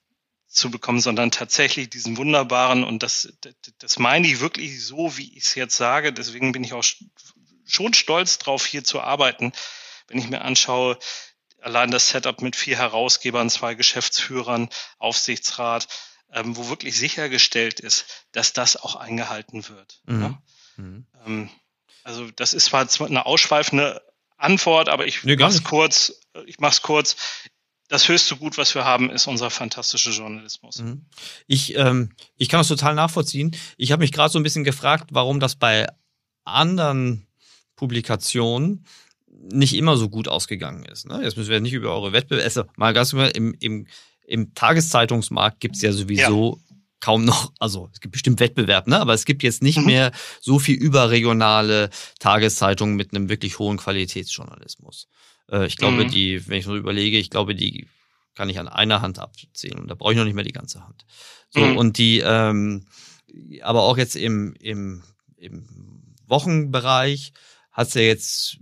zu 0.51 0.69
bekommen, 0.69 0.99
sondern 0.99 1.31
tatsächlich 1.31 1.89
diesen 1.89 2.17
wunderbaren, 2.17 2.83
und 2.83 3.03
das, 3.03 3.33
das, 3.41 3.53
das 3.79 3.99
meine 3.99 4.27
ich 4.27 4.41
wirklich 4.41 4.85
so, 4.85 5.17
wie 5.17 5.35
ich 5.37 5.45
es 5.45 5.55
jetzt 5.55 5.77
sage, 5.77 6.11
deswegen 6.11 6.51
bin 6.51 6.63
ich 6.63 6.73
auch 6.73 6.83
schon 7.65 7.93
stolz 7.93 8.37
drauf, 8.37 8.65
hier 8.65 8.83
zu 8.83 9.01
arbeiten, 9.01 9.53
wenn 10.07 10.19
ich 10.19 10.29
mir 10.29 10.41
anschaue, 10.41 10.99
allein 11.61 11.91
das 11.91 12.09
Setup 12.09 12.41
mit 12.41 12.55
vier 12.55 12.77
Herausgebern, 12.77 13.49
zwei 13.49 13.75
Geschäftsführern, 13.75 14.69
Aufsichtsrat, 14.97 15.87
ähm, 16.33 16.57
wo 16.57 16.69
wirklich 16.69 16.97
sichergestellt 16.97 17.79
ist, 17.79 18.25
dass 18.31 18.53
das 18.53 18.77
auch 18.77 18.95
eingehalten 18.95 19.67
wird. 19.69 20.01
Mhm. 20.05 20.21
Ja? 20.21 20.41
Mhm. 20.77 21.05
Ähm, 21.25 21.49
also 22.03 22.29
das 22.31 22.53
ist 22.53 22.65
zwar 22.65 22.87
eine 22.99 23.25
ausschweifende 23.25 24.01
Antwort, 24.37 24.89
aber 24.89 25.05
ich 25.05 25.23
nee, 25.23 25.35
mach's 25.35 25.63
kurz. 25.63 26.13
Ich 26.45 26.59
mach's 26.59 26.81
kurz 26.81 27.15
das 27.91 28.07
höchste 28.07 28.37
Gut, 28.37 28.57
was 28.57 28.73
wir 28.73 28.85
haben, 28.85 29.09
ist 29.09 29.27
unser 29.27 29.49
fantastischer 29.49 30.11
Journalismus. 30.11 30.79
Mhm. 30.79 31.05
Ich, 31.45 31.75
ähm, 31.75 32.11
ich 32.37 32.47
kann 32.47 32.61
das 32.61 32.69
total 32.69 32.95
nachvollziehen. 32.95 33.53
Ich 33.75 33.91
habe 33.91 33.99
mich 33.99 34.13
gerade 34.13 34.31
so 34.31 34.39
ein 34.39 34.43
bisschen 34.43 34.63
gefragt, 34.63 35.09
warum 35.11 35.41
das 35.41 35.57
bei 35.57 35.87
anderen 36.45 37.27
Publikationen 37.75 38.85
nicht 39.27 39.73
immer 39.73 39.97
so 39.97 40.07
gut 40.07 40.29
ausgegangen 40.29 40.85
ist. 40.85 41.05
Ne? 41.05 41.19
Jetzt 41.21 41.35
müssen 41.35 41.49
wir 41.49 41.59
nicht 41.59 41.73
über 41.73 41.93
eure 41.93 42.13
Wettbewerbe, 42.13 42.45
also 42.45 42.63
mal 42.77 42.93
ganz 42.93 43.11
über, 43.11 43.35
im, 43.35 43.57
im, 43.59 43.87
im 44.25 44.53
Tageszeitungsmarkt 44.53 45.59
gibt 45.59 45.75
es 45.75 45.81
ja 45.81 45.91
sowieso 45.91 46.61
ja. 46.69 46.75
kaum 47.01 47.25
noch, 47.25 47.51
also 47.59 47.89
es 47.91 47.99
gibt 47.99 48.13
bestimmt 48.13 48.39
Wettbewerb, 48.39 48.87
ne? 48.87 49.01
aber 49.01 49.13
es 49.13 49.25
gibt 49.25 49.43
jetzt 49.43 49.61
nicht 49.61 49.79
mhm. 49.79 49.85
mehr 49.87 50.11
so 50.39 50.59
viel 50.59 50.77
überregionale 50.77 51.89
Tageszeitungen 52.19 52.95
mit 52.95 53.13
einem 53.13 53.27
wirklich 53.27 53.59
hohen 53.59 53.75
Qualitätsjournalismus. 53.75 55.09
Äh, 55.51 55.67
ich 55.67 55.77
glaube, 55.77 56.05
mhm. 56.05 56.09
die, 56.09 56.47
wenn 56.47 56.57
ich 56.57 56.65
so 56.65 56.75
überlege, 56.75 57.17
ich 57.17 57.29
glaube, 57.29 57.55
die 57.55 57.87
kann 58.35 58.49
ich 58.49 58.59
an 58.59 58.67
einer 58.67 59.01
Hand 59.01 59.19
abzählen 59.19 59.79
und 59.79 59.87
da 59.87 59.95
brauche 59.95 60.13
ich 60.13 60.17
noch 60.17 60.25
nicht 60.25 60.33
mehr 60.33 60.43
die 60.43 60.53
ganze 60.53 60.85
Hand. 60.85 61.05
So, 61.49 61.59
mhm. 61.59 61.77
und 61.77 61.97
die, 61.97 62.19
ähm, 62.19 62.85
aber 63.61 63.83
auch 63.83 63.97
jetzt 63.97 64.15
im, 64.15 64.55
im, 64.59 65.03
im 65.37 65.65
Wochenbereich 66.27 67.33
hat 67.71 67.89
es 67.89 67.93
ja 67.93 68.01
jetzt 68.01 68.57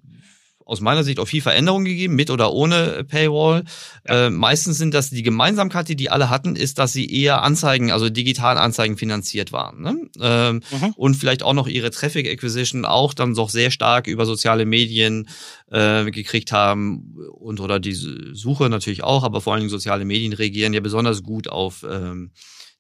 aus 0.70 0.82
meiner 0.82 1.04
Sicht 1.04 1.20
auch 1.20 1.28
viel 1.28 1.42
Veränderung 1.42 1.84
gegeben, 1.84 2.16
mit 2.16 2.30
oder 2.30 2.54
ohne 2.54 3.04
Paywall. 3.04 3.64
Ja. 4.08 4.28
Äh, 4.28 4.30
meistens 4.30 4.78
sind 4.78 4.94
das 4.94 5.10
die 5.10 5.24
Gemeinsamkeit, 5.24 5.90
die 5.90 5.96
die 5.96 6.12
alle 6.12 6.30
hatten, 6.30 6.56
ist, 6.56 6.78
dass 6.78 6.94
sie 6.94 7.10
eher 7.10 7.42
Anzeigen, 7.42 7.92
also 7.92 8.10
digital 8.10 8.58
Anzeigen 8.58 8.96
finanziert 8.96 9.52
waren. 9.52 9.82
Ne? 9.82 10.10
Ähm, 10.22 10.62
mhm. 10.72 10.94
Und 10.96 11.16
vielleicht 11.16 11.42
auch 11.42 11.54
noch 11.54 11.68
ihre 11.68 11.90
Traffic 11.90 12.28
Acquisition 12.28 12.86
auch 12.86 13.16
dann 13.16 13.34
doch 13.34 13.50
sehr 13.50 13.72
stark 13.72 14.06
über 14.06 14.26
soziale 14.26 14.66
Medien 14.66 15.28
äh, 15.72 16.10
gekriegt 16.12 16.52
haben 16.52 17.16
und 17.32 17.60
oder 17.60 17.80
die 17.80 17.94
Suche 17.94 18.70
natürlich 18.70 19.04
auch, 19.04 19.24
aber 19.24 19.42
vor 19.42 19.54
allen 19.54 19.62
Dingen 19.62 19.72
soziale 19.72 20.06
Medien 20.06 20.34
reagieren 20.34 20.74
ja 20.74 20.82
besonders 20.82 21.24
gut 21.24 21.48
auf 21.48 21.84
ähm, 21.90 22.32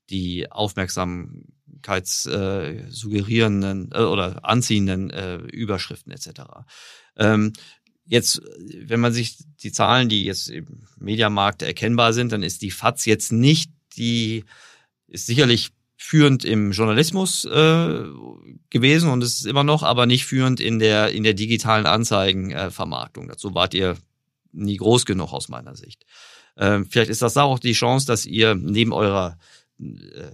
die 0.09 0.51
Aufmerksamkeits 0.51 2.25
äh, 2.25 2.83
suggerierenden 2.89 3.89
äh, 3.93 4.01
oder 4.01 4.45
anziehenden 4.45 5.09
äh, 5.09 5.37
Überschriften 5.37 6.11
etc. 6.11 6.41
Ähm, 7.17 7.53
Jetzt, 8.09 8.41
wenn 8.87 8.99
man 8.99 9.13
sich 9.13 9.37
die 9.61 9.71
Zahlen, 9.71 10.09
die 10.09 10.25
jetzt 10.25 10.49
im 10.49 10.65
Mediamarkt 10.97 11.61
erkennbar 11.61 12.11
sind, 12.11 12.31
dann 12.31 12.41
ist 12.41 12.63
die 12.63 12.71
FAZ 12.71 13.05
jetzt 13.05 13.31
nicht 13.31 13.71
die, 13.97 14.45
ist 15.07 15.27
sicherlich 15.27 15.69
führend 15.95 16.43
im 16.43 16.71
Journalismus 16.71 17.45
äh, 17.45 18.03
gewesen 18.71 19.11
und 19.11 19.23
ist 19.23 19.45
immer 19.45 19.63
noch, 19.63 19.83
aber 19.83 20.07
nicht 20.07 20.25
führend 20.25 20.59
in 20.59 20.79
der 20.79 21.11
in 21.11 21.23
der 21.23 21.35
digitalen 21.35 21.85
Anzeigenvermarktung. 21.85 23.25
Äh, 23.25 23.27
Dazu 23.27 23.53
wart 23.53 23.75
ihr 23.75 23.95
nie 24.51 24.77
groß 24.77 25.05
genug 25.05 25.31
aus 25.31 25.49
meiner 25.49 25.75
Sicht. 25.75 26.05
Ähm, 26.57 26.87
vielleicht 26.89 27.11
ist 27.11 27.21
das 27.21 27.37
auch 27.37 27.59
die 27.59 27.73
Chance, 27.73 28.07
dass 28.07 28.25
ihr 28.25 28.55
neben 28.55 28.91
eurer 28.91 29.37
äh, 29.79 30.31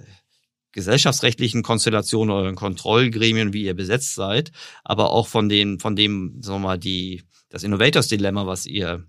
gesellschaftsrechtlichen 0.76 1.64
Konstellation, 1.64 2.30
euren 2.30 2.56
Kontrollgremien, 2.56 3.54
wie 3.54 3.64
ihr 3.64 3.74
besetzt 3.74 4.14
seid, 4.14 4.52
aber 4.84 5.12
auch 5.12 5.28
von 5.28 5.48
den, 5.48 5.80
von 5.80 5.96
dem, 5.96 6.42
sagen 6.42 6.62
wir 6.62 6.68
mal, 6.68 6.78
die 6.78 7.24
das 7.50 7.64
Innovators 7.64 8.10
Dilemma, 8.10 8.46
was 8.46 8.66
ihr 8.66 9.06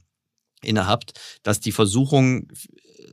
innehabt, 0.62 1.14
dass 1.42 1.58
die 1.58 1.72
Versuchung 1.72 2.48
äh, 2.52 3.06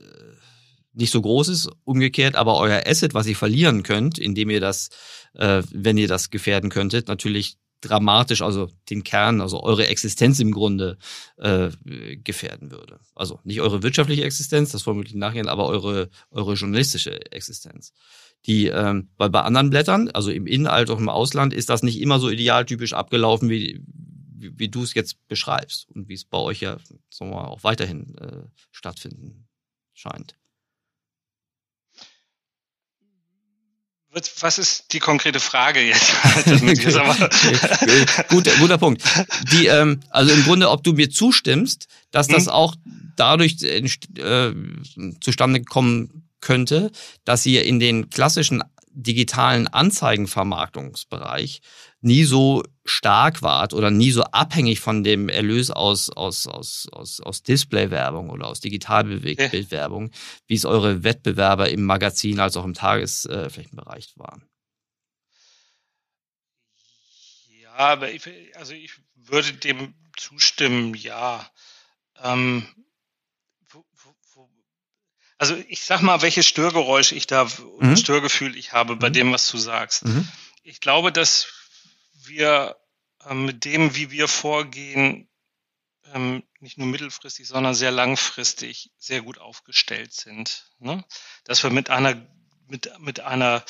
nicht 0.92 1.10
so 1.10 1.20
groß 1.20 1.48
ist, 1.48 1.68
umgekehrt, 1.82 2.36
aber 2.36 2.56
euer 2.58 2.84
Asset, 2.86 3.12
was 3.12 3.26
ihr 3.26 3.34
verlieren 3.34 3.82
könnt, 3.82 4.18
indem 4.18 4.50
ihr 4.50 4.60
das, 4.60 4.90
äh, 5.34 5.64
wenn 5.72 5.98
ihr 5.98 6.06
das 6.06 6.30
gefährden 6.30 6.70
könntet, 6.70 7.08
natürlich 7.08 7.56
dramatisch, 7.80 8.40
also 8.40 8.70
den 8.88 9.02
Kern, 9.02 9.40
also 9.40 9.64
eure 9.64 9.88
Existenz 9.88 10.38
im 10.38 10.52
Grunde 10.52 10.96
äh, 11.38 11.70
gefährden 12.22 12.70
würde. 12.70 13.00
Also 13.16 13.40
nicht 13.42 13.60
eure 13.60 13.82
wirtschaftliche 13.82 14.22
Existenz, 14.22 14.70
das 14.70 14.82
vermutlich 14.84 15.16
nachher, 15.16 15.48
aber 15.48 15.66
eure, 15.66 16.08
eure 16.30 16.54
journalistische 16.54 17.32
Existenz. 17.32 17.92
Die, 18.46 18.66
ähm, 18.66 19.08
weil 19.16 19.30
bei 19.30 19.40
anderen 19.40 19.70
Blättern, 19.70 20.10
also 20.10 20.30
im 20.30 20.46
In- 20.46 20.66
als 20.66 20.90
auch 20.90 20.98
im 20.98 21.08
Ausland, 21.08 21.54
ist 21.54 21.70
das 21.70 21.82
nicht 21.82 22.00
immer 22.00 22.18
so 22.18 22.28
idealtypisch 22.28 22.92
abgelaufen, 22.92 23.48
wie, 23.48 23.80
wie, 24.34 24.58
wie 24.58 24.68
du 24.68 24.82
es 24.82 24.94
jetzt 24.94 25.26
beschreibst 25.28 25.88
und 25.90 26.08
wie 26.08 26.14
es 26.14 26.24
bei 26.24 26.38
euch 26.38 26.60
ja 26.60 26.78
sagen 27.10 27.30
wir 27.30 27.36
mal, 27.36 27.46
auch 27.46 27.64
weiterhin 27.64 28.14
äh, 28.18 28.44
stattfinden 28.70 29.46
scheint. 29.94 30.36
Was 34.40 34.58
ist 34.58 34.92
die 34.92 35.00
konkrete 35.00 35.40
Frage 35.40 35.80
jetzt? 35.80 36.12
guter, 38.28 38.52
guter 38.58 38.78
Punkt. 38.78 39.02
Die, 39.50 39.66
ähm, 39.66 40.00
also 40.10 40.32
im 40.32 40.44
Grunde, 40.44 40.70
ob 40.70 40.84
du 40.84 40.92
mir 40.92 41.10
zustimmst, 41.10 41.88
dass 42.12 42.28
das 42.28 42.44
hm? 42.44 42.52
auch 42.52 42.76
dadurch 43.16 43.60
äh, 43.62 44.52
zustande 45.20 45.64
kommen 45.64 46.28
könnte, 46.44 46.92
dass 47.24 47.44
ihr 47.46 47.64
in 47.64 47.80
den 47.80 48.10
klassischen 48.10 48.62
digitalen 48.94 49.66
Anzeigenvermarktungsbereich 49.66 51.60
nie 52.00 52.24
so 52.24 52.62
stark 52.84 53.42
wart 53.42 53.74
oder 53.74 53.90
nie 53.90 54.12
so 54.12 54.22
abhängig 54.24 54.78
von 54.78 55.02
dem 55.02 55.28
Erlös 55.28 55.70
aus, 55.70 56.10
aus, 56.10 56.46
aus, 56.46 56.86
aus, 56.92 57.20
aus 57.20 57.42
Displaywerbung 57.42 58.30
oder 58.30 58.46
aus 58.46 58.60
Digitalbildwerbung, 58.60 60.06
okay. 60.06 60.18
wie 60.46 60.54
es 60.54 60.64
eure 60.64 61.02
Wettbewerber 61.02 61.70
im 61.70 61.82
Magazin 61.84 62.38
als 62.38 62.56
auch 62.56 62.64
im 62.64 62.74
Tagesflächenbereich 62.74 64.12
waren. 64.16 64.48
Ja, 67.62 67.72
aber 67.72 68.12
ich, 68.12 68.22
also 68.56 68.74
ich 68.74 68.92
würde 69.16 69.54
dem 69.54 69.94
zustimmen, 70.16 70.94
ja. 70.94 71.50
Ähm, 72.22 72.68
also 75.44 75.62
ich 75.68 75.84
sag 75.84 76.00
mal, 76.00 76.22
welche 76.22 76.42
Störgeräusche 76.42 77.14
ich 77.14 77.26
da, 77.26 77.46
mhm. 77.78 77.98
Störgefühl 77.98 78.56
ich 78.56 78.72
habe 78.72 78.96
bei 78.96 79.10
mhm. 79.10 79.12
dem, 79.12 79.32
was 79.32 79.50
du 79.50 79.58
sagst. 79.58 80.06
Mhm. 80.06 80.26
Ich 80.62 80.80
glaube, 80.80 81.12
dass 81.12 81.48
wir 82.14 82.76
äh, 83.26 83.34
mit 83.34 83.66
dem, 83.66 83.94
wie 83.94 84.10
wir 84.10 84.26
vorgehen, 84.26 85.28
ähm, 86.14 86.42
nicht 86.60 86.78
nur 86.78 86.86
mittelfristig, 86.86 87.46
sondern 87.46 87.74
sehr 87.74 87.90
langfristig 87.90 88.90
sehr 88.96 89.20
gut 89.20 89.36
aufgestellt 89.36 90.14
sind. 90.14 90.70
Ne? 90.78 91.04
Dass 91.44 91.62
wir 91.62 91.68
mit 91.68 91.90
einer, 91.90 92.26
mit, 92.66 92.90
mit 92.98 93.20
einer, 93.20 93.62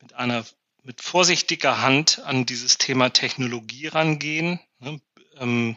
mit 0.00 0.14
einer, 0.14 0.44
mit 0.82 1.02
vorsichtiger 1.02 1.82
Hand 1.82 2.18
an 2.24 2.46
dieses 2.46 2.78
Thema 2.78 3.10
Technologie 3.10 3.86
rangehen. 3.86 4.58
Ne? 4.80 5.00
Ähm, 5.36 5.76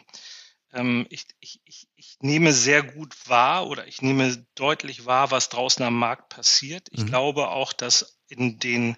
ich, 1.08 1.26
ich, 1.40 1.60
ich, 1.64 1.88
ich 1.96 2.16
nehme 2.20 2.52
sehr 2.52 2.82
gut 2.82 3.28
wahr 3.28 3.66
oder 3.66 3.88
ich 3.88 4.02
nehme 4.02 4.46
deutlich 4.54 5.04
wahr, 5.04 5.32
was 5.32 5.48
draußen 5.48 5.84
am 5.84 5.98
Markt 5.98 6.28
passiert. 6.28 6.88
Ich 6.92 7.02
mhm. 7.02 7.06
glaube 7.06 7.48
auch, 7.48 7.72
dass 7.72 8.20
in 8.28 8.60
den 8.60 8.96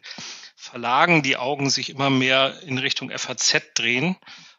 Verlagen 0.55 1.23
die 1.23 1.37
Augen 1.37 1.71
sich 1.71 1.89
immer 1.89 2.11
mehr 2.11 2.61
in 2.63 2.77
Richtung 2.77 3.11
FAZ 3.11 3.73
drehen, 3.75 4.17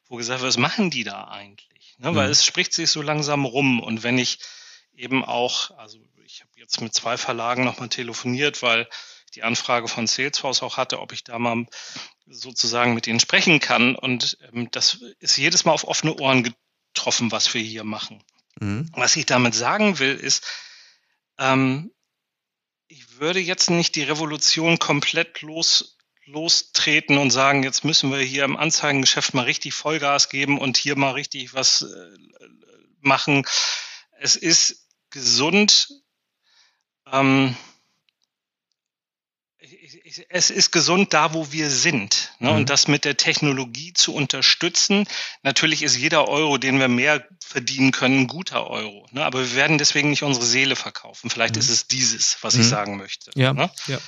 wo 0.08 0.16
gesagt 0.16 0.42
wird, 0.42 0.50
was 0.50 0.58
machen 0.58 0.90
die 0.90 1.04
da 1.04 1.28
eigentlich? 1.28 1.96
Ne? 2.00 2.12
Mhm. 2.12 2.16
Weil 2.16 2.30
es 2.32 2.46
spricht 2.46 2.74
sich 2.74 2.90
so 2.90 3.02
langsam 3.02 3.46
rum. 3.46 3.80
Und 3.80 4.02
wenn 4.02 4.18
ich 4.18 4.40
eben 4.96 5.24
auch, 5.24 5.72
also 5.78 6.00
ich 6.26 6.42
habe 6.42 6.52
jetzt 6.56 6.82
mit 6.82 6.96
zwei 6.96 7.18
Verlagen 7.18 7.64
nochmal 7.64 7.90
telefoniert, 7.90 8.64
weil 8.64 8.88
die 9.36 9.44
Anfrage 9.44 9.88
von 9.88 10.08
Salesforce 10.08 10.64
auch 10.64 10.78
hatte, 10.78 11.00
ob 11.00 11.12
ich 11.12 11.24
da 11.24 11.38
mal 11.40 11.66
sozusagen 12.26 12.94
mit 12.94 13.08
ihnen 13.08 13.20
sprechen 13.20 13.60
kann. 13.60 13.96
Und 13.96 14.38
ähm, 14.52 14.70
das 14.72 14.96
ist 15.20 15.38
jedes 15.38 15.66
Mal 15.66 15.74
auf 15.74 15.88
offene 15.88 16.16
Ohren 16.20 16.54
getroffen, 16.94 17.32
was 17.32 17.54
wir 17.54 17.62
hier 17.62 17.84
machen. 17.84 18.24
Mhm. 18.60 18.90
Was 18.94 19.16
ich 19.16 19.26
damit 19.26 19.56
sagen 19.56 20.00
will, 20.00 20.16
ist, 20.16 20.46
ähm, 21.40 21.92
ich 22.88 23.20
würde 23.20 23.40
jetzt 23.40 23.70
nicht 23.70 23.96
die 23.96 24.04
Revolution 24.04 24.78
komplett 24.78 25.42
los, 25.42 25.98
lostreten 26.26 27.18
und 27.18 27.32
sagen, 27.32 27.64
jetzt 27.64 27.84
müssen 27.84 28.12
wir 28.12 28.20
hier 28.20 28.44
im 28.44 28.56
Anzeigengeschäft 28.56 29.34
mal 29.34 29.46
richtig 29.46 29.74
Vollgas 29.74 30.30
geben 30.30 30.60
und 30.60 30.78
hier 30.78 30.96
mal 30.96 31.12
richtig 31.12 31.54
was 31.54 31.82
äh, 31.82 32.18
machen. 33.00 33.46
Es 34.20 34.36
ist 34.36 34.88
gesund, 35.10 35.90
ähm, 37.12 37.58
es 40.30 40.50
ist 40.50 40.72
gesund 40.72 41.14
da, 41.14 41.34
wo 41.34 41.52
wir 41.52 41.70
sind. 41.70 42.34
Ne? 42.40 42.50
Mhm. 42.50 42.56
Und 42.58 42.70
das 42.70 42.88
mit 42.88 43.06
der 43.06 43.18
Technologie 43.18 43.94
zu 43.94 44.14
unterstützen. 44.14 45.06
Natürlich 45.44 45.84
ist 45.84 45.98
jeder 45.98 46.28
Euro, 46.28 46.58
den 46.58 46.80
wir 46.80 46.88
mehr 46.88 47.26
verdienen 47.40 47.92
können, 47.92 48.22
ein 48.22 48.28
guter 48.28 48.70
Euro. 48.70 49.08
Ne? 49.12 49.24
Aber 49.24 49.40
wir 49.40 49.56
werden 49.56 49.78
deswegen 49.78 50.10
nicht 50.10 50.24
unsere 50.24 50.46
Seele 50.46 50.76
verkaufen. 50.76 51.30
Vielleicht 51.30 51.56
mhm. 51.56 51.62
ist 51.62 51.70
es 51.70 51.88
dieses, 51.88 52.38
was 52.42 52.56
mhm. 52.56 52.62
ich 52.62 52.68
sagen 52.68 52.98
möchte. 52.98 53.32
Ja, 53.36 53.54
ne? 53.54 53.70
ja. 53.88 54.00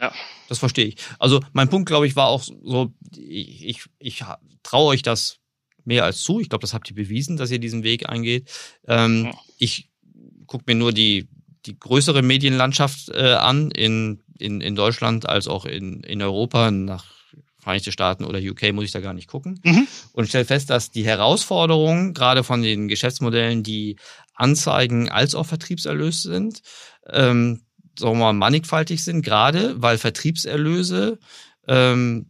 Ja. 0.00 0.12
Das 0.48 0.58
verstehe 0.58 0.86
ich. 0.86 0.96
Also 1.18 1.40
mein 1.52 1.70
Punkt, 1.70 1.88
glaube 1.88 2.06
ich, 2.06 2.16
war 2.16 2.26
auch 2.26 2.42
so, 2.42 2.92
ich, 3.16 3.64
ich, 3.64 3.84
ich 3.98 4.24
traue 4.62 4.88
euch 4.88 5.02
das 5.02 5.38
mehr 5.84 6.04
als 6.04 6.20
zu. 6.20 6.40
Ich 6.40 6.48
glaube, 6.48 6.62
das 6.62 6.74
habt 6.74 6.90
ihr 6.90 6.96
bewiesen, 6.96 7.36
dass 7.36 7.50
ihr 7.50 7.58
diesen 7.58 7.82
Weg 7.82 8.08
eingeht. 8.08 8.50
Ähm, 8.86 9.26
ja. 9.26 9.38
Ich 9.58 9.88
gucke 10.46 10.64
mir 10.66 10.74
nur 10.74 10.92
die, 10.92 11.28
die 11.64 11.78
größere 11.78 12.22
Medienlandschaft 12.22 13.08
äh, 13.08 13.32
an 13.32 13.70
in 13.70 14.22
in, 14.38 14.60
in 14.60 14.74
Deutschland 14.74 15.28
als 15.28 15.48
auch 15.48 15.64
in, 15.64 16.02
in 16.02 16.22
Europa, 16.22 16.70
nach 16.70 17.04
Vereinigte 17.58 17.90
Staaten 17.90 18.24
oder 18.24 18.38
UK 18.38 18.72
muss 18.72 18.84
ich 18.84 18.92
da 18.92 19.00
gar 19.00 19.12
nicht 19.12 19.26
gucken. 19.26 19.60
Mhm. 19.64 19.88
Und 20.12 20.28
stelle 20.28 20.44
fest, 20.44 20.70
dass 20.70 20.92
die 20.92 21.04
Herausforderungen 21.04 22.14
gerade 22.14 22.44
von 22.44 22.62
den 22.62 22.86
Geschäftsmodellen, 22.86 23.64
die 23.64 23.96
Anzeigen 24.34 25.08
als 25.08 25.34
auch 25.34 25.46
Vertriebserlös 25.46 26.22
sind, 26.22 26.62
ähm, 27.08 27.62
sagen 27.98 28.18
wir 28.18 28.26
mal, 28.26 28.32
mannigfaltig 28.34 29.02
sind, 29.02 29.22
gerade 29.22 29.82
weil 29.82 29.98
Vertriebserlöse 29.98 31.18
ähm, 31.66 32.26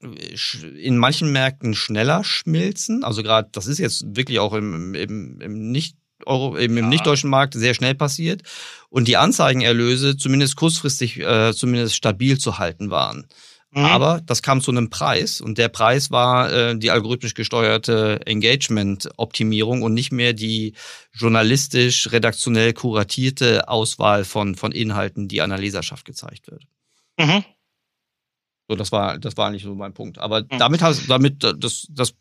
in 0.00 0.96
manchen 0.96 1.32
Märkten 1.32 1.74
schneller 1.74 2.22
schmilzen. 2.22 3.02
Also 3.02 3.22
gerade, 3.22 3.48
das 3.52 3.66
ist 3.66 3.78
jetzt 3.78 4.16
wirklich 4.16 4.38
auch 4.38 4.52
im, 4.52 4.94
im, 4.94 5.40
im 5.40 5.70
nicht 5.72 5.96
Euro, 6.26 6.56
im, 6.56 6.76
ja. 6.76 6.86
nicht-deutschen 6.86 7.30
Markt 7.30 7.54
sehr 7.54 7.74
schnell 7.74 7.94
passiert 7.94 8.42
und 8.88 9.08
die 9.08 9.16
Anzeigenerlöse 9.16 10.16
zumindest 10.16 10.56
kurzfristig 10.56 11.18
äh, 11.20 11.52
zumindest 11.54 11.96
stabil 11.96 12.38
zu 12.38 12.58
halten 12.58 12.90
waren. 12.90 13.26
Mhm. 13.74 13.86
Aber 13.86 14.20
das 14.26 14.42
kam 14.42 14.60
zu 14.60 14.70
einem 14.70 14.90
Preis 14.90 15.40
und 15.40 15.56
der 15.56 15.68
Preis 15.68 16.10
war 16.10 16.52
äh, 16.52 16.78
die 16.78 16.90
algorithmisch 16.90 17.32
gesteuerte 17.32 18.20
Engagement-Optimierung 18.26 19.80
und 19.80 19.94
nicht 19.94 20.12
mehr 20.12 20.34
die 20.34 20.74
journalistisch, 21.14 22.12
redaktionell 22.12 22.74
kuratierte 22.74 23.68
Auswahl 23.68 24.24
von, 24.24 24.56
von 24.56 24.72
Inhalten, 24.72 25.26
die 25.26 25.40
einer 25.40 25.56
Leserschaft 25.56 26.04
gezeigt 26.04 26.50
wird. 26.50 26.64
Mhm. 27.18 27.44
So, 28.68 28.76
das 28.76 28.92
war, 28.92 29.18
das 29.18 29.36
war 29.38 29.48
eigentlich 29.48 29.62
so 29.62 29.74
mein 29.74 29.94
Punkt. 29.94 30.18
Aber 30.18 30.42
mhm. 30.42 30.58
damit, 30.58 30.82
hast, 30.82 31.08
damit 31.08 31.42
das, 31.42 31.86
das 31.90 32.14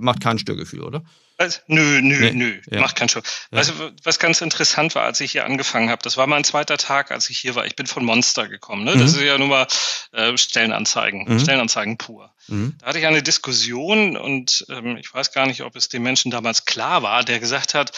macht 0.00 0.20
kein 0.20 0.38
Störgefühl, 0.38 0.82
oder? 0.82 1.02
Was? 1.40 1.62
Nö, 1.68 2.02
nö, 2.02 2.18
nee. 2.18 2.32
nö, 2.32 2.60
ja. 2.70 2.80
macht 2.80 2.96
keinen 2.96 3.08
Schock. 3.08 3.24
Ja. 3.50 3.62
Du, 3.62 3.92
was 4.04 4.18
ganz 4.18 4.42
interessant 4.42 4.94
war, 4.94 5.04
als 5.04 5.20
ich 5.20 5.32
hier 5.32 5.46
angefangen 5.46 5.88
habe, 5.88 6.02
das 6.02 6.18
war 6.18 6.26
mein 6.26 6.44
zweiter 6.44 6.76
Tag, 6.76 7.10
als 7.10 7.30
ich 7.30 7.38
hier 7.38 7.54
war. 7.54 7.64
Ich 7.64 7.76
bin 7.76 7.86
von 7.86 8.04
Monster 8.04 8.46
gekommen. 8.46 8.84
Ne? 8.84 8.94
Mhm. 8.94 9.00
Das 9.00 9.14
ist 9.14 9.22
ja 9.22 9.38
nur 9.38 9.48
mal 9.48 9.66
äh, 10.12 10.36
Stellenanzeigen, 10.36 11.24
mhm. 11.26 11.40
Stellenanzeigen 11.40 11.96
pur. 11.96 12.30
Mhm. 12.48 12.74
Da 12.78 12.88
hatte 12.88 12.98
ich 12.98 13.06
eine 13.06 13.22
Diskussion 13.22 14.18
und 14.18 14.66
ähm, 14.68 14.98
ich 14.98 15.14
weiß 15.14 15.32
gar 15.32 15.46
nicht, 15.46 15.62
ob 15.62 15.76
es 15.76 15.88
den 15.88 16.02
Menschen 16.02 16.30
damals 16.30 16.66
klar 16.66 17.02
war, 17.02 17.24
der 17.24 17.40
gesagt 17.40 17.72
hat, 17.72 17.92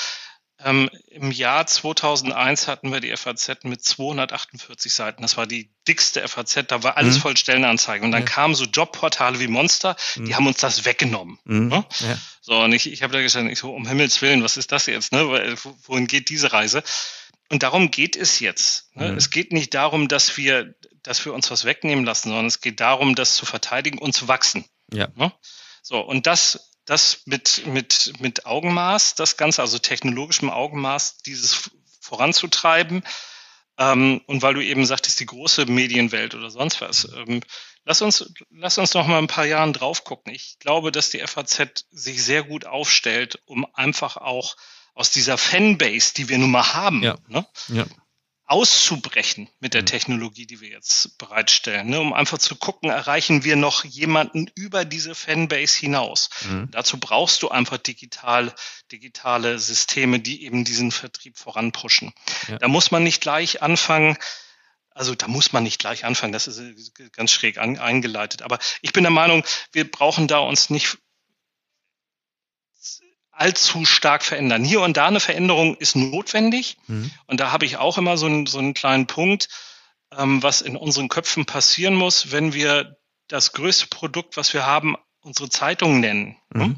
ähm, 0.65 0.91
Im 1.09 1.31
Jahr 1.31 1.67
2001 1.67 2.69
hatten 2.69 2.93
wir 2.93 3.01
die 3.01 3.17
FAZ 3.17 3.65
mit 3.65 3.85
248 3.85 4.93
Seiten. 4.93 5.23
Das 5.23 5.37
war 5.37 5.47
die 5.47 5.71
dickste 5.87 6.27
FAZ. 6.27 6.65
Da 6.69 6.83
war 6.83 6.97
alles 6.97 7.17
mhm. 7.17 7.21
voll 7.21 7.37
Stellenanzeigen. 7.37 8.05
Und 8.05 8.13
dann 8.13 8.23
ja. 8.23 8.29
kamen 8.29 8.55
so 8.55 8.65
Jobportale 8.65 9.41
wie 9.41 9.49
Monster, 9.49 9.97
mhm. 10.17 10.25
die 10.27 10.35
haben 10.35 10.47
uns 10.47 10.59
das 10.59 10.85
weggenommen. 10.85 11.39
Mhm. 11.45 11.69
Ne? 11.69 11.85
Ja. 12.01 12.19
So, 12.41 12.59
und 12.61 12.73
ich, 12.73 12.91
ich 12.91 13.03
habe 13.03 13.13
da 13.13 13.23
gesagt, 13.23 13.51
ich 13.51 13.59
so, 13.59 13.73
um 13.73 13.87
Himmels 13.87 14.21
Willen, 14.23 14.43
was 14.43 14.57
ist 14.57 14.73
das 14.73 14.87
jetzt? 14.87 15.13
Ne? 15.13 15.57
Wohin 15.85 16.07
geht 16.07 16.29
diese 16.29 16.53
Reise? 16.53 16.83
Und 17.51 17.63
darum 17.63 17.91
geht 17.91 18.17
es 18.17 18.41
jetzt. 18.41 18.95
Ne? 18.95 19.13
Mhm. 19.13 19.19
Es 19.19 19.31
geht 19.31 19.53
nicht 19.53 19.75
darum, 19.75 20.09
dass 20.09 20.37
wir, 20.37 20.75
dass 21.03 21.25
wir 21.25 21.35
uns 21.35 21.51
was 21.51 21.65
wegnehmen 21.65 22.05
lassen, 22.05 22.29
sondern 22.29 22.47
es 22.47 22.61
geht 22.61 22.81
darum, 22.81 23.15
das 23.15 23.37
zu 23.37 23.47
verteidigen 23.47 23.99
und 23.99 24.15
zu 24.15 24.29
wachsen. 24.29 24.65
Ja. 24.93 25.09
Ne? 25.15 25.33
So, 25.83 26.01
und 26.01 26.27
das 26.27 26.72
das 26.85 27.23
mit, 27.27 27.67
mit, 27.67 28.13
mit 28.21 28.47
Augenmaß, 28.47 29.15
das 29.15 29.37
Ganze, 29.37 29.63
also 29.63 29.79
technologischem 29.79 30.51
Augenmaß, 30.51 31.19
dieses 31.19 31.71
voranzutreiben. 32.01 33.05
Ähm, 33.79 34.21
und 34.27 34.43
weil 34.43 34.55
du 34.55 34.63
eben 34.63 34.85
sagtest, 34.85 35.21
die 35.21 35.27
große 35.27 35.67
Medienwelt 35.67 36.35
oder 36.35 36.51
sonst 36.51 36.81
was. 36.81 37.09
Ähm, 37.17 37.41
lass 37.85 38.03
uns, 38.03 38.33
lass 38.51 38.79
uns 38.79 38.95
noch 38.95 39.07
mal 39.07 39.19
ein 39.19 39.29
paar 39.29 39.47
Jahren 39.47 39.73
drauf 39.73 40.05
gucken. 40.05 40.35
Ich 40.35 40.59
glaube, 40.59 40.93
dass 40.93 41.11
die 41.11 41.21
FAZ 41.21 41.87
sich 41.91 42.23
sehr 42.23 42.43
gut 42.43 42.67
aufstellt, 42.67 43.41
um 43.47 43.67
einfach 43.75 44.17
auch 44.17 44.57
aus 44.95 45.11
dieser 45.11 45.39
Fanbase, 45.39 46.15
die 46.15 46.29
wir 46.29 46.39
nun 46.39 46.51
mal 46.51 46.75
haben, 46.75 47.03
ja. 47.03 47.17
Ne, 47.29 47.47
ja. 47.69 47.87
Auszubrechen 48.53 49.49
mit 49.61 49.73
der 49.73 49.81
mhm. 49.81 49.87
Technologie, 49.87 50.47
die 50.47 50.61
wir 50.61 50.69
jetzt 50.69 51.17
bereitstellen, 51.17 51.89
ne, 51.89 51.99
um 51.99 52.13
einfach 52.13 52.37
zu 52.37 52.55
gucken, 52.55 52.91
erreichen 52.91 53.45
wir 53.45 53.57
noch 53.57 53.83
jemanden 53.83 54.51
über 54.55 54.85
diese 54.85 55.15
Fanbase 55.15 55.81
hinaus. 55.81 56.29
Mhm. 56.43 56.69
Dazu 56.71 57.01
brauchst 57.01 57.43
du 57.43 57.49
einfach 57.49 57.79
digital, 57.79 58.55
digitale 58.93 59.59
Systeme, 59.59 60.21
die 60.21 60.45
eben 60.45 60.65
diesen 60.65 60.93
Vertrieb 60.93 61.39
voranpushen. 61.39 62.13
Ja. 62.49 62.59
Da 62.59 62.69
muss 62.69 62.91
man 62.91 63.03
nicht 63.03 63.23
gleich 63.23 63.63
anfangen, 63.63 64.19
also 64.91 65.15
da 65.15 65.29
muss 65.29 65.55
man 65.55 65.63
nicht 65.63 65.79
gleich 65.79 66.05
anfangen, 66.05 66.35
das 66.35 66.47
ist 66.47 66.95
ganz 67.13 67.33
schräg 67.33 67.57
an, 67.57 67.79
eingeleitet. 67.79 68.43
Aber 68.43 68.59
ich 68.83 68.93
bin 68.93 69.05
der 69.05 69.11
Meinung, 69.11 69.45
wir 69.73 69.91
brauchen 69.91 70.29
da 70.29 70.41
uns 70.41 70.69
nicht 70.69 70.99
allzu 73.33 73.85
stark 73.85 74.23
verändern. 74.23 74.63
Hier 74.63 74.83
und 74.83 74.97
da 74.97 75.07
eine 75.07 75.21
Veränderung 75.21 75.77
ist 75.77 75.97
notwendig. 75.97 76.77
Mhm. 76.87 77.11
Und 77.27 77.41
da 77.41 77.51
habe 77.51 77.65
ich 77.65 77.79
auch 77.79 77.99
immer 77.99 78.17
so 78.17 78.27
einen, 78.27 78.47
so 78.47 78.59
einen 78.59 78.75
kleinen 78.75 79.07
Punkt, 79.07 79.49
ähm, 80.17 80.43
was 80.43 80.61
in 80.61 80.77
unseren 80.77 81.09
Köpfen 81.09 81.47
passieren 81.47 81.95
muss, 81.95 82.31
wenn 82.31 82.53
wir 82.53 82.99
das 83.29 83.53
größte 83.53 83.87
Produkt, 83.87 84.37
was 84.37 84.53
wir 84.53 84.67
haben, 84.67 84.97
unsere 85.23 85.49
Zeitung 85.49 86.01
nennen. 86.01 86.37
Mhm. 86.51 86.77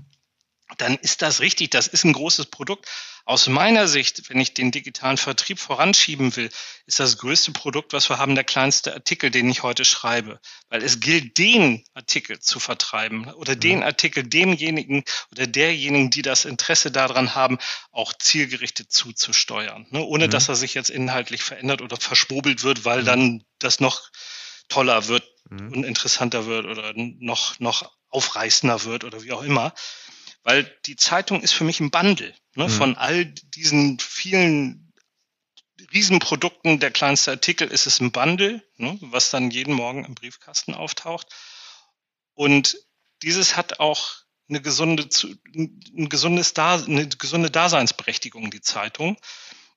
Dann 0.78 0.96
ist 0.96 1.22
das 1.22 1.40
richtig, 1.40 1.70
das 1.70 1.88
ist 1.88 2.05
ein 2.05 2.12
großes 2.12 2.46
Produkt. 2.46 2.88
Aus 3.27 3.47
meiner 3.47 3.89
Sicht, 3.89 4.29
wenn 4.29 4.39
ich 4.39 4.53
den 4.53 4.70
digitalen 4.70 5.16
Vertrieb 5.16 5.59
voranschieben 5.59 6.37
will, 6.37 6.51
ist 6.85 7.01
das 7.01 7.16
größte 7.16 7.53
Produkt, 7.53 7.95
was 7.95 8.11
wir 8.11 8.18
haben, 8.18 8.35
der 8.35 8.45
kleinste 8.45 8.93
Artikel, 8.93 9.31
den 9.31 9.49
ich 9.49 9.62
heute 9.62 9.87
schreibe. 9.87 10.41
Weil 10.68 10.83
es 10.83 11.01
gilt, 11.01 11.39
den 11.39 11.85
Artikel 11.95 12.39
zu 12.41 12.61
vertreiben 12.61 13.33
oder 13.33 13.57
den 13.57 13.79
mhm. 13.79 13.85
Artikel 13.85 14.25
demjenigen 14.25 15.05
oder 15.33 15.47
derjenigen, 15.47 16.11
die 16.11 16.20
das 16.20 16.45
Interesse 16.45 16.91
daran 16.91 17.35
haben, 17.35 17.59
auch 17.93 18.12
zielgerichtet 18.12 18.93
zuzusteuern. 18.93 19.87
Ne? 19.89 20.03
Ohne 20.03 20.27
mhm. 20.27 20.31
dass 20.31 20.51
er 20.51 20.55
sich 20.55 20.75
jetzt 20.75 20.91
inhaltlich 20.91 21.43
verändert 21.43 21.81
oder 21.81 21.97
verschwobelt 21.97 22.62
wird, 22.62 22.85
weil 22.85 23.03
mhm. 23.03 23.07
dann 23.07 23.45
das 23.59 23.81
noch 23.81 24.03
toller 24.68 25.09
wird 25.09 25.25
mhm. 25.49 25.72
und 25.72 25.85
interessanter 25.85 26.45
wird 26.45 26.66
oder 26.66 26.93
noch, 26.95 27.59
noch 27.59 27.91
aufreißender 28.11 28.85
wird 28.85 29.05
oder 29.05 29.22
wie 29.22 29.33
auch 29.33 29.43
immer. 29.43 29.72
Weil 30.45 30.64
die 30.84 30.97
Zeitung 30.97 31.40
ist 31.40 31.53
für 31.53 31.64
mich 31.64 31.80
ein 31.80 31.90
Bundle 31.90 32.34
ne, 32.55 32.64
mhm. 32.64 32.70
von 32.70 32.97
all 32.97 33.24
diesen 33.24 33.99
vielen 33.99 34.92
Riesenprodukten. 35.92 36.80
Der 36.80 36.90
kleinste 36.90 37.32
Artikel 37.32 37.68
ist 37.68 37.86
es 37.86 38.01
ein 38.01 38.12
Bundle, 38.12 38.62
ne, 38.76 38.97
was 39.01 39.30
dann 39.30 39.51
jeden 39.51 39.74
Morgen 39.74 40.05
im 40.05 40.14
Briefkasten 40.14 40.74
auftaucht. 40.74 41.34
Und 42.34 42.76
dieses 43.22 43.57
hat 43.57 43.80
auch 43.80 44.12
eine 44.49 44.61
gesunde, 44.61 45.09
ein 45.55 46.09
gesundes 46.11 46.53
da, 46.53 46.74
eine 46.74 47.09
gesunde 47.09 47.51
Daseinsberechtigung, 47.51 48.51
die 48.51 48.61
Zeitung. 48.61 49.16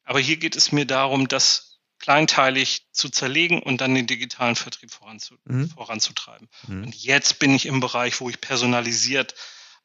Aber 0.03 0.19
hier 0.19 0.37
geht 0.37 0.57
es 0.57 0.73
mir 0.73 0.85
darum, 0.85 1.29
das 1.29 1.79
kleinteilig 1.99 2.87
zu 2.91 3.09
zerlegen 3.09 3.61
und 3.63 3.81
dann 3.81 3.95
den 3.95 4.07
digitalen 4.07 4.55
Vertrieb 4.55 4.91
voranzu, 4.91 5.35
mhm. 5.45 5.69
voranzutreiben. 5.69 6.49
Mhm. 6.67 6.83
Und 6.83 6.95
jetzt 6.95 7.39
bin 7.39 7.55
ich 7.55 7.65
im 7.65 7.79
Bereich, 7.79 8.19
wo 8.19 8.29
ich 8.29 8.41
personalisiert 8.41 9.33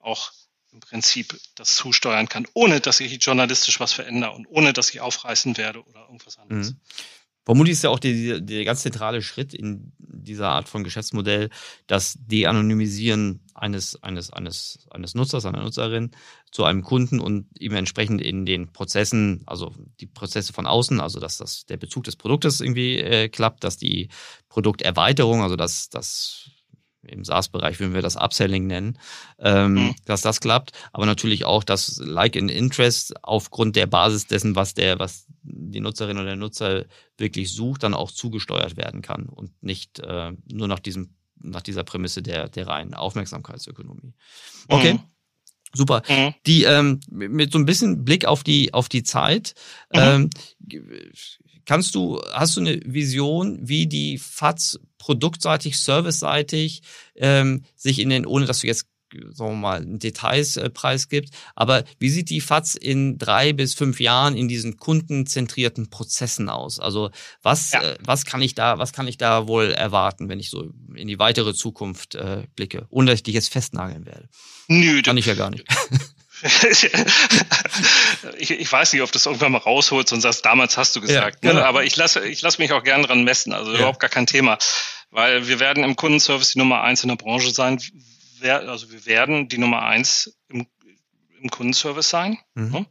auch 0.00 0.32
im 0.72 0.80
Prinzip 0.80 1.38
das 1.54 1.76
zusteuern 1.76 2.28
kann, 2.28 2.46
ohne 2.54 2.80
dass 2.80 3.00
ich 3.00 3.22
journalistisch 3.22 3.78
was 3.80 3.92
verändere 3.92 4.32
und 4.32 4.46
ohne 4.46 4.72
dass 4.72 4.90
ich 4.90 5.00
aufreißen 5.00 5.56
werde 5.56 5.84
oder 5.84 6.00
irgendwas 6.02 6.38
anderes. 6.38 6.72
Mhm. 6.72 6.80
Vermutlich 7.44 7.72
ist 7.72 7.82
ja 7.82 7.90
auch 7.90 7.98
der, 7.98 8.40
der 8.40 8.64
ganz 8.64 8.82
zentrale 8.82 9.20
Schritt 9.20 9.52
in 9.52 9.92
dieser 9.98 10.50
Art 10.50 10.68
von 10.68 10.84
Geschäftsmodell 10.84 11.50
das 11.88 12.16
De-Anonymisieren 12.20 13.40
eines, 13.54 14.00
eines, 14.00 14.32
eines, 14.32 14.86
eines 14.92 15.16
Nutzers, 15.16 15.44
einer 15.44 15.62
Nutzerin 15.62 16.12
zu 16.52 16.62
einem 16.64 16.82
Kunden 16.82 17.18
und 17.18 17.48
ihm 17.58 17.74
entsprechend 17.74 18.22
in 18.22 18.46
den 18.46 18.72
Prozessen, 18.72 19.42
also 19.46 19.74
die 19.98 20.06
Prozesse 20.06 20.52
von 20.52 20.68
außen, 20.68 21.00
also 21.00 21.18
dass 21.18 21.36
das, 21.36 21.66
der 21.66 21.78
Bezug 21.78 22.04
des 22.04 22.14
Produktes 22.14 22.60
irgendwie 22.60 22.98
äh, 22.98 23.28
klappt, 23.28 23.64
dass 23.64 23.76
die 23.76 24.08
Produkterweiterung, 24.48 25.42
also 25.42 25.56
dass 25.56 25.88
das 25.88 26.51
im 27.06 27.24
SaaS-Bereich 27.24 27.80
würden 27.80 27.94
wir 27.94 28.02
das 28.02 28.16
Upselling 28.16 28.66
nennen, 28.66 28.98
ähm, 29.38 29.74
mhm. 29.74 29.94
dass 30.04 30.22
das 30.22 30.40
klappt. 30.40 30.72
Aber 30.92 31.06
natürlich 31.06 31.44
auch 31.44 31.64
das 31.64 31.98
Like 31.98 32.36
in 32.36 32.48
Interest 32.48 33.14
aufgrund 33.22 33.76
der 33.76 33.86
Basis 33.86 34.26
dessen, 34.26 34.56
was 34.56 34.74
der, 34.74 34.98
was 34.98 35.26
die 35.42 35.80
Nutzerin 35.80 36.16
oder 36.16 36.26
der 36.26 36.36
Nutzer 36.36 36.84
wirklich 37.16 37.52
sucht, 37.52 37.82
dann 37.82 37.94
auch 37.94 38.10
zugesteuert 38.10 38.76
werden 38.76 39.02
kann 39.02 39.26
und 39.26 39.50
nicht 39.62 39.98
äh, 40.00 40.32
nur 40.50 40.68
nach 40.68 40.78
diesem, 40.78 41.14
nach 41.40 41.62
dieser 41.62 41.82
Prämisse 41.84 42.22
der, 42.22 42.48
der 42.48 42.66
reinen 42.68 42.94
Aufmerksamkeitsökonomie. 42.94 44.14
Okay. 44.68 44.94
Mhm. 44.94 45.00
Super. 45.74 46.02
Mhm. 46.08 46.34
Die 46.46 46.64
ähm, 46.64 47.00
mit 47.10 47.52
so 47.52 47.58
ein 47.58 47.66
bisschen 47.66 48.04
Blick 48.04 48.24
auf 48.26 48.44
die 48.44 48.74
auf 48.74 48.88
die 48.88 49.02
Zeit. 49.02 49.54
Mhm. 49.92 50.00
Ähm, 50.00 50.30
Kannst 51.64 51.94
du, 51.94 52.20
hast 52.32 52.56
du 52.56 52.60
eine 52.60 52.80
Vision, 52.84 53.60
wie 53.62 53.86
die 53.86 54.18
FATS 54.18 54.80
produktseitig, 54.98 55.78
serviceseitig 55.78 56.82
ähm, 57.14 57.62
sich 57.76 58.00
in 58.00 58.10
den, 58.10 58.26
ohne 58.26 58.46
dass 58.46 58.60
du 58.60 58.66
jetzt 58.66 58.86
sagen 59.32 59.52
wir 59.52 59.56
mal, 59.56 59.80
einen 59.80 59.98
Detailspreis 59.98 61.08
gibt. 61.08 61.30
Aber 61.54 61.84
wie 61.98 62.10
sieht 62.10 62.30
die 62.30 62.40
FATS 62.40 62.74
in 62.74 63.18
drei 63.18 63.52
bis 63.52 63.74
fünf 63.74 64.00
Jahren 64.00 64.36
in 64.36 64.48
diesen 64.48 64.76
kundenzentrierten 64.76 65.90
Prozessen 65.90 66.48
aus? 66.48 66.78
Also 66.78 67.10
was, 67.42 67.72
ja. 67.72 67.82
äh, 67.82 67.98
was 68.04 68.24
kann 68.24 68.42
ich 68.42 68.54
da, 68.54 68.78
was 68.78 68.92
kann 68.92 69.08
ich 69.08 69.18
da 69.18 69.46
wohl 69.46 69.70
erwarten, 69.72 70.28
wenn 70.28 70.40
ich 70.40 70.50
so 70.50 70.70
in 70.94 71.08
die 71.08 71.18
weitere 71.18 71.54
Zukunft 71.54 72.14
äh, 72.14 72.44
blicke, 72.56 72.86
ohne 72.90 73.10
dass 73.10 73.20
ich 73.20 73.24
dich 73.24 73.34
jetzt 73.34 73.52
festnageln 73.52 74.06
werde? 74.06 74.28
Nö, 74.68 75.02
kann 75.02 75.16
ich 75.16 75.26
ja 75.26 75.34
gar 75.34 75.50
nicht. 75.50 75.64
ich, 78.38 78.50
ich 78.50 78.72
weiß 78.72 78.92
nicht, 78.92 79.02
ob 79.02 79.12
du 79.12 79.18
es 79.18 79.26
irgendwann 79.26 79.52
mal 79.52 79.58
rausholst 79.58 80.12
und 80.12 80.20
sagst, 80.20 80.44
damals 80.44 80.76
hast 80.76 80.96
du 80.96 81.00
gesagt. 81.00 81.44
Ja, 81.44 81.50
ne? 81.50 81.54
genau. 81.56 81.66
Aber 81.66 81.84
ich 81.84 81.96
lasse 81.96 82.26
ich 82.26 82.42
lasse 82.42 82.60
mich 82.60 82.72
auch 82.72 82.82
gern 82.82 83.02
dran 83.02 83.22
messen, 83.24 83.52
also 83.52 83.70
ja. 83.70 83.78
überhaupt 83.78 84.00
gar 84.00 84.10
kein 84.10 84.26
Thema. 84.26 84.58
Weil 85.10 85.46
wir 85.46 85.60
werden 85.60 85.84
im 85.84 85.94
Kundenservice 85.94 86.52
die 86.52 86.58
Nummer 86.58 86.82
eins 86.82 87.02
in 87.02 87.08
der 87.08 87.16
Branche 87.16 87.50
sein. 87.50 87.78
Also 88.50 88.90
wir 88.90 89.06
werden 89.06 89.48
die 89.48 89.58
Nummer 89.58 89.82
eins 89.82 90.38
im, 90.48 90.66
im 91.40 91.50
Kundenservice 91.50 92.08
sein. 92.08 92.38
Mhm. 92.54 92.70
Ne? 92.70 92.86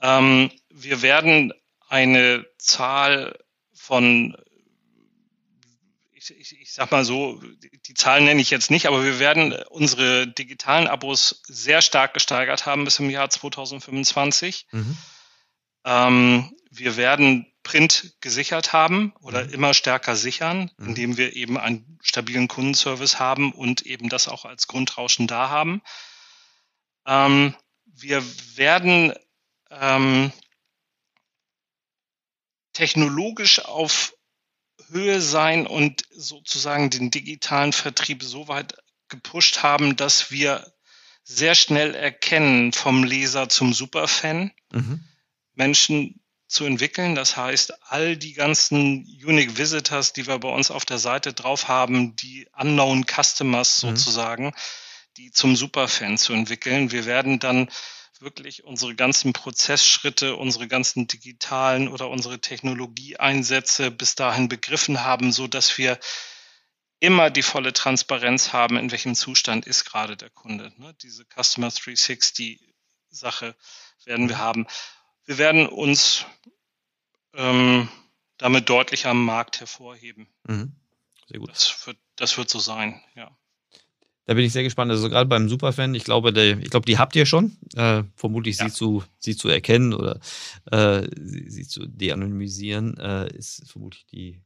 Ähm, 0.00 0.50
wir 0.70 1.02
werden 1.02 1.52
eine 1.88 2.46
Zahl 2.58 3.38
von 3.72 4.36
ich, 6.30 6.60
ich 6.60 6.72
sag 6.72 6.90
mal 6.90 7.04
so, 7.04 7.40
die 7.86 7.94
Zahlen 7.94 8.24
nenne 8.24 8.40
ich 8.40 8.50
jetzt 8.50 8.70
nicht, 8.70 8.86
aber 8.86 9.04
wir 9.04 9.18
werden 9.18 9.54
unsere 9.70 10.26
digitalen 10.26 10.86
Abos 10.86 11.42
sehr 11.46 11.80
stark 11.80 12.14
gesteigert 12.14 12.66
haben 12.66 12.84
bis 12.84 12.98
im 12.98 13.10
Jahr 13.10 13.30
2025. 13.30 14.66
Mhm. 14.72 14.96
Ähm, 15.84 16.52
wir 16.70 16.96
werden 16.96 17.46
Print 17.68 18.14
gesichert 18.22 18.72
haben 18.72 19.12
oder 19.20 19.44
mhm. 19.44 19.52
immer 19.52 19.74
stärker 19.74 20.16
sichern, 20.16 20.70
mhm. 20.78 20.88
indem 20.88 21.16
wir 21.18 21.36
eben 21.36 21.58
einen 21.58 21.98
stabilen 22.02 22.48
Kundenservice 22.48 23.18
haben 23.18 23.52
und 23.52 23.82
eben 23.82 24.08
das 24.08 24.26
auch 24.26 24.46
als 24.46 24.68
Grundrauschen 24.68 25.26
da 25.26 25.50
haben. 25.50 25.82
Ähm, 27.06 27.54
wir 27.84 28.24
werden 28.56 29.12
ähm, 29.70 30.32
technologisch 32.72 33.62
auf 33.66 34.14
Höhe 34.88 35.20
sein 35.20 35.66
und 35.66 36.04
sozusagen 36.10 36.88
den 36.88 37.10
digitalen 37.10 37.74
Vertrieb 37.74 38.22
so 38.22 38.48
weit 38.48 38.78
gepusht 39.08 39.62
haben, 39.62 39.94
dass 39.96 40.30
wir 40.30 40.72
sehr 41.22 41.54
schnell 41.54 41.94
erkennen, 41.94 42.72
vom 42.72 43.04
Leser 43.04 43.50
zum 43.50 43.74
Superfan 43.74 44.52
mhm. 44.72 45.04
Menschen 45.52 46.22
zu 46.48 46.64
entwickeln. 46.64 47.14
Das 47.14 47.36
heißt, 47.36 47.74
all 47.90 48.16
die 48.16 48.32
ganzen 48.32 49.04
Unique 49.22 49.58
Visitors, 49.58 50.12
die 50.14 50.26
wir 50.26 50.38
bei 50.38 50.48
uns 50.48 50.70
auf 50.70 50.84
der 50.84 50.98
Seite 50.98 51.34
drauf 51.34 51.68
haben, 51.68 52.16
die 52.16 52.48
Unknown 52.58 53.04
Customers 53.06 53.82
mhm. 53.82 53.96
sozusagen, 53.96 54.54
die 55.18 55.30
zum 55.30 55.54
Superfan 55.54 56.16
zu 56.18 56.32
entwickeln. 56.32 56.90
Wir 56.90 57.04
werden 57.04 57.38
dann 57.38 57.68
wirklich 58.20 58.64
unsere 58.64 58.94
ganzen 58.94 59.32
Prozessschritte, 59.32 60.34
unsere 60.36 60.66
ganzen 60.66 61.06
digitalen 61.06 61.86
oder 61.88 62.08
unsere 62.08 62.40
Technologieeinsätze 62.40 63.90
bis 63.90 64.16
dahin 64.16 64.48
begriffen 64.48 65.04
haben, 65.04 65.30
so 65.30 65.46
dass 65.46 65.78
wir 65.78 65.98
immer 67.00 67.30
die 67.30 67.42
volle 67.42 67.72
Transparenz 67.72 68.52
haben, 68.52 68.76
in 68.76 68.90
welchem 68.90 69.14
Zustand 69.14 69.66
ist 69.66 69.84
gerade 69.84 70.16
der 70.16 70.30
Kunde. 70.30 70.72
Ne? 70.78 70.94
Diese 71.02 71.24
Customer 71.24 71.68
360 71.68 72.60
Sache 73.10 73.54
werden 74.04 74.28
wir 74.28 74.38
haben. 74.38 74.66
Wir 75.28 75.36
werden 75.36 75.66
uns 75.66 76.24
ähm, 77.34 77.86
damit 78.38 78.70
deutlich 78.70 79.04
am 79.04 79.26
Markt 79.26 79.60
hervorheben. 79.60 80.26
Mhm. 80.48 80.72
Sehr 81.28 81.38
gut. 81.38 81.50
Das 81.50 81.86
wird, 81.86 81.98
das 82.16 82.38
wird 82.38 82.48
so 82.48 82.58
sein, 82.58 82.98
ja. 83.14 83.30
Da 84.24 84.32
bin 84.32 84.46
ich 84.46 84.54
sehr 84.54 84.62
gespannt. 84.62 84.90
Also 84.90 85.10
gerade 85.10 85.28
beim 85.28 85.50
Superfan, 85.50 85.94
ich 85.94 86.04
glaube, 86.04 86.32
der, 86.32 86.58
ich 86.58 86.70
glaube, 86.70 86.86
die 86.86 86.96
habt 86.96 87.14
ihr 87.14 87.26
schon. 87.26 87.58
Äh, 87.74 88.04
vermutlich 88.16 88.56
ja. 88.56 88.70
sie 88.70 88.74
zu 88.74 89.04
sie 89.18 89.36
zu 89.36 89.50
erkennen 89.50 89.92
oder 89.92 90.18
äh, 90.72 91.06
sie, 91.14 91.50
sie 91.50 91.68
zu 91.68 91.86
de-anonymisieren, 91.86 92.96
äh, 92.96 93.28
ist 93.36 93.70
vermutlich 93.70 94.06
die 94.06 94.40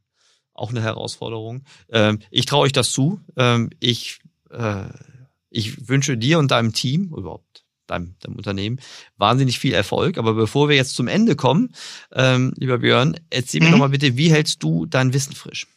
auch 0.53 0.71
eine 0.71 0.81
Herausforderung. 0.81 1.63
Ähm, 1.91 2.19
ich 2.29 2.45
traue 2.45 2.63
euch 2.63 2.73
das 2.73 2.91
zu. 2.91 3.21
Ähm, 3.37 3.69
ich 3.79 4.19
äh, 4.49 4.89
ich 5.49 5.87
wünsche 5.87 6.17
dir 6.17 6.39
und 6.39 6.51
deinem 6.51 6.73
Team 6.73 7.13
überhaupt 7.15 7.62
deinem, 7.87 8.15
deinem 8.19 8.35
Unternehmen. 8.35 8.79
Wahnsinnig 9.17 9.59
viel 9.59 9.73
Erfolg. 9.73 10.17
Aber 10.17 10.33
bevor 10.33 10.69
wir 10.69 10.75
jetzt 10.75 10.95
zum 10.95 11.07
Ende 11.07 11.35
kommen, 11.35 11.73
ähm, 12.11 12.53
lieber 12.57 12.79
Björn, 12.79 13.19
erzähl 13.29 13.61
mhm. 13.61 13.65
mir 13.67 13.71
doch 13.71 13.79
mal 13.79 13.89
bitte, 13.89 14.17
wie 14.17 14.31
hältst 14.31 14.63
du 14.63 14.85
dein 14.85 15.13
Wissen 15.13 15.35
frisch? 15.35 15.67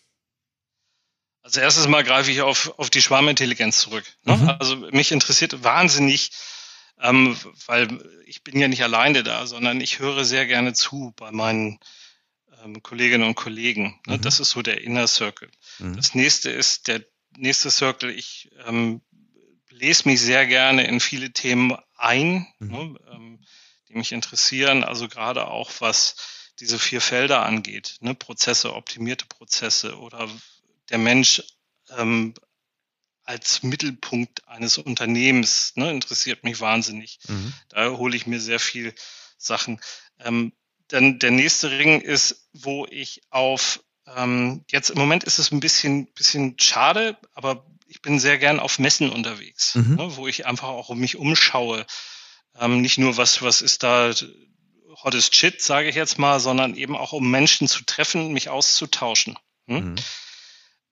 Also 1.43 1.61
erstes 1.61 1.87
Mal 1.87 2.03
greife 2.03 2.31
ich 2.33 2.41
auf, 2.41 2.77
auf 2.77 2.91
die 2.91 3.01
Schwarmintelligenz 3.01 3.79
zurück. 3.79 4.05
Ne? 4.25 4.37
Mhm. 4.37 4.49
Also 4.59 4.77
mich 4.77 5.13
interessiert 5.13 5.63
wahnsinnig, 5.63 6.33
ähm, 7.01 7.37
weil 7.67 7.89
ich 8.25 8.43
bin 8.43 8.59
ja 8.59 8.67
nicht 8.67 8.83
alleine 8.83 9.23
da, 9.23 9.47
sondern 9.47 9.81
ich 9.81 10.01
höre 10.01 10.25
sehr 10.25 10.47
gerne 10.47 10.73
zu 10.73 11.13
bei 11.17 11.31
meinen 11.31 11.79
ähm, 12.65 12.83
Kolleginnen 12.83 13.29
und 13.29 13.37
Kollegen. 13.37 14.01
Ne? 14.07 14.17
Mhm. 14.17 14.23
Das 14.23 14.41
ist 14.41 14.51
so 14.51 14.63
der 14.63 14.81
Inner 14.81 15.07
Circle. 15.07 15.49
Mhm. 15.79 15.95
Das 15.95 16.17
nächste 16.17 16.51
ist 16.51 16.89
der 16.89 17.05
nächste 17.37 17.71
Circle. 17.71 18.11
Ich 18.11 18.51
ähm, 18.67 19.03
lese 19.71 20.09
mich 20.09 20.21
sehr 20.21 20.47
gerne 20.47 20.87
in 20.87 20.99
viele 20.99 21.33
Themen 21.33 21.77
ein, 21.97 22.47
mhm. 22.59 22.71
ne, 22.71 22.99
ähm, 23.13 23.45
die 23.89 23.95
mich 23.95 24.13
interessieren. 24.13 24.85
Also 24.85 25.09
gerade 25.09 25.49
auch 25.49 25.71
was 25.81 26.17
diese 26.61 26.79
vier 26.79 27.01
Felder 27.01 27.45
angeht, 27.45 27.97
ne, 28.01 28.15
Prozesse, 28.15 28.75
optimierte 28.75 29.27
Prozesse 29.27 29.99
oder 29.99 30.29
der 30.91 30.99
Mensch 30.99 31.43
ähm, 31.97 32.35
als 33.25 33.63
Mittelpunkt 33.63 34.47
eines 34.49 34.79
Unternehmens 34.79 35.73
ne, 35.75 35.91
interessiert 35.91 36.45
mich 36.45 36.61
wahnsinnig. 36.61 37.19
Mhm. 37.29 37.53
Da 37.69 37.91
hole 37.91 38.17
ich 38.17 38.27
mir 38.27 38.41
sehr 38.41 38.61
viel 38.61 38.95
Sachen. 39.37 39.81
Ähm, 40.21 40.53
dann 40.89 41.19
der 41.19 41.33
nächste 41.33 41.71
Ring 41.71 42.01
ist, 42.01 42.49
wo 42.53 42.87
ich 42.87 43.23
auf 43.31 43.81
ähm, 44.17 44.65
jetzt 44.71 44.91
im 44.91 44.99
Moment 44.99 45.25
ist 45.25 45.39
es 45.39 45.51
ein 45.51 45.59
bisschen 45.59 46.07
bisschen 46.15 46.59
schade, 46.61 47.19
aber 47.35 47.67
ich 47.87 48.03
bin 48.03 48.19
sehr 48.19 48.39
gern 48.39 48.61
auf 48.61 48.79
Messen 48.79 49.11
unterwegs, 49.11 49.75
mhm. 49.75 49.95
ne, 49.97 50.17
wo 50.17 50.27
ich 50.27 50.47
einfach 50.47 50.69
auch 50.69 50.95
mich 50.95 51.17
umschaue. 51.17 51.87
Ähm, 52.59 52.81
nicht 52.81 52.99
nur 52.99 53.17
was, 53.17 53.43
was 53.43 53.63
ist 53.63 53.83
da 53.83 54.13
hottest 55.03 55.35
Shit, 55.35 55.61
sage 55.61 55.89
ich 55.89 55.95
jetzt 55.95 56.19
mal, 56.19 56.41
sondern 56.41 56.75
eben 56.75 56.97
auch 56.97 57.13
um 57.13 57.31
Menschen 57.31 57.69
zu 57.69 57.85
treffen, 57.85 58.33
mich 58.33 58.49
auszutauschen. 58.49 59.39
Hm? 59.67 59.91
Mhm. 59.91 59.95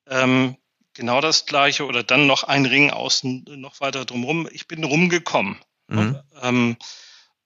Ähm, 0.06 0.56
genau 0.92 1.20
das 1.20 1.46
gleiche 1.46 1.86
oder 1.86 2.02
dann 2.02 2.26
noch 2.26 2.44
ein 2.44 2.66
Ring 2.66 2.90
außen 2.90 3.44
noch 3.56 3.80
weiter 3.80 4.04
drumherum. 4.04 4.48
Ich 4.52 4.68
bin 4.68 4.84
rumgekommen. 4.84 5.58
Mhm. 5.88 6.20
Ähm, 6.42 6.76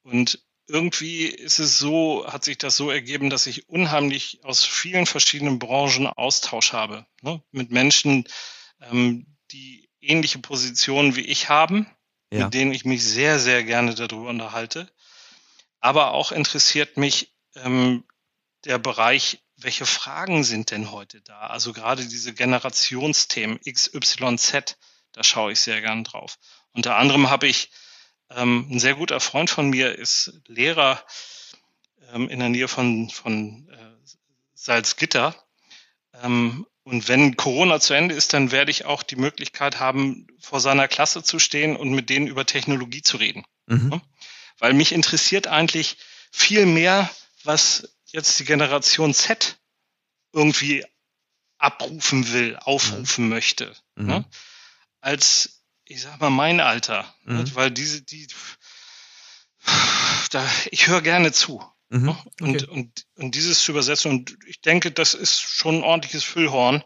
und 0.03 0.41
irgendwie 0.67 1.27
ist 1.27 1.59
es 1.59 1.79
so, 1.79 2.27
hat 2.27 2.45
sich 2.45 2.59
das 2.59 2.77
so 2.77 2.91
ergeben, 2.91 3.31
dass 3.31 3.47
ich 3.47 3.69
unheimlich 3.69 4.41
aus 4.45 4.65
vielen 4.65 5.07
verschiedenen 5.07 5.59
Branchen 5.59 6.07
Austausch 6.07 6.73
habe. 6.73 7.07
Ne? 7.23 7.43
Mit 7.53 7.71
Menschen, 7.71 8.25
ähm, 8.83 9.38
die 9.53 9.89
ähnliche 10.01 10.39
Positionen 10.39 11.17
wie 11.17 11.23
ich 11.23 11.49
haben, 11.49 11.87
ja. 12.33 12.45
mit 12.45 12.55
denen 12.55 12.73
ich 12.73 12.85
mich 12.85 13.05
sehr, 13.05 13.39
sehr 13.39 13.65
gerne 13.65 13.95
darüber 13.95 14.29
unterhalte. 14.29 14.91
Aber 15.81 16.13
auch 16.13 16.33
interessiert 16.33 16.97
mich 16.97 17.33
ähm, 17.55 18.05
der 18.65 18.79
Bereich, 18.79 19.41
welche 19.57 19.87
Fragen 19.87 20.45
sind 20.45 20.71
denn 20.71 20.93
heute 20.93 21.21
da? 21.21 21.41
Also 21.41 21.73
gerade 21.73 22.07
diese 22.07 22.33
Generationsthemen 22.33 23.61
XYZ, 23.61 24.77
da 25.13 25.25
schaue 25.25 25.53
ich 25.53 25.61
sehr 25.61 25.81
gern 25.81 26.05
drauf. 26.05 26.39
Unter 26.73 26.97
anderem 26.97 27.31
habe 27.31 27.49
ich 27.49 27.71
ähm, 28.31 28.69
ein 28.71 28.79
sehr 28.79 28.95
guter 28.95 29.21
Freund 29.21 29.51
von 29.51 29.71
mir, 29.71 29.97
ist 29.97 30.33
Lehrer 30.47 31.03
ähm, 32.13 32.29
in 32.29 32.39
der 32.39 32.49
Nähe 32.51 32.69
von, 32.69 33.11
von 33.11 33.69
äh, 33.69 34.17
Salzgitter. 34.55 35.35
Ähm, 36.23 36.67
und 36.89 37.07
wenn 37.07 37.37
Corona 37.37 37.81
zu 37.81 37.93
Ende 37.93 38.15
ist, 38.15 38.33
dann 38.33 38.51
werde 38.51 38.71
ich 38.71 38.87
auch 38.87 39.03
die 39.03 39.17
Möglichkeit 39.17 39.79
haben, 39.79 40.27
vor 40.41 40.59
seiner 40.59 40.89
Klasse 40.89 41.23
zu 41.23 41.39
stehen 41.39 41.77
und 41.77 41.91
mit 41.91 42.09
denen 42.09 42.27
über 42.27 42.47
Technologie 42.47 43.03
zu 43.03 43.19
reden. 43.19 43.45
Mhm. 43.67 44.01
Weil 44.59 44.73
mich 44.73 44.93
interessiert 44.93 45.49
eigentlich 45.49 45.99
viel 46.33 46.65
mehr, 46.65 47.11
was 47.45 47.95
jetzt 48.07 48.41
die 48.41 48.47
Generation 48.47 49.13
Z 49.13 49.59
irgendwie 50.33 50.83
abrufen 51.59 52.33
will, 52.33 52.57
aufrufen 52.57 53.25
mhm. 53.25 53.31
möchte, 53.31 53.77
mhm. 53.95 54.07
ne? 54.07 54.25
als 55.03 55.63
ich 55.85 56.01
sag 56.01 56.19
mal 56.21 56.31
mein 56.31 56.61
Alter, 56.61 57.15
mhm. 57.25 57.55
weil 57.55 57.71
diese 57.71 58.01
die 58.01 58.29
da 60.31 60.49
ich 60.71 60.87
höre 60.87 61.03
gerne 61.03 61.33
zu. 61.33 61.63
Mhm. 61.89 62.07
Ne? 62.07 62.19
Und, 62.41 62.63
okay. 62.63 62.71
und, 62.71 63.07
und 63.17 63.35
dieses 63.35 63.63
zu 63.63 63.73
übersetzen, 63.73 64.11
und 64.11 64.37
ich 64.47 64.61
denke, 64.61 64.91
das 64.91 65.15
ist 65.15 65.41
schon 65.41 65.77
ein 65.77 65.85
ordentliches 65.85 66.25
Füllhorn, 66.25 66.83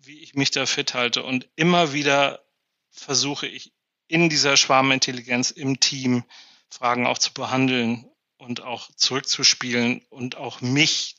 wie 0.00 0.18
ich 0.20 0.34
mich 0.34 0.50
da 0.50 0.66
fit 0.66 0.94
halte. 0.94 1.22
Und 1.22 1.48
immer 1.56 1.92
wieder 1.92 2.44
versuche 2.90 3.46
ich 3.46 3.72
in 4.08 4.28
dieser 4.28 4.56
Schwarmintelligenz 4.56 5.50
im 5.50 5.80
Team 5.80 6.24
Fragen 6.68 7.06
auch 7.06 7.18
zu 7.18 7.32
behandeln 7.32 8.06
und 8.36 8.62
auch 8.62 8.90
zurückzuspielen 8.96 10.02
und 10.10 10.36
auch 10.36 10.60
mich 10.60 11.16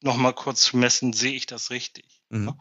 nochmal 0.00 0.34
kurz 0.34 0.62
zu 0.62 0.76
messen, 0.76 1.12
sehe 1.12 1.32
ich 1.32 1.46
das 1.46 1.70
richtig. 1.70 2.22
Mhm. 2.30 2.58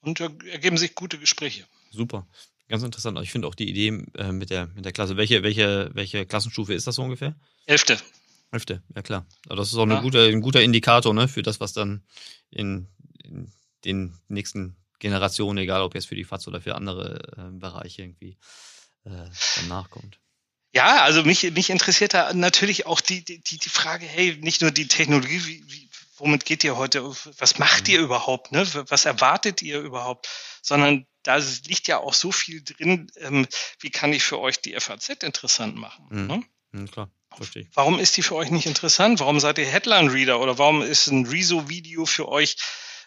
Und 0.00 0.20
da 0.20 0.28
ergeben 0.50 0.78
sich 0.78 0.94
gute 0.94 1.18
Gespräche. 1.18 1.66
Super. 1.90 2.26
Ganz 2.68 2.82
interessant. 2.82 3.18
Ich 3.22 3.32
finde 3.32 3.48
auch 3.48 3.54
die 3.54 3.68
Idee 3.68 4.04
äh, 4.14 4.32
mit, 4.32 4.50
der, 4.50 4.66
mit 4.68 4.84
der 4.84 4.92
Klasse. 4.92 5.16
Welche, 5.16 5.42
welche, 5.42 5.90
welche 5.94 6.26
Klassenstufe 6.26 6.74
ist 6.74 6.86
das 6.86 6.96
so 6.96 7.02
ungefähr? 7.02 7.34
Elfte. 7.66 7.98
Elfte, 8.50 8.82
ja 8.94 9.02
klar. 9.02 9.26
Aber 9.46 9.56
das 9.56 9.68
ist 9.68 9.76
auch 9.76 9.86
ja. 9.86 10.00
gute, 10.00 10.26
ein 10.26 10.40
guter 10.40 10.62
Indikator 10.62 11.12
ne, 11.12 11.28
für 11.28 11.42
das, 11.42 11.60
was 11.60 11.72
dann 11.72 12.02
in, 12.50 12.88
in, 13.22 13.52
den 13.84 14.18
nächsten 14.28 14.76
Generationen, 14.98 15.58
egal 15.58 15.82
ob 15.82 15.94
jetzt 15.94 16.08
für 16.08 16.16
die 16.16 16.24
FATS 16.24 16.48
oder 16.48 16.60
für 16.60 16.74
andere 16.74 17.20
äh, 17.36 17.50
Bereiche 17.52 18.02
irgendwie 18.02 18.36
äh, 19.04 19.10
dann 19.56 19.68
nachkommt. 19.68 20.18
Ja, 20.74 21.02
also 21.02 21.22
mich, 21.22 21.50
mich 21.52 21.70
interessiert 21.70 22.14
da 22.14 22.32
natürlich 22.34 22.86
auch 22.86 23.00
die, 23.00 23.24
die, 23.24 23.40
die 23.40 23.68
Frage, 23.68 24.04
hey, 24.04 24.36
nicht 24.40 24.60
nur 24.60 24.70
die 24.70 24.88
Technologie, 24.88 25.40
wie, 25.46 25.64
wie, 25.66 25.90
womit 26.16 26.44
geht 26.44 26.64
ihr 26.64 26.76
heute, 26.76 27.04
was 27.38 27.58
macht 27.58 27.88
mhm. 27.88 27.94
ihr 27.94 28.00
überhaupt, 28.00 28.52
ne? 28.52 28.66
was 28.88 29.04
erwartet 29.04 29.62
ihr 29.62 29.80
überhaupt, 29.80 30.28
sondern 30.62 31.06
da 31.22 31.36
liegt 31.36 31.88
ja 31.88 31.98
auch 31.98 32.14
so 32.14 32.32
viel 32.32 32.62
drin, 32.62 33.10
ähm, 33.16 33.46
wie 33.80 33.90
kann 33.90 34.12
ich 34.12 34.24
für 34.24 34.38
euch 34.38 34.60
die 34.60 34.78
FAZ 34.78 35.08
interessant 35.22 35.76
machen. 35.76 36.06
Mhm. 36.10 36.26
Ne? 36.26 36.42
Mhm, 36.72 36.90
klar. 36.90 37.10
Verstehe. 37.38 37.68
Warum 37.74 38.00
ist 38.00 38.16
die 38.16 38.22
für 38.22 38.34
euch 38.34 38.50
nicht 38.50 38.66
interessant? 38.66 39.20
Warum 39.20 39.38
seid 39.38 39.58
ihr 39.58 39.66
Headline-Reader 39.66 40.40
oder 40.40 40.58
warum 40.58 40.82
ist 40.82 41.06
ein 41.06 41.24
Rezo-Video 41.24 42.04
für 42.04 42.28
euch 42.28 42.56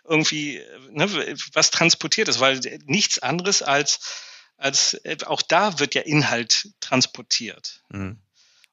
irgendwie, 0.07 0.61
ne, 0.89 1.35
was 1.53 1.69
transportiert 1.69 2.29
ist? 2.29 2.39
Weil 2.39 2.61
nichts 2.85 3.19
anderes 3.19 3.61
als, 3.61 3.99
als 4.57 4.97
auch 5.27 5.41
da 5.41 5.79
wird 5.79 5.95
ja 5.95 6.01
Inhalt 6.01 6.69
transportiert. 6.79 7.81
Mhm. 7.89 8.21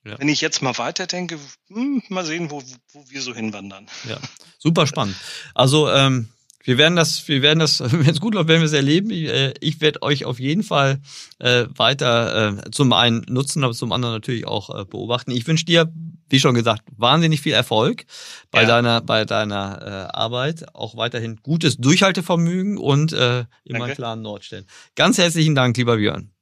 Ja. 0.04 0.16
Wenn 0.18 0.28
ich 0.28 0.40
jetzt 0.40 0.62
mal 0.62 0.78
weiterdenke, 0.78 1.40
hm, 1.66 2.04
mal 2.08 2.24
sehen, 2.24 2.52
wo, 2.52 2.62
wo 2.92 3.10
wir 3.10 3.20
so 3.20 3.34
hinwandern. 3.34 3.88
Ja, 4.08 4.18
super 4.58 4.86
spannend. 4.86 5.16
Also 5.54 5.90
ähm, 5.90 6.28
wir 6.64 6.76
werden 6.76 6.96
das, 6.96 7.26
wir 7.28 7.42
werden 7.42 7.60
das, 7.60 7.80
wenn 7.92 8.08
es 8.08 8.20
gut 8.20 8.34
läuft, 8.34 8.48
werden 8.48 8.60
wir 8.60 8.66
es 8.66 8.72
erleben. 8.72 9.10
Ich, 9.10 9.28
äh, 9.28 9.54
ich 9.60 9.80
werde 9.80 10.02
euch 10.02 10.24
auf 10.24 10.38
jeden 10.38 10.62
Fall 10.62 11.00
äh, 11.38 11.66
weiter 11.76 12.58
äh, 12.58 12.70
zum 12.70 12.92
einen 12.92 13.24
nutzen, 13.28 13.64
aber 13.64 13.72
zum 13.72 13.92
anderen 13.92 14.14
natürlich 14.14 14.46
auch 14.46 14.70
äh, 14.70 14.84
beobachten. 14.84 15.30
Ich 15.30 15.46
wünsche 15.46 15.64
dir, 15.64 15.92
wie 16.28 16.40
schon 16.40 16.54
gesagt, 16.54 16.82
wahnsinnig 16.96 17.40
viel 17.40 17.52
Erfolg 17.52 18.04
bei 18.50 18.62
ja. 18.62 18.68
deiner, 18.68 19.00
bei 19.00 19.24
deiner 19.24 19.80
äh, 19.82 20.16
Arbeit. 20.16 20.74
Auch 20.74 20.96
weiterhin 20.96 21.36
gutes 21.42 21.76
Durchhaltevermögen 21.76 22.76
und 22.78 23.12
äh, 23.12 23.44
immer 23.64 23.84
einen 23.84 23.94
klaren 23.94 24.22
Nordstellen. 24.22 24.66
Ganz 24.94 25.18
herzlichen 25.18 25.54
Dank, 25.54 25.76
lieber 25.76 25.96
Björn. 25.96 26.32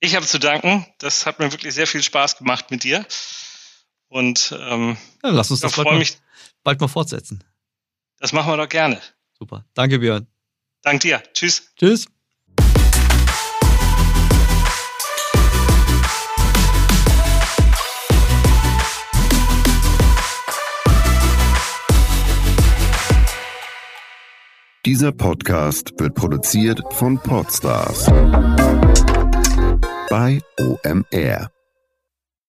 Ich 0.00 0.16
habe 0.16 0.26
zu 0.26 0.38
danken. 0.38 0.84
Das 0.98 1.26
hat 1.26 1.38
mir 1.38 1.52
wirklich 1.52 1.74
sehr 1.74 1.86
viel 1.86 2.02
Spaß 2.02 2.36
gemacht 2.36 2.70
mit 2.70 2.84
dir. 2.84 3.06
Und 4.08 4.54
ähm, 4.60 4.98
ja, 5.22 5.30
lass 5.30 5.50
uns 5.50 5.60
das 5.60 5.74
bald 5.74 5.88
mal, 5.88 6.04
bald 6.64 6.80
mal 6.80 6.88
fortsetzen. 6.88 7.42
Das 8.18 8.32
machen 8.32 8.52
wir 8.52 8.56
doch 8.56 8.68
gerne. 8.68 9.00
Super. 9.42 9.64
Danke, 9.74 9.98
Björn. 9.98 10.28
Dank 10.82 11.00
dir. 11.00 11.20
Tschüss. 11.34 11.74
Tschüss. 11.76 12.06
Dieser 24.86 25.10
Podcast 25.10 25.92
wird 25.98 26.14
produziert 26.14 26.80
von 26.92 27.18
Podstars 27.18 28.06
bei 30.08 30.40
OMR. 30.60 31.50